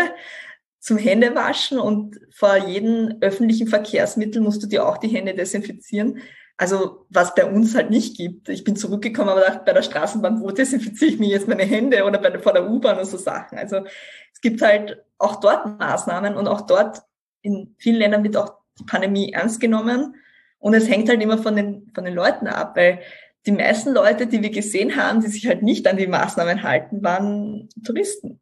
zum 0.81 0.99
Händewaschen 0.99 1.79
und 1.79 2.19
vor 2.33 2.57
jedem 2.57 3.19
öffentlichen 3.21 3.69
Verkehrsmittel 3.69 4.43
musst 4.43 4.63
du 4.63 4.67
dir 4.67 4.87
auch 4.87 4.99
die 4.99 5.09
Hände 5.09 5.35
desinfizieren. 5.35 6.19
Also 6.57 7.07
was 7.09 7.35
bei 7.35 7.47
uns 7.47 7.75
halt 7.75 7.91
nicht 7.91 8.17
gibt. 8.17 8.49
Ich 8.49 8.65
bin 8.65 8.77
zurückgekommen, 8.77 9.31
aber 9.31 9.41
dachte, 9.43 9.63
bei 9.65 9.73
der 9.73 9.83
Straßenbahn, 9.83 10.41
wo 10.43 10.51
desinfiziere 10.51 11.13
ich 11.13 11.19
mir 11.21 11.29
jetzt 11.29 11.49
meine 11.49 11.65
Hände 11.65 12.05
oder 12.05 12.19
bei 12.19 12.37
vor 12.39 12.53
der 12.53 12.69
U-Bahn 12.69 12.99
und 12.99 13.07
so 13.07 13.17
Sachen. 13.17 13.59
Also 13.59 13.85
es 14.33 14.41
gibt 14.41 14.61
halt 14.61 15.03
auch 15.19 15.37
dort 15.37 15.79
Maßnahmen 15.79 16.37
und 16.37 16.49
auch 16.49 16.63
dort 16.63 17.03
in 17.43 17.77
vielen 17.79 17.97
Ländern 17.97 18.25
wird 18.25 18.37
auch 18.37 18.55
die 18.79 18.85
Pandemie 18.85 19.33
ernst 19.33 19.61
genommen. 19.61 20.17
Und 20.59 20.75
es 20.75 20.89
hängt 20.89 21.09
halt 21.09 21.23
immer 21.23 21.39
von 21.39 21.57
den, 21.57 21.91
von 21.95 22.05
den 22.05 22.15
Leuten 22.15 22.47
ab, 22.47 22.77
weil 22.77 23.01
die 23.47 23.53
meisten 23.53 23.93
Leute, 23.93 24.27
die 24.27 24.43
wir 24.43 24.51
gesehen 24.51 24.97
haben, 24.97 25.21
die 25.21 25.29
sich 25.29 25.47
halt 25.47 25.63
nicht 25.63 25.87
an 25.87 25.97
die 25.97 26.07
Maßnahmen 26.07 26.63
halten, 26.63 27.03
waren 27.03 27.69
Touristen. 27.85 28.41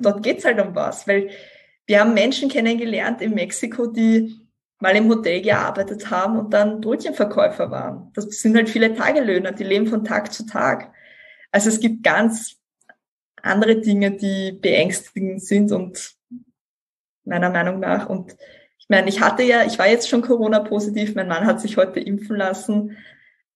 Dort 0.00 0.22
geht's 0.22 0.44
halt 0.44 0.60
um 0.60 0.74
was, 0.74 1.08
weil 1.08 1.30
wir 1.86 2.00
haben 2.00 2.14
Menschen 2.14 2.48
kennengelernt 2.48 3.22
in 3.22 3.34
Mexiko, 3.34 3.86
die 3.86 4.46
mal 4.78 4.94
im 4.94 5.08
Hotel 5.08 5.40
gearbeitet 5.40 6.10
haben 6.10 6.38
und 6.38 6.52
dann 6.52 6.80
Brötchenverkäufer 6.80 7.70
waren. 7.70 8.12
Das 8.14 8.26
sind 8.26 8.56
halt 8.56 8.68
viele 8.68 8.94
Tagelöhner, 8.94 9.52
die 9.52 9.64
leben 9.64 9.86
von 9.86 10.04
Tag 10.04 10.32
zu 10.32 10.44
Tag. 10.44 10.92
Also 11.50 11.70
es 11.70 11.80
gibt 11.80 12.02
ganz 12.02 12.56
andere 13.40 13.80
Dinge, 13.80 14.10
die 14.10 14.52
beängstigend 14.52 15.42
sind 15.42 15.72
und 15.72 16.16
meiner 17.24 17.50
Meinung 17.50 17.80
nach. 17.80 18.08
Und 18.08 18.36
ich 18.86 18.90
meine, 18.90 19.08
ich 19.08 19.20
hatte 19.20 19.42
ja, 19.42 19.64
ich 19.64 19.80
war 19.80 19.88
jetzt 19.88 20.08
schon 20.08 20.22
Corona-positiv, 20.22 21.16
mein 21.16 21.26
Mann 21.26 21.44
hat 21.44 21.60
sich 21.60 21.76
heute 21.76 21.98
impfen 21.98 22.36
lassen. 22.36 22.96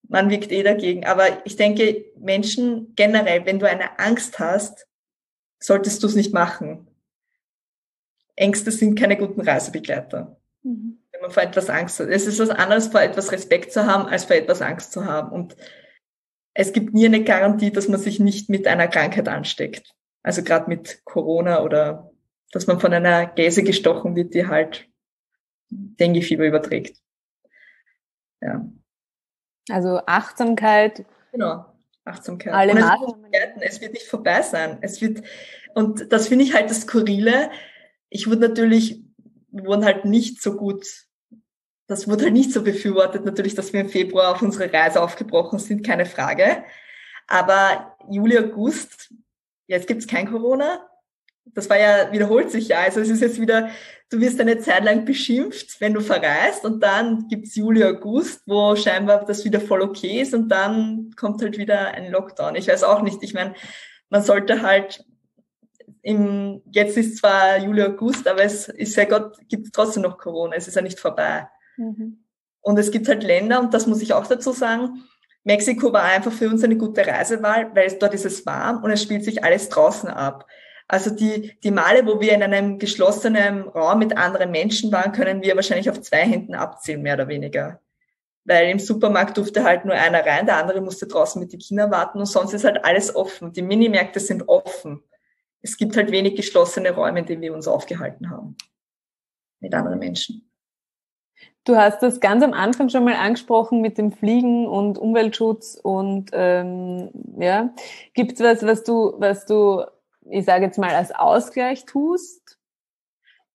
Man 0.09 0.29
wirkt 0.29 0.51
eh 0.51 0.61
dagegen. 0.61 1.05
Aber 1.05 1.25
ich 1.45 1.55
denke, 1.55 2.03
Menschen 2.19 2.91
generell, 2.97 3.45
wenn 3.45 3.57
du 3.57 3.65
eine 3.65 3.97
Angst 3.97 4.39
hast, 4.39 4.87
solltest 5.57 6.03
du 6.03 6.07
es 6.07 6.15
nicht 6.15 6.33
machen. 6.33 6.85
Ängste 8.35 8.71
sind 8.71 8.99
keine 8.99 9.15
guten 9.15 9.39
Reisebegleiter. 9.39 10.37
Mhm. 10.63 10.99
Wenn 11.13 11.21
man 11.21 11.31
vor 11.31 11.43
etwas 11.43 11.69
Angst 11.69 12.01
hat. 12.01 12.09
Es 12.09 12.27
ist 12.27 12.39
was 12.39 12.49
anderes, 12.49 12.87
vor 12.87 13.01
etwas 13.01 13.31
Respekt 13.31 13.71
zu 13.71 13.85
haben, 13.85 14.07
als 14.07 14.25
vor 14.25 14.35
etwas 14.35 14.61
Angst 14.61 14.91
zu 14.91 15.05
haben. 15.05 15.31
Und 15.31 15.55
es 16.53 16.73
gibt 16.73 16.93
nie 16.93 17.05
eine 17.05 17.23
Garantie, 17.23 17.71
dass 17.71 17.87
man 17.87 18.01
sich 18.01 18.19
nicht 18.19 18.49
mit 18.49 18.67
einer 18.67 18.89
Krankheit 18.89 19.29
ansteckt. 19.29 19.93
Also 20.23 20.43
gerade 20.43 20.69
mit 20.69 21.05
Corona 21.05 21.63
oder 21.63 22.11
dass 22.51 22.67
man 22.67 22.81
von 22.81 22.91
einer 22.91 23.27
Gäse 23.27 23.63
gestochen 23.63 24.17
wird, 24.17 24.33
die 24.33 24.47
halt 24.47 24.90
Dengue-Fieber 25.71 26.45
überträgt. 26.45 26.97
Ja. 28.41 28.65
Also 29.69 30.01
Achtsamkeit. 30.05 31.05
Genau, 31.31 31.65
Achtsamkeit. 32.05 32.53
Alle 32.53 32.75
Maßnahmen. 32.75 33.25
Es, 33.31 33.75
es 33.75 33.81
wird 33.81 33.93
nicht 33.93 34.07
vorbei 34.07 34.41
sein. 34.41 34.77
Es 34.81 35.01
wird, 35.01 35.23
und 35.73 36.11
das 36.11 36.27
finde 36.27 36.45
ich 36.45 36.53
halt 36.53 36.69
das 36.69 36.81
Skurrile. 36.81 37.49
Ich 38.09 38.27
wurde 38.27 38.41
natürlich, 38.41 39.03
wir 39.49 39.65
wurden 39.65 39.85
halt 39.85 40.05
nicht 40.05 40.41
so 40.41 40.55
gut 40.55 40.85
das 41.91 42.07
wurde 42.07 42.23
halt 42.23 42.33
nicht 42.33 42.53
so 42.53 42.63
befürwortet, 42.63 43.25
natürlich, 43.25 43.53
dass 43.53 43.73
wir 43.73 43.81
im 43.81 43.89
Februar 43.89 44.31
auf 44.31 44.41
unsere 44.41 44.71
Reise 44.71 45.01
aufgebrochen 45.01 45.59
sind, 45.59 45.85
keine 45.85 46.05
Frage. 46.05 46.63
Aber 47.27 47.97
Juli, 48.09 48.37
August, 48.37 49.13
jetzt 49.67 49.87
gibt's 49.87 50.07
kein 50.07 50.31
Corona. 50.31 50.87
Das 51.43 51.69
war 51.69 51.77
ja, 51.77 52.13
wiederholt 52.13 52.49
sich 52.49 52.69
ja. 52.69 52.79
Also 52.79 53.01
es 53.01 53.09
ist 53.09 53.19
jetzt 53.19 53.41
wieder, 53.41 53.69
du 54.11 54.19
wirst 54.19 54.39
eine 54.39 54.59
Zeit 54.59 54.83
lang 54.83 55.05
beschimpft, 55.05 55.79
wenn 55.79 55.93
du 55.93 56.01
verreist 56.01 56.65
und 56.65 56.83
dann 56.83 57.27
gibt's 57.29 57.55
Juli, 57.55 57.83
August, 57.83 58.43
wo 58.45 58.75
scheinbar 58.75 59.25
das 59.25 59.45
wieder 59.45 59.61
voll 59.61 59.81
okay 59.81 60.21
ist 60.21 60.33
und 60.33 60.49
dann 60.49 61.11
kommt 61.15 61.41
halt 61.41 61.57
wieder 61.57 61.91
ein 61.91 62.11
Lockdown. 62.11 62.55
Ich 62.55 62.67
weiß 62.67 62.83
auch 62.83 63.01
nicht. 63.01 63.23
Ich 63.23 63.33
meine, 63.33 63.55
man 64.09 64.21
sollte 64.21 64.61
halt 64.61 65.05
im, 66.01 66.61
jetzt 66.71 66.97
ist 66.97 67.17
zwar 67.17 67.57
Juli, 67.57 67.83
August, 67.83 68.27
aber 68.27 68.43
es 68.43 68.67
ist 68.67 68.95
ja 68.97 69.05
Gott, 69.05 69.37
gibt 69.47 69.73
trotzdem 69.73 70.03
noch 70.03 70.17
Corona. 70.17 70.55
Es 70.55 70.67
ist 70.67 70.75
ja 70.75 70.81
nicht 70.81 70.99
vorbei. 70.99 71.47
Mhm. 71.77 72.25
Und 72.59 72.77
es 72.77 72.91
gibt 72.91 73.07
halt 73.07 73.23
Länder, 73.23 73.61
und 73.61 73.73
das 73.73 73.87
muss 73.87 74.01
ich 74.01 74.13
auch 74.13 74.27
dazu 74.27 74.51
sagen, 74.51 75.03
Mexiko 75.43 75.93
war 75.93 76.03
einfach 76.03 76.31
für 76.31 76.49
uns 76.49 76.63
eine 76.63 76.77
gute 76.77 77.05
Reisewahl, 77.07 77.73
weil 77.73 77.97
dort 77.97 78.13
ist 78.13 78.25
es 78.25 78.45
warm 78.45 78.83
und 78.83 78.91
es 78.91 79.01
spielt 79.01 79.23
sich 79.23 79.43
alles 79.43 79.69
draußen 79.69 80.09
ab. 80.09 80.45
Also 80.91 81.09
die, 81.09 81.57
die 81.63 81.71
Male, 81.71 82.05
wo 82.05 82.19
wir 82.19 82.33
in 82.33 82.43
einem 82.43 82.77
geschlossenen 82.77 83.61
Raum 83.69 83.99
mit 83.99 84.17
anderen 84.17 84.51
Menschen 84.51 84.91
waren, 84.91 85.13
können 85.13 85.41
wir 85.41 85.55
wahrscheinlich 85.55 85.89
auf 85.89 86.01
zwei 86.01 86.17
Händen 86.17 86.53
abzählen, 86.53 87.01
mehr 87.01 87.13
oder 87.13 87.29
weniger. 87.29 87.79
Weil 88.43 88.69
im 88.69 88.77
Supermarkt 88.77 89.37
durfte 89.37 89.63
halt 89.63 89.85
nur 89.85 89.95
einer 89.95 90.25
rein, 90.25 90.47
der 90.47 90.57
andere 90.57 90.81
musste 90.81 91.07
draußen 91.07 91.41
mit 91.41 91.53
den 91.53 91.61
Kindern 91.61 91.91
warten 91.91 92.19
und 92.19 92.25
sonst 92.25 92.51
ist 92.53 92.65
halt 92.65 92.83
alles 92.83 93.15
offen. 93.15 93.53
Die 93.53 93.61
Minimärkte 93.61 94.19
sind 94.19 94.49
offen. 94.49 95.01
Es 95.61 95.77
gibt 95.77 95.95
halt 95.95 96.11
wenig 96.11 96.35
geschlossene 96.35 96.91
Räume, 96.91 97.19
in 97.19 97.25
denen 97.25 97.41
wir 97.41 97.53
uns 97.53 97.69
aufgehalten 97.69 98.29
haben. 98.29 98.57
Mit 99.61 99.73
anderen 99.73 99.99
Menschen. 99.99 100.51
Du 101.63 101.77
hast 101.77 102.03
das 102.03 102.19
ganz 102.19 102.43
am 102.43 102.51
Anfang 102.51 102.89
schon 102.89 103.05
mal 103.05 103.15
angesprochen 103.15 103.79
mit 103.79 103.97
dem 103.97 104.11
Fliegen 104.11 104.67
und 104.67 104.97
Umweltschutz 104.97 105.79
und 105.81 106.31
ähm, 106.33 107.11
ja, 107.39 107.73
gibt 108.13 108.33
es 108.33 108.39
was, 108.41 108.65
was 108.65 108.83
du, 108.83 109.13
was 109.19 109.45
du, 109.45 109.85
ich 110.29 110.45
sage 110.45 110.65
jetzt 110.65 110.77
mal, 110.77 110.93
als 110.95 111.11
Ausgleich 111.11 111.85
tust? 111.85 112.57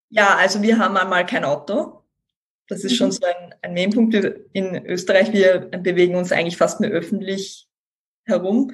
Ja, 0.08 0.36
also 0.36 0.62
wir 0.62 0.78
haben 0.78 0.96
einmal 0.96 1.26
kein 1.26 1.44
Auto. 1.44 2.02
Das 2.68 2.84
ist 2.84 2.92
mhm. 2.92 2.96
schon 2.96 3.12
so 3.12 3.26
ein, 3.26 3.54
ein 3.62 3.74
Nebenpunkt 3.74 4.14
in 4.52 4.86
Österreich. 4.86 5.32
Wir 5.32 5.58
bewegen 5.58 6.16
uns 6.16 6.32
eigentlich 6.32 6.56
fast 6.56 6.80
nur 6.80 6.90
öffentlich 6.90 7.68
herum, 8.24 8.72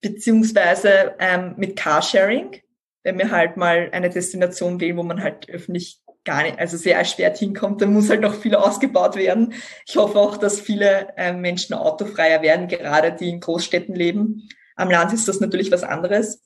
beziehungsweise 0.00 1.14
ähm, 1.18 1.54
mit 1.56 1.76
Carsharing, 1.76 2.60
wenn 3.02 3.18
wir 3.18 3.30
halt 3.30 3.56
mal 3.56 3.88
eine 3.92 4.10
Destination 4.10 4.80
wählen, 4.80 4.96
wo 4.96 5.02
man 5.02 5.22
halt 5.22 5.48
öffentlich 5.48 6.00
gar 6.24 6.42
nicht, 6.42 6.58
also 6.58 6.76
sehr 6.76 6.96
erschwert 6.96 7.38
hinkommt. 7.38 7.82
Da 7.82 7.86
muss 7.86 8.08
halt 8.08 8.20
noch 8.20 8.34
viel 8.34 8.54
ausgebaut 8.54 9.16
werden. 9.16 9.54
Ich 9.86 9.96
hoffe 9.96 10.18
auch, 10.18 10.36
dass 10.36 10.60
viele 10.60 11.08
äh, 11.16 11.32
Menschen 11.32 11.74
autofreier 11.74 12.40
werden, 12.40 12.68
gerade 12.68 13.12
die 13.12 13.28
in 13.28 13.40
Großstädten 13.40 13.94
leben. 13.94 14.48
Am 14.76 14.90
Land 14.90 15.12
ist 15.12 15.28
das 15.28 15.40
natürlich 15.40 15.70
was 15.70 15.82
anderes. 15.82 16.42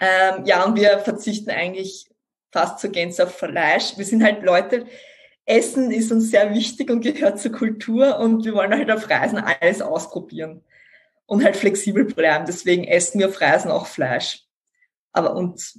Ähm, 0.00 0.44
ja, 0.44 0.64
und 0.64 0.76
wir 0.76 0.98
verzichten 0.98 1.50
eigentlich 1.50 2.06
fast 2.50 2.78
zur 2.78 2.90
Gänze 2.90 3.24
auf 3.24 3.36
Fleisch. 3.36 3.96
Wir 3.96 4.04
sind 4.04 4.22
halt 4.22 4.42
Leute, 4.42 4.86
Essen 5.44 5.90
ist 5.90 6.12
uns 6.12 6.30
sehr 6.30 6.54
wichtig 6.54 6.90
und 6.90 7.00
gehört 7.00 7.40
zur 7.40 7.52
Kultur 7.52 8.18
und 8.18 8.44
wir 8.44 8.54
wollen 8.54 8.72
halt 8.72 8.90
auf 8.90 9.10
Reisen 9.10 9.38
alles 9.38 9.82
ausprobieren 9.82 10.62
und 11.26 11.44
halt 11.44 11.56
flexibel 11.56 12.04
bleiben. 12.04 12.44
Deswegen 12.46 12.84
essen 12.84 13.18
wir 13.18 13.28
auf 13.28 13.40
Reisen 13.40 13.70
auch 13.70 13.86
Fleisch. 13.86 14.44
Aber 15.12 15.34
und 15.34 15.74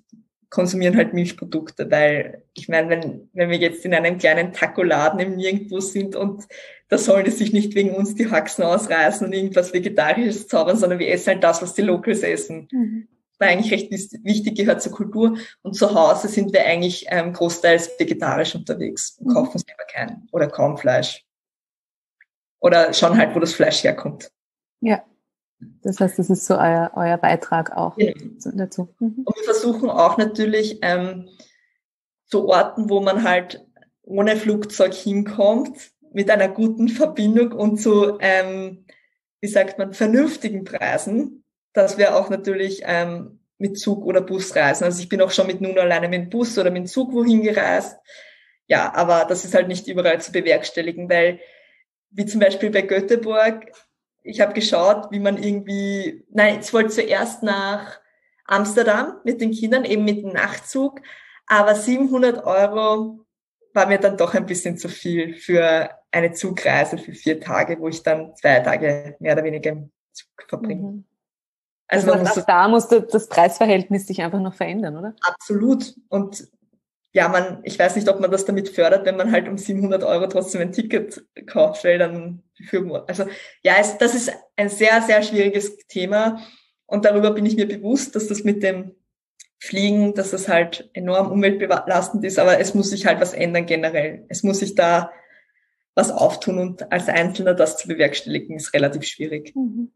konsumieren 0.49 0.95
halt 0.95 1.14
Milchprodukte, 1.14 1.89
weil 1.89 2.43
ich 2.53 2.70
meine, 2.70 2.88
wenn, 2.89 3.30
wenn 3.34 3.49
wir 3.49 3.57
jetzt 3.57 3.86
in 3.86 3.93
einem 3.93 4.20
kleinen 4.20 4.53
Taco-Laden 4.53 5.20
im 5.20 5.36
Nirgendwo 5.36 5.80
sind 5.80 6.16
und 6.16 6.43
da 6.89 6.99
sollte 6.99 7.32
sich 7.32 7.53
nicht 7.53 7.74
wegen 7.74 7.95
uns 7.95 8.14
die 8.14 8.30
Haxen 8.30 8.64
ausreißen 8.64 9.26
und 9.26 9.34
irgendwas 9.34 9.74
Vegetarisches 9.74 10.47
zaubern, 10.47 10.78
sondern 10.78 10.99
wir 10.99 11.09
essen 11.09 11.34
halt 11.34 11.43
das, 11.43 11.64
was 11.64 11.74
die 11.74 11.82
Locals 11.82 12.22
essen. 12.22 12.68
Mhm. 12.72 13.07
War 13.43 13.49
eigentlich 13.49 13.73
recht 13.73 13.91
wichtig, 13.91 14.55
gehört 14.55 14.81
zur 14.81 14.93
Kultur. 14.93 15.37
Und 15.63 15.75
zu 15.75 15.93
Hause 15.93 16.29
sind 16.29 16.53
wir 16.53 16.65
eigentlich 16.65 17.07
ähm, 17.09 17.33
großteils 17.33 17.91
vegetarisch 17.99 18.55
unterwegs 18.55 19.17
und 19.19 19.27
mhm. 19.27 19.33
kaufen 19.33 19.59
selber 19.59 19.83
kein 19.91 20.27
oder 20.31 20.47
kaum 20.47 20.77
Fleisch. 20.77 21.25
Oder 22.61 22.93
schauen 22.93 23.17
halt, 23.17 23.35
wo 23.35 23.39
das 23.39 23.53
Fleisch 23.53 23.83
herkommt. 23.83 24.31
Ja. 24.79 25.03
Das 25.81 25.99
heißt, 25.99 26.17
das 26.17 26.29
ist 26.29 26.45
so 26.45 26.55
euer, 26.55 26.91
euer 26.95 27.17
Beitrag 27.17 27.75
auch 27.75 27.97
genau. 27.97 28.13
dazu. 28.53 28.87
Mhm. 28.99 29.23
Und 29.25 29.35
wir 29.35 29.43
versuchen 29.43 29.89
auch 29.89 30.17
natürlich 30.17 30.79
ähm, 30.81 31.27
zu 32.27 32.47
Orten, 32.47 32.89
wo 32.89 33.01
man 33.01 33.23
halt 33.23 33.65
ohne 34.03 34.37
Flugzeug 34.37 34.93
hinkommt, 34.93 35.77
mit 36.13 36.29
einer 36.31 36.47
guten 36.47 36.87
Verbindung 36.87 37.51
und 37.51 37.81
zu, 37.81 38.17
ähm, 38.21 38.85
wie 39.41 39.47
sagt 39.47 39.77
man, 39.79 39.91
vernünftigen 39.91 40.63
Preisen, 40.63 41.42
dass 41.74 41.97
wir 41.97 42.15
auch 42.15 42.30
natürlich 42.30 42.82
ähm, 42.86 43.39
mit 43.57 43.80
Zug 43.80 44.05
oder 44.05 44.21
Bus 44.21 44.55
reisen. 44.55 44.84
Also 44.84 45.01
ich 45.01 45.09
bin 45.09 45.21
auch 45.21 45.32
schon 45.32 45.47
mit 45.47 45.61
nun 45.61 45.78
alleine 45.78 46.09
mit 46.09 46.30
Bus 46.30 46.57
oder 46.57 46.71
mit 46.71 46.89
Zug 46.89 47.13
wohin 47.13 47.41
gereist. 47.41 47.97
Ja, 48.67 48.93
aber 48.93 49.26
das 49.26 49.45
ist 49.45 49.53
halt 49.53 49.67
nicht 49.67 49.88
überall 49.88 50.21
zu 50.21 50.32
bewerkstelligen, 50.32 51.09
weil 51.09 51.39
wie 52.11 52.26
zum 52.26 52.39
Beispiel 52.39 52.69
bei 52.69 52.84
Göteborg 52.84 53.71
ich 54.24 54.39
habe 54.41 54.53
geschaut, 54.53 55.11
wie 55.11 55.19
man 55.19 55.41
irgendwie, 55.41 56.26
nein, 56.30 56.59
ich 56.61 56.74
wollte 56.74 56.89
zuerst 56.89 57.43
nach 57.43 57.99
Amsterdam 58.45 59.19
mit 59.24 59.41
den 59.41 59.51
Kindern, 59.51 59.86
eben 59.86 60.05
mit 60.05 60.24
dem 60.24 60.32
Nachtzug, 60.32 61.01
aber 61.45 61.76
700 61.76 62.43
Euro 62.45 63.26
war 63.74 63.88
mir 63.88 63.97
dann 63.97 64.17
doch 64.17 64.34
ein 64.34 64.45
bisschen 64.45 64.78
zu 64.78 64.88
viel 64.88 65.34
für 65.34 65.89
eine 66.11 66.32
Zugreise 66.32 66.97
für 66.97 67.13
vier 67.13 67.39
Tage, 67.39 67.80
wo 67.80 67.89
ich 67.89 68.03
dann 68.03 68.36
zwei 68.36 68.59
Tage 68.59 69.15
mehr 69.19 69.34
oder 69.34 69.43
weniger 69.43 69.71
im 69.71 69.91
Zug 70.11 70.30
verbringe. 70.47 70.82
Mhm. 70.82 71.05
Also 71.93 72.13
heißt, 72.13 72.35
muss 72.35 72.45
da 72.45 72.67
muss 72.67 72.87
das 72.87 73.27
Preisverhältnis 73.27 74.07
sich 74.07 74.21
einfach 74.21 74.39
noch 74.39 74.53
verändern, 74.53 74.97
oder? 74.97 75.15
Absolut. 75.21 75.95
Und 76.09 76.47
ja, 77.13 77.27
man, 77.29 77.59
ich 77.63 77.77
weiß 77.77 77.95
nicht, 77.95 78.09
ob 78.09 78.19
man 78.19 78.31
das 78.31 78.45
damit 78.45 78.69
fördert, 78.69 79.05
wenn 79.05 79.17
man 79.17 79.31
halt 79.31 79.47
um 79.47 79.57
700 79.57 80.03
Euro 80.03 80.27
trotzdem 80.27 80.61
ein 80.61 80.71
Ticket 80.71 81.23
kauft, 81.45 81.83
weil 81.83 81.99
dann 81.99 82.41
für, 82.67 83.05
also 83.07 83.25
ja, 83.61 83.75
es, 83.79 83.97
das 83.99 84.15
ist 84.15 84.31
ein 84.55 84.69
sehr, 84.69 85.01
sehr 85.01 85.21
schwieriges 85.21 85.77
Thema 85.87 86.41
und 86.87 87.05
darüber 87.05 87.31
bin 87.31 87.45
ich 87.45 87.55
mir 87.55 87.67
bewusst, 87.67 88.15
dass 88.15 88.27
das 88.27 88.43
mit 88.43 88.63
dem 88.63 88.95
Fliegen, 89.59 90.13
dass 90.13 90.31
das 90.31 90.49
halt 90.49 90.89
enorm 90.93 91.31
umweltbelastend 91.31 92.25
ist, 92.25 92.39
aber 92.39 92.59
es 92.59 92.73
muss 92.73 92.89
sich 92.89 93.05
halt 93.05 93.21
was 93.21 93.33
ändern 93.33 93.65
generell. 93.65 94.25
Es 94.27 94.43
muss 94.43 94.59
sich 94.59 94.75
da 94.75 95.11
was 95.95 96.11
auftun 96.11 96.57
und 96.57 96.91
als 96.91 97.07
Einzelner 97.07 97.53
das 97.53 97.77
zu 97.77 97.87
bewerkstelligen, 97.87 98.55
ist 98.55 98.73
relativ 98.73 99.03
schwierig. 99.03 99.55
Mhm. 99.55 99.91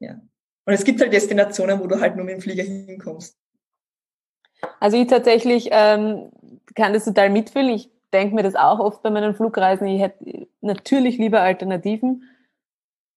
Ja. 0.00 0.20
Und 0.64 0.72
es 0.72 0.84
gibt 0.84 1.00
halt 1.00 1.12
Destinationen, 1.12 1.80
wo 1.80 1.86
du 1.86 2.00
halt 2.00 2.16
nur 2.16 2.24
mit 2.24 2.34
dem 2.34 2.40
Flieger 2.40 2.62
hinkommst. 2.62 3.36
Also 4.78 4.96
ich 4.96 5.08
tatsächlich 5.08 5.68
ähm, 5.72 6.30
kann 6.74 6.92
das 6.92 7.04
total 7.04 7.30
mitfühlen. 7.30 7.70
Ich 7.70 7.90
denke 8.12 8.34
mir 8.34 8.42
das 8.42 8.54
auch 8.54 8.78
oft 8.78 9.02
bei 9.02 9.10
meinen 9.10 9.34
Flugreisen. 9.34 9.86
Ich 9.88 10.00
hätte 10.00 10.46
natürlich 10.60 11.18
lieber 11.18 11.40
Alternativen. 11.40 12.28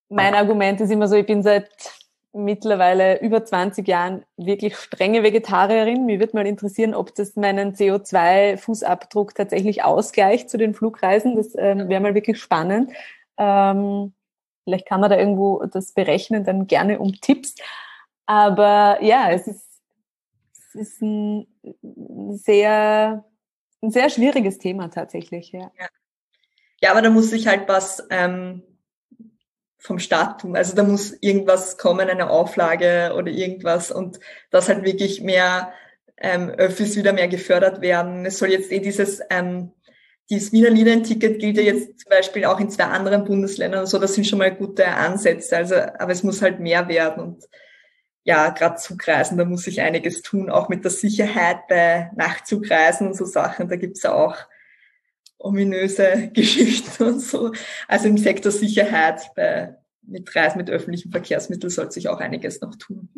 mein 0.10 0.34
Argument 0.34 0.82
ist 0.82 0.92
immer 0.92 1.08
so, 1.08 1.16
ich 1.16 1.26
bin 1.26 1.44
seit 1.44 1.70
mittlerweile 2.36 3.22
über 3.22 3.46
20 3.46 3.88
Jahren 3.88 4.26
wirklich 4.38 4.76
strenge 4.76 5.24
Vegetarierin. 5.24 6.06
Mir 6.06 6.20
wird 6.20 6.34
mal 6.34 6.46
interessieren, 6.46 6.94
ob 6.94 7.16
das 7.16 7.36
meinen 7.36 7.74
CO2-Fußabdruck 7.74 9.34
tatsächlich 9.36 9.84
ausgleicht 9.84 10.50
zu 10.50 10.58
den 10.58 10.74
Flugreisen. 10.74 11.36
Das 11.36 11.54
ähm, 11.58 11.88
wäre 11.88 12.02
mal 12.02 12.14
wirklich 12.14 12.40
spannend. 12.40 12.92
Ähm, 13.38 14.14
vielleicht 14.66 14.88
kann 14.88 15.00
man 15.00 15.10
da 15.10 15.18
irgendwo 15.18 15.64
das 15.66 15.94
berechnen, 15.94 16.44
dann 16.44 16.68
gerne 16.68 17.00
um 17.00 17.14
Tipps. 17.14 17.56
Aber 18.26 19.02
ja, 19.02 19.32
es 19.32 19.48
ist, 19.48 19.66
es 20.52 20.76
ist 20.76 21.02
ein 21.02 21.48
sehr, 22.34 23.24
ein 23.82 23.92
sehr 23.92 24.10
schwieriges 24.10 24.58
Thema 24.58 24.90
tatsächlich. 24.90 25.52
Ja, 25.52 25.72
ja. 25.80 25.88
ja 26.82 26.92
aber 26.92 27.02
da 27.02 27.10
muss 27.10 27.30
sich 27.30 27.48
halt 27.48 27.70
was 27.70 28.06
ähm, 28.10 28.64
vom 29.78 30.00
Staat 30.00 30.42
tun. 30.42 30.58
Also 30.58 30.76
da 30.76 30.84
muss 30.84 31.12
irgendwas 31.22 31.78
kommen, 31.78 32.10
eine 32.10 32.30
Auflage 32.30 33.14
oder 33.16 33.32
irgendwas 33.32 33.92
und 33.92 34.20
das 34.50 34.68
halt 34.68 34.84
wirklich 34.84 35.22
mehr 35.22 35.72
ähm, 36.18 36.50
Öffis 36.50 36.98
wieder 36.98 37.14
mehr 37.14 37.28
gefördert 37.28 37.82
werden. 37.82 38.26
Es 38.26 38.40
soll 38.40 38.50
jetzt 38.50 38.72
eh 38.72 38.80
dieses 38.80 39.22
ähm, 39.30 39.72
dieses 40.30 40.52
Wiener 40.52 40.70
Linienticket 40.70 41.40
gilt 41.40 41.58
ja 41.58 41.64
jetzt 41.64 42.00
zum 42.00 42.10
Beispiel 42.10 42.46
auch 42.46 42.60
in 42.60 42.70
zwei 42.70 42.86
anderen 42.86 43.26
Bundesländern 43.26 43.82
und 43.82 43.86
so. 43.88 44.00
Das 44.00 44.16
sind 44.16 44.26
schon 44.26 44.40
mal 44.40 44.54
gute 44.54 44.88
Ansätze. 44.88 45.56
Also, 45.56 45.76
aber 45.76 46.12
es 46.12 46.24
muss 46.24 46.42
halt 46.42 46.60
mehr 46.60 46.88
werden 46.88 47.24
und 47.24 47.46
ja, 48.24 48.50
gerade 48.50 48.78
Zugreisen, 48.78 49.38
da 49.38 49.46
muss 49.46 49.64
sich 49.64 49.82
einiges 49.82 50.24
tun, 50.24 50.50
auch 50.50 50.68
mit 50.68 50.84
der 50.84 50.90
Sicherheit 50.90 51.68
bei 51.70 52.10
Nachtzugreisen 52.16 53.08
und 53.08 53.14
so 53.16 53.24
Sachen. 53.24 53.70
Da 53.70 53.76
gibt's 53.76 54.02
ja 54.02 54.14
auch 54.14 54.36
ominöse 55.38 56.30
Geschichten 56.34 57.04
und 57.04 57.20
so. 57.20 57.52
Also 57.88 58.08
im 58.08 58.18
Sektor 58.18 58.52
Sicherheit 58.52 59.32
bei, 59.36 59.76
mit 60.02 60.36
Reisen 60.36 60.58
mit 60.58 60.72
öffentlichen 60.72 61.12
Verkehrsmitteln 61.12 61.70
sollte 61.70 61.92
sich 61.92 62.10
auch 62.10 62.20
einiges 62.20 62.62
noch 62.62 62.74
tun. 62.76 63.10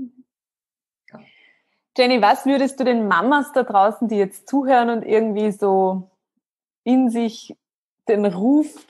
Ja. 1.09 1.21
Jenny, 1.97 2.21
was 2.21 2.45
würdest 2.45 2.77
du 2.77 2.83
den 2.83 3.07
Mamas 3.07 3.53
da 3.53 3.63
draußen, 3.63 4.09
die 4.09 4.17
jetzt 4.17 4.49
zuhören 4.49 4.89
und 4.89 5.03
irgendwie 5.03 5.53
so 5.53 6.11
in 6.87 7.09
sich 7.09 7.53
den 8.07 8.25
Ruf 8.25 8.87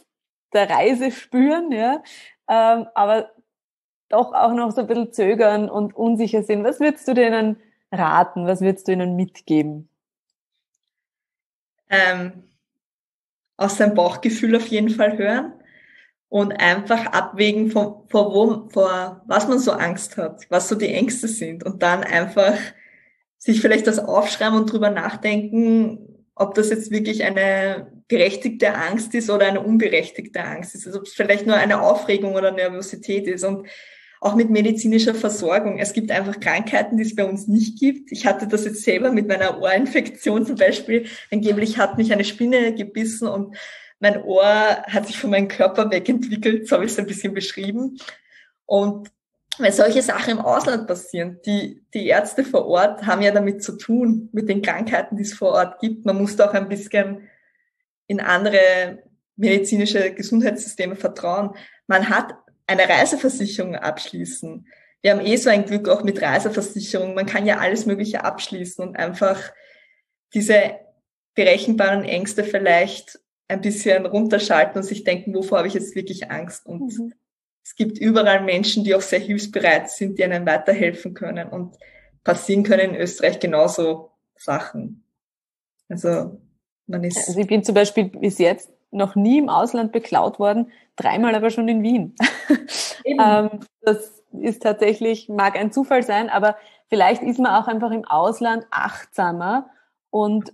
der 0.54 0.70
Reise 0.70 1.12
spüren, 1.12 1.72
ja, 1.72 2.04
ähm, 2.48 2.86
aber 2.94 3.32
doch 4.08 4.34
auch 4.34 4.54
noch 4.54 4.72
so 4.72 4.82
ein 4.82 4.88
bisschen 4.88 5.12
zögern 5.12 5.68
und 5.68 5.96
unsicher 5.96 6.44
sind. 6.44 6.64
Was 6.64 6.80
würdest 6.80 7.08
du 7.08 7.16
denen 7.16 7.58
raten? 7.92 8.46
Was 8.46 8.62
würdest 8.62 8.88
du 8.88 8.92
ihnen 8.92 9.16
mitgeben? 9.16 9.90
Ähm, 11.90 12.44
aus 13.58 13.78
seinem 13.78 13.96
Bauchgefühl 13.96 14.56
auf 14.56 14.68
jeden 14.68 14.90
Fall 14.90 15.18
hören 15.18 15.54
und 16.30 16.52
einfach 16.52 17.08
abwägen, 17.08 17.72
vor, 17.72 18.06
vor, 18.10 18.32
wo, 18.32 18.70
vor 18.70 19.24
was 19.26 19.48
man 19.48 19.58
so 19.58 19.72
Angst 19.72 20.18
hat, 20.18 20.46
was 20.52 20.70
so 20.70 20.76
die 20.76 20.94
Ängste 20.94 21.28
sind 21.28 21.64
und 21.64 21.82
dann 21.82 22.04
einfach 22.04 22.58
sich 23.40 23.60
vielleicht 23.60 23.88
das 23.88 23.98
aufschreiben 23.98 24.60
und 24.60 24.72
drüber 24.72 24.92
nachdenken, 24.92 26.07
ob 26.40 26.54
das 26.54 26.70
jetzt 26.70 26.92
wirklich 26.92 27.24
eine 27.24 27.92
berechtigte 28.08 28.74
Angst 28.74 29.14
ist 29.16 29.30
oder 29.30 29.48
eine 29.48 29.62
unberechtigte 29.62 30.44
Angst 30.44 30.76
ist, 30.76 30.86
also 30.86 31.00
ob 31.00 31.06
es 31.06 31.14
vielleicht 31.14 31.46
nur 31.46 31.56
eine 31.56 31.82
Aufregung 31.82 32.36
oder 32.36 32.52
Nervosität 32.52 33.28
ist 33.28 33.44
und 33.44 33.68
auch 34.20 34.36
mit 34.36 34.50
medizinischer 34.50 35.14
Versorgung. 35.14 35.78
Es 35.78 35.94
gibt 35.94 36.12
einfach 36.12 36.40
Krankheiten, 36.40 36.98
die 36.98 37.04
es 37.04 37.16
bei 37.16 37.26
uns 37.26 37.48
nicht 37.48 37.80
gibt. 37.80 38.12
Ich 38.12 38.26
hatte 38.26 38.48
das 38.48 38.66
jetzt 38.66 38.84
selber 38.84 39.12
mit 39.12 39.28
meiner 39.28 39.62
Ohrinfektion 39.62 40.46
zum 40.46 40.56
Beispiel. 40.56 41.06
Angeblich 41.32 41.78
hat 41.78 41.98
mich 41.98 42.12
eine 42.12 42.24
Spinne 42.24 42.74
gebissen 42.74 43.28
und 43.28 43.56
mein 44.00 44.22
Ohr 44.24 44.44
hat 44.44 45.08
sich 45.08 45.18
von 45.18 45.30
meinem 45.30 45.48
Körper 45.48 45.92
wegentwickelt. 45.92 46.68
So 46.68 46.76
habe 46.76 46.86
ich 46.86 46.92
es 46.92 47.00
ein 47.00 47.08
bisschen 47.08 47.34
beschrieben. 47.34 47.98
Und 48.66 49.10
wenn 49.60 49.72
solche 49.72 50.02
Sachen 50.02 50.38
im 50.38 50.40
Ausland 50.40 50.88
passieren, 50.88 51.40
die, 51.46 51.84
die 51.94 52.08
Ärzte 52.08 52.44
vor 52.44 52.66
Ort 52.66 53.06
haben 53.06 53.22
ja 53.22 53.32
damit 53.32 53.64
zu 53.64 53.78
tun, 53.78 54.30
mit 54.32 54.50
den 54.50 54.62
Krankheiten, 54.62 55.18
die 55.18 55.24
es 55.24 55.34
vor 55.34 55.54
Ort 55.54 55.80
gibt. 55.80 56.06
Man 56.06 56.18
muss 56.18 56.36
da 56.36 56.50
auch 56.50 56.54
ein 56.54 56.70
bisschen 56.70 57.28
in 58.08 58.20
andere 58.20 59.04
medizinische 59.36 60.14
Gesundheitssysteme 60.14 60.96
vertrauen. 60.96 61.52
Man 61.88 62.10
hat 62.10 62.34
eine 62.66 62.88
Reiseversicherung 62.88 63.76
abschließen. 63.76 64.68
Wir 65.02 65.12
haben 65.12 65.26
eh 65.26 65.38
so 65.38 65.50
ein 65.50 65.66
Glück 65.66 65.88
auch 65.90 66.04
mit 66.04 66.22
Reiseversicherung. 66.22 67.14
Man 67.14 67.26
kann 67.26 67.46
ja 67.46 67.60
alles 67.60 67.86
Mögliche 67.86 68.24
abschließen 68.24 68.86
und 68.86 68.98
einfach 68.98 69.54
diese 70.34 70.76
berechenbaren 71.36 72.04
Ängste 72.04 72.44
vielleicht 72.44 73.20
ein 73.48 73.62
bisschen 73.62 74.06
runterschalten 74.06 74.82
und 74.82 74.84
sich 74.84 75.04
denken, 75.04 75.34
wovor 75.34 75.60
habe 75.60 75.68
ich 75.68 75.74
jetzt 75.74 75.96
wirklich 75.96 76.30
Angst? 76.30 76.66
Und 76.66 76.98
mhm. 76.98 77.14
Es 77.68 77.76
gibt 77.76 77.98
überall 77.98 78.44
Menschen, 78.44 78.86
die 78.86 78.96
auch 78.96 79.02
sehr 79.02 79.20
hilfsbereit 79.20 79.90
sind, 79.90 80.18
die 80.18 80.24
einem 80.24 80.46
weiterhelfen 80.46 81.14
können. 81.14 81.50
Und 81.50 81.76
passieren 82.24 82.64
können 82.64 82.92
in 82.92 82.96
Österreich 82.96 83.42
genauso 83.42 84.12
Sachen. 84.38 85.04
Also 85.90 86.40
man 86.86 87.04
ist. 87.04 87.28
Also 87.28 87.38
ich 87.38 87.48
bin 87.48 87.66
zum 87.66 87.76
Beispiel 87.76 88.06
bis 88.06 88.38
jetzt 88.38 88.72
noch 88.92 89.16
nie 89.16 89.38
im 89.40 89.50
Ausland 89.50 89.92
beklaut 89.92 90.40
worden, 90.40 90.72
dreimal 90.96 91.36
aber 91.36 91.50
schon 91.50 91.68
in 91.68 91.84
Wien. 91.84 92.16
ähm, 93.06 93.60
das 93.82 94.24
ist 94.32 94.64
tatsächlich, 94.64 95.28
mag 95.28 95.58
ein 95.58 95.74
Zufall 95.74 96.04
sein, 96.04 96.30
aber 96.30 96.56
vielleicht 96.88 97.22
ist 97.22 97.38
man 97.38 97.54
auch 97.54 97.68
einfach 97.68 97.92
im 97.92 98.06
Ausland 98.06 98.66
achtsamer 98.72 99.70
und 100.10 100.54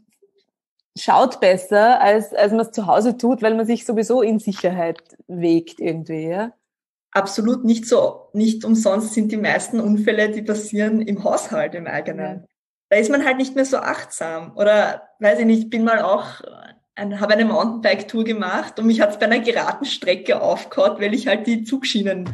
schaut 0.97 1.39
besser, 1.39 2.01
als, 2.01 2.33
als 2.33 2.53
man 2.53 2.61
es 2.61 2.71
zu 2.71 2.87
Hause 2.87 3.17
tut, 3.17 3.43
weil 3.43 3.53
man 3.53 3.67
sich 3.67 3.85
sowieso 3.85 4.23
in 4.23 4.39
Sicherheit 4.39 4.99
wägt 5.27 5.79
irgendwie, 5.79 6.27
ja? 6.27 6.53
Absolut 7.13 7.63
nicht 7.63 7.85
so, 7.85 8.29
nicht 8.33 8.65
umsonst 8.65 9.13
sind 9.13 9.31
die 9.31 9.37
meisten 9.37 9.79
Unfälle, 9.79 10.31
die 10.31 10.41
passieren 10.41 11.01
im 11.01 11.23
Haushalt, 11.23 11.75
im 11.75 11.85
eigenen. 11.85 12.41
Ja. 12.41 12.47
Da 12.89 12.97
ist 12.97 13.11
man 13.11 13.23
halt 13.23 13.37
nicht 13.37 13.55
mehr 13.55 13.65
so 13.65 13.77
achtsam. 13.77 14.55
Oder, 14.55 15.09
weiß 15.19 15.39
ich 15.39 15.45
nicht, 15.45 15.69
bin 15.69 15.83
mal 15.83 16.01
auch 16.01 16.41
ein, 16.95 17.19
habe 17.19 17.33
eine 17.33 17.45
Mountainbike-Tour 17.45 18.23
gemacht 18.23 18.79
und 18.79 18.87
mich 18.87 19.01
hat 19.01 19.11
es 19.11 19.19
bei 19.19 19.25
einer 19.25 19.39
geraden 19.39 19.85
Strecke 19.85 20.41
aufgehört, 20.41 20.99
weil 20.99 21.13
ich 21.13 21.27
halt 21.27 21.47
die 21.47 21.63
Zugschienen 21.63 22.33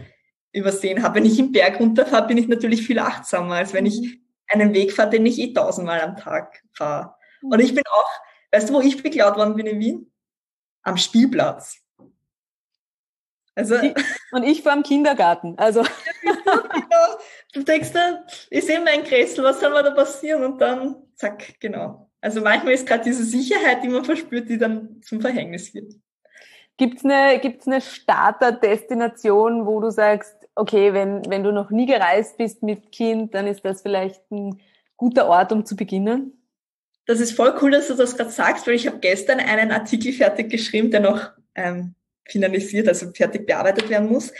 übersehen 0.51 1.03
habe. 1.03 1.15
Wenn 1.15 1.25
ich 1.25 1.39
im 1.39 1.51
Berg 1.51 1.79
runterfahre, 1.79 2.27
bin 2.27 2.37
ich 2.37 2.47
natürlich 2.47 2.85
viel 2.85 2.99
achtsamer, 2.99 3.55
als 3.55 3.73
wenn 3.73 3.85
ich 3.85 3.99
mhm. 4.01 4.21
einen 4.47 4.73
Weg 4.73 4.93
fahre, 4.93 5.09
den 5.09 5.25
ich 5.25 5.39
eh 5.39 5.53
tausendmal 5.53 6.01
am 6.01 6.15
Tag 6.15 6.63
fahre. 6.73 7.15
Mhm. 7.41 7.51
Und 7.51 7.59
ich 7.59 7.73
bin 7.73 7.83
auch, 7.91 8.09
weißt 8.51 8.69
du, 8.69 8.73
wo 8.73 8.81
ich 8.81 9.01
beklaut 9.01 9.37
worden 9.37 9.55
bin 9.55 9.65
in 9.65 9.79
Wien? 9.79 10.11
Am 10.83 10.97
Spielplatz. 10.97 11.81
Also, 13.59 13.75
und 14.31 14.43
ich 14.43 14.63
vor 14.63 14.73
dem 14.73 14.83
Kindergarten. 14.83 15.55
Also. 15.57 15.83
genau. 16.21 17.17
Du 17.53 17.63
denkst, 17.63 17.89
ich 18.49 18.65
sehe 18.65 18.79
mein 18.79 19.03
Kräßel, 19.03 19.43
was 19.43 19.59
soll 19.59 19.71
mir 19.71 19.83
da 19.83 19.91
passieren? 19.91 20.43
Und 20.43 20.61
dann, 20.61 20.95
zack, 21.15 21.59
genau. 21.59 22.09
Also 22.21 22.41
manchmal 22.41 22.73
ist 22.73 22.87
gerade 22.87 23.03
diese 23.03 23.23
Sicherheit, 23.23 23.83
die 23.83 23.89
man 23.89 24.05
verspürt, 24.05 24.47
die 24.49 24.57
dann 24.57 25.01
zum 25.01 25.19
Verhängnis 25.19 25.73
wird. 25.73 25.93
Gibt's 26.77 27.03
eine, 27.03 27.39
gibt's 27.39 27.67
eine 27.67 27.81
Starter-Destination, 27.81 29.65
wo 29.65 29.81
du 29.81 29.89
sagst, 29.89 30.35
okay, 30.55 30.93
wenn, 30.93 31.29
wenn 31.29 31.43
du 31.43 31.51
noch 31.51 31.69
nie 31.69 31.85
gereist 31.85 32.37
bist 32.37 32.63
mit 32.63 32.93
Kind, 32.93 33.33
dann 33.33 33.45
ist 33.45 33.65
das 33.65 33.81
vielleicht 33.81 34.21
ein 34.31 34.61
guter 34.95 35.27
Ort, 35.27 35.51
um 35.51 35.65
zu 35.65 35.75
beginnen? 35.75 36.45
Das 37.07 37.19
ist 37.19 37.33
voll 37.33 37.57
cool, 37.61 37.71
dass 37.71 37.89
du 37.89 37.95
das 37.95 38.15
gerade 38.15 38.29
sagst, 38.29 38.67
weil 38.67 38.75
ich 38.75 38.87
habe 38.87 38.99
gestern 38.99 39.39
einen 39.39 39.71
Artikel 39.71 40.13
fertig 40.13 40.49
geschrieben, 40.49 40.91
der 40.91 41.01
noch 41.01 41.31
ähm, 41.55 41.95
finalisiert, 42.25 42.87
also 42.87 43.11
fertig 43.13 43.45
bearbeitet 43.45 43.89
werden 43.89 44.09
muss, 44.09 44.31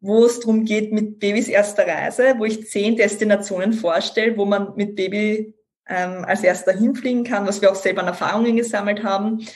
wo 0.00 0.24
es 0.24 0.40
darum 0.40 0.64
geht 0.64 0.92
mit 0.92 1.18
Babys 1.18 1.48
erster 1.48 1.86
Reise, 1.86 2.34
wo 2.38 2.44
ich 2.44 2.68
zehn 2.68 2.96
Destinationen 2.96 3.72
vorstelle, 3.72 4.36
wo 4.36 4.44
man 4.44 4.74
mit 4.76 4.96
Baby 4.96 5.54
ähm, 5.88 6.24
als 6.24 6.42
erster 6.42 6.72
hinfliegen 6.72 7.24
kann, 7.24 7.46
was 7.46 7.62
wir 7.62 7.70
auch 7.70 7.76
selber 7.76 8.02
an 8.02 8.08
Erfahrungen 8.08 8.56
gesammelt 8.56 9.02
haben. 9.02 9.46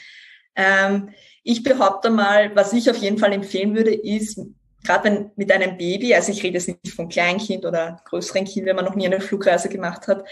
Ähm, 0.57 1.11
ich 1.43 1.62
behaupte 1.62 2.11
mal, 2.11 2.55
was 2.55 2.72
ich 2.72 2.91
auf 2.91 2.97
jeden 2.97 3.18
Fall 3.18 3.33
empfehlen 3.33 3.74
würde, 3.74 3.95
ist, 3.95 4.41
gerade 4.85 5.05
wenn 5.05 5.31
mit 5.37 5.51
einem 5.51 5.76
Baby, 5.76 6.14
also 6.14 6.33
ich 6.33 6.43
rede 6.43 6.55
jetzt 6.55 6.68
nicht 6.68 6.95
von 6.95 7.09
Kleinkind 7.09 7.64
oder 7.64 8.01
größeren 8.05 8.45
Kind, 8.45 8.66
wenn 8.66 8.76
man 8.76 8.85
noch 8.85 8.95
nie 8.95 9.07
eine 9.07 9.20
Flugreise 9.20 9.68
gemacht 9.68 10.07
hat, 10.07 10.24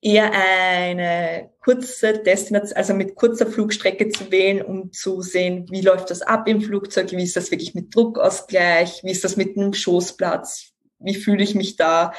eher 0.00 0.30
eine 0.32 1.50
kurze 1.60 2.18
Destination, 2.18 2.76
also 2.76 2.94
mit 2.94 3.16
kurzer 3.16 3.46
Flugstrecke 3.46 4.08
zu 4.08 4.30
wählen, 4.30 4.62
um 4.62 4.92
zu 4.92 5.22
sehen, 5.22 5.66
wie 5.70 5.80
läuft 5.80 6.10
das 6.10 6.22
ab 6.22 6.48
im 6.48 6.60
Flugzeug, 6.60 7.10
wie 7.12 7.22
ist 7.22 7.36
das 7.36 7.50
wirklich 7.50 7.74
mit 7.74 7.94
Druckausgleich, 7.94 9.02
wie 9.02 9.10
ist 9.10 9.24
das 9.24 9.36
mit 9.36 9.56
einem 9.56 9.74
Schoßplatz, 9.74 10.72
wie 11.00 11.14
fühle 11.14 11.42
ich 11.42 11.54
mich 11.54 11.76
da, 11.76 12.12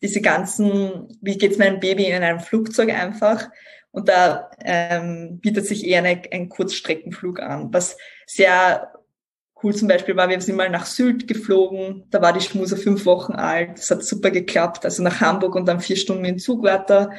diese 0.00 0.20
ganzen, 0.20 1.18
wie 1.20 1.36
geht's 1.36 1.58
meinem 1.58 1.80
Baby 1.80 2.06
in 2.06 2.22
einem 2.22 2.40
Flugzeug 2.40 2.90
einfach. 2.90 3.50
Und 3.90 4.08
da 4.08 4.50
ähm, 4.64 5.40
bietet 5.40 5.66
sich 5.66 5.86
eher 5.86 5.98
eine, 5.98 6.22
ein 6.30 6.48
Kurzstreckenflug 6.48 7.40
an. 7.40 7.72
Was 7.72 7.96
sehr 8.26 8.92
cool 9.62 9.74
zum 9.74 9.88
Beispiel 9.88 10.16
war, 10.16 10.28
wir 10.28 10.40
sind 10.40 10.56
mal 10.56 10.70
nach 10.70 10.86
Sylt 10.86 11.26
geflogen, 11.26 12.04
da 12.10 12.22
war 12.22 12.32
die 12.32 12.40
Schmuse 12.40 12.76
fünf 12.76 13.06
Wochen 13.06 13.32
alt, 13.32 13.78
das 13.78 13.90
hat 13.90 14.04
super 14.04 14.30
geklappt, 14.30 14.84
also 14.84 15.02
nach 15.02 15.20
Hamburg 15.20 15.54
und 15.54 15.66
dann 15.66 15.80
vier 15.80 15.96
Stunden 15.96 16.24
in 16.24 16.38
Zug 16.38 16.62
weiter. 16.62 17.10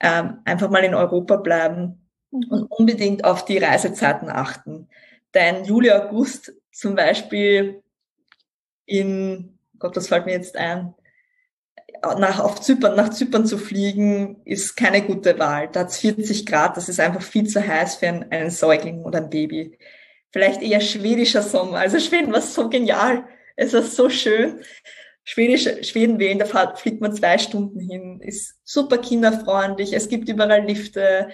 Ähm, 0.00 0.38
einfach 0.44 0.70
mal 0.70 0.84
in 0.84 0.94
Europa 0.94 1.36
bleiben 1.36 2.08
mhm. 2.30 2.44
und 2.50 2.62
unbedingt 2.64 3.24
auf 3.24 3.44
die 3.44 3.58
Reisezeiten 3.58 4.28
achten. 4.28 4.88
Denn 5.34 5.64
Juli, 5.64 5.90
August 5.90 6.52
zum 6.70 6.94
Beispiel 6.94 7.82
in, 8.86 9.58
Gott, 9.78 9.96
was 9.96 10.08
fällt 10.08 10.26
mir 10.26 10.32
jetzt 10.32 10.56
ein? 10.56 10.94
Nach, 12.18 12.38
auf 12.40 12.60
Zypern, 12.60 12.96
nach 12.96 13.10
Zypern 13.10 13.46
zu 13.46 13.56
fliegen, 13.56 14.42
ist 14.44 14.76
keine 14.76 15.02
gute 15.02 15.38
Wahl. 15.38 15.68
Da 15.72 15.80
hat 15.80 15.88
es 15.88 15.98
40 15.98 16.44
Grad, 16.44 16.76
das 16.76 16.88
ist 16.88 17.00
einfach 17.00 17.22
viel 17.22 17.46
zu 17.46 17.66
heiß 17.66 17.96
für 17.96 18.08
einen, 18.08 18.30
einen 18.30 18.50
Säugling 18.50 19.04
oder 19.04 19.18
ein 19.18 19.30
Baby. 19.30 19.78
Vielleicht 20.34 20.62
eher 20.62 20.80
schwedischer 20.80 21.42
Sommer. 21.42 21.78
Also 21.78 22.00
Schweden 22.00 22.32
war 22.32 22.40
so 22.40 22.68
genial. 22.68 23.24
Es 23.54 23.72
war 23.72 23.82
so 23.82 24.10
schön. 24.10 24.62
Schwedisch, 25.22 25.88
Schweden 25.88 26.18
wählen, 26.18 26.40
da 26.40 26.74
fliegt 26.74 27.00
man 27.00 27.14
zwei 27.14 27.38
Stunden 27.38 27.78
hin, 27.78 28.20
ist 28.20 28.56
super 28.64 28.98
kinderfreundlich, 28.98 29.92
es 29.92 30.08
gibt 30.08 30.28
überall 30.28 30.66
Lifte, 30.66 31.28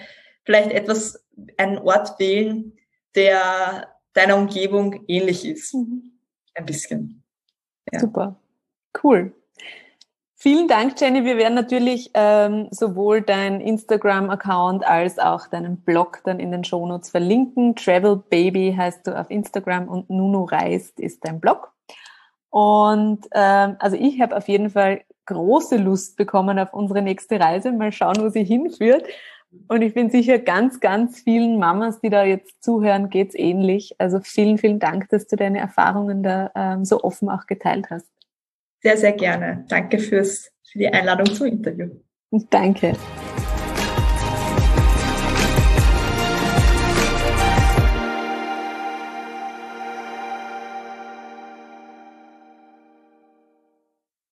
vielleicht 0.45 0.71
etwas, 0.71 1.25
einen 1.57 1.79
Ort 1.79 2.19
wählen, 2.19 2.77
der 3.15 3.87
deiner 4.13 4.37
Umgebung 4.37 5.03
ähnlich 5.07 5.45
ist. 5.45 5.73
Mhm. 5.73 6.19
Ein 6.53 6.67
bisschen. 6.67 7.23
Ja. 7.91 8.01
Super. 8.01 8.39
Cool. 9.03 9.33
Vielen 10.43 10.67
Dank, 10.67 10.99
Jenny. 10.99 11.23
Wir 11.23 11.37
werden 11.37 11.53
natürlich 11.53 12.09
ähm, 12.15 12.67
sowohl 12.71 13.21
dein 13.21 13.61
Instagram-Account 13.61 14.83
als 14.83 15.19
auch 15.19 15.45
deinen 15.45 15.77
Blog 15.81 16.21
dann 16.23 16.39
in 16.39 16.51
den 16.51 16.63
Shownotes 16.63 17.11
verlinken. 17.11 17.75
Travel 17.75 18.23
Baby 18.27 18.73
heißt 18.75 19.05
du 19.05 19.15
auf 19.15 19.29
Instagram 19.29 19.87
und 19.87 20.09
Nuno 20.09 20.45
Reist 20.45 20.99
ist 20.99 21.23
dein 21.27 21.39
Blog. 21.39 21.71
Und 22.49 23.27
ähm, 23.35 23.75
also 23.77 23.95
ich 23.95 24.19
habe 24.19 24.35
auf 24.35 24.47
jeden 24.47 24.71
Fall 24.71 25.01
große 25.27 25.77
Lust 25.77 26.17
bekommen 26.17 26.57
auf 26.57 26.73
unsere 26.73 27.03
nächste 27.03 27.39
Reise. 27.39 27.71
Mal 27.71 27.91
schauen, 27.91 28.17
wo 28.19 28.29
sie 28.29 28.43
hinführt. 28.43 29.05
Und 29.67 29.83
ich 29.83 29.93
bin 29.93 30.09
sicher, 30.09 30.39
ganz, 30.39 30.79
ganz 30.79 31.19
vielen 31.19 31.59
Mamas, 31.59 32.01
die 32.01 32.09
da 32.09 32.23
jetzt 32.23 32.63
zuhören, 32.63 33.11
geht's 33.11 33.35
ähnlich. 33.35 33.93
Also 33.99 34.19
vielen, 34.19 34.57
vielen 34.57 34.79
Dank, 34.79 35.07
dass 35.09 35.27
du 35.27 35.35
deine 35.35 35.59
Erfahrungen 35.59 36.23
da 36.23 36.49
ähm, 36.55 36.83
so 36.83 37.03
offen 37.03 37.29
auch 37.29 37.45
geteilt 37.45 37.91
hast. 37.91 38.07
Sehr, 38.81 38.97
sehr 38.97 39.13
gerne. 39.13 39.65
Danke 39.69 39.99
fürs, 39.99 40.51
für 40.63 40.79
die 40.79 40.87
Einladung 40.87 41.27
zum 41.27 41.47
Interview. 41.47 41.89
Danke. 42.49 42.93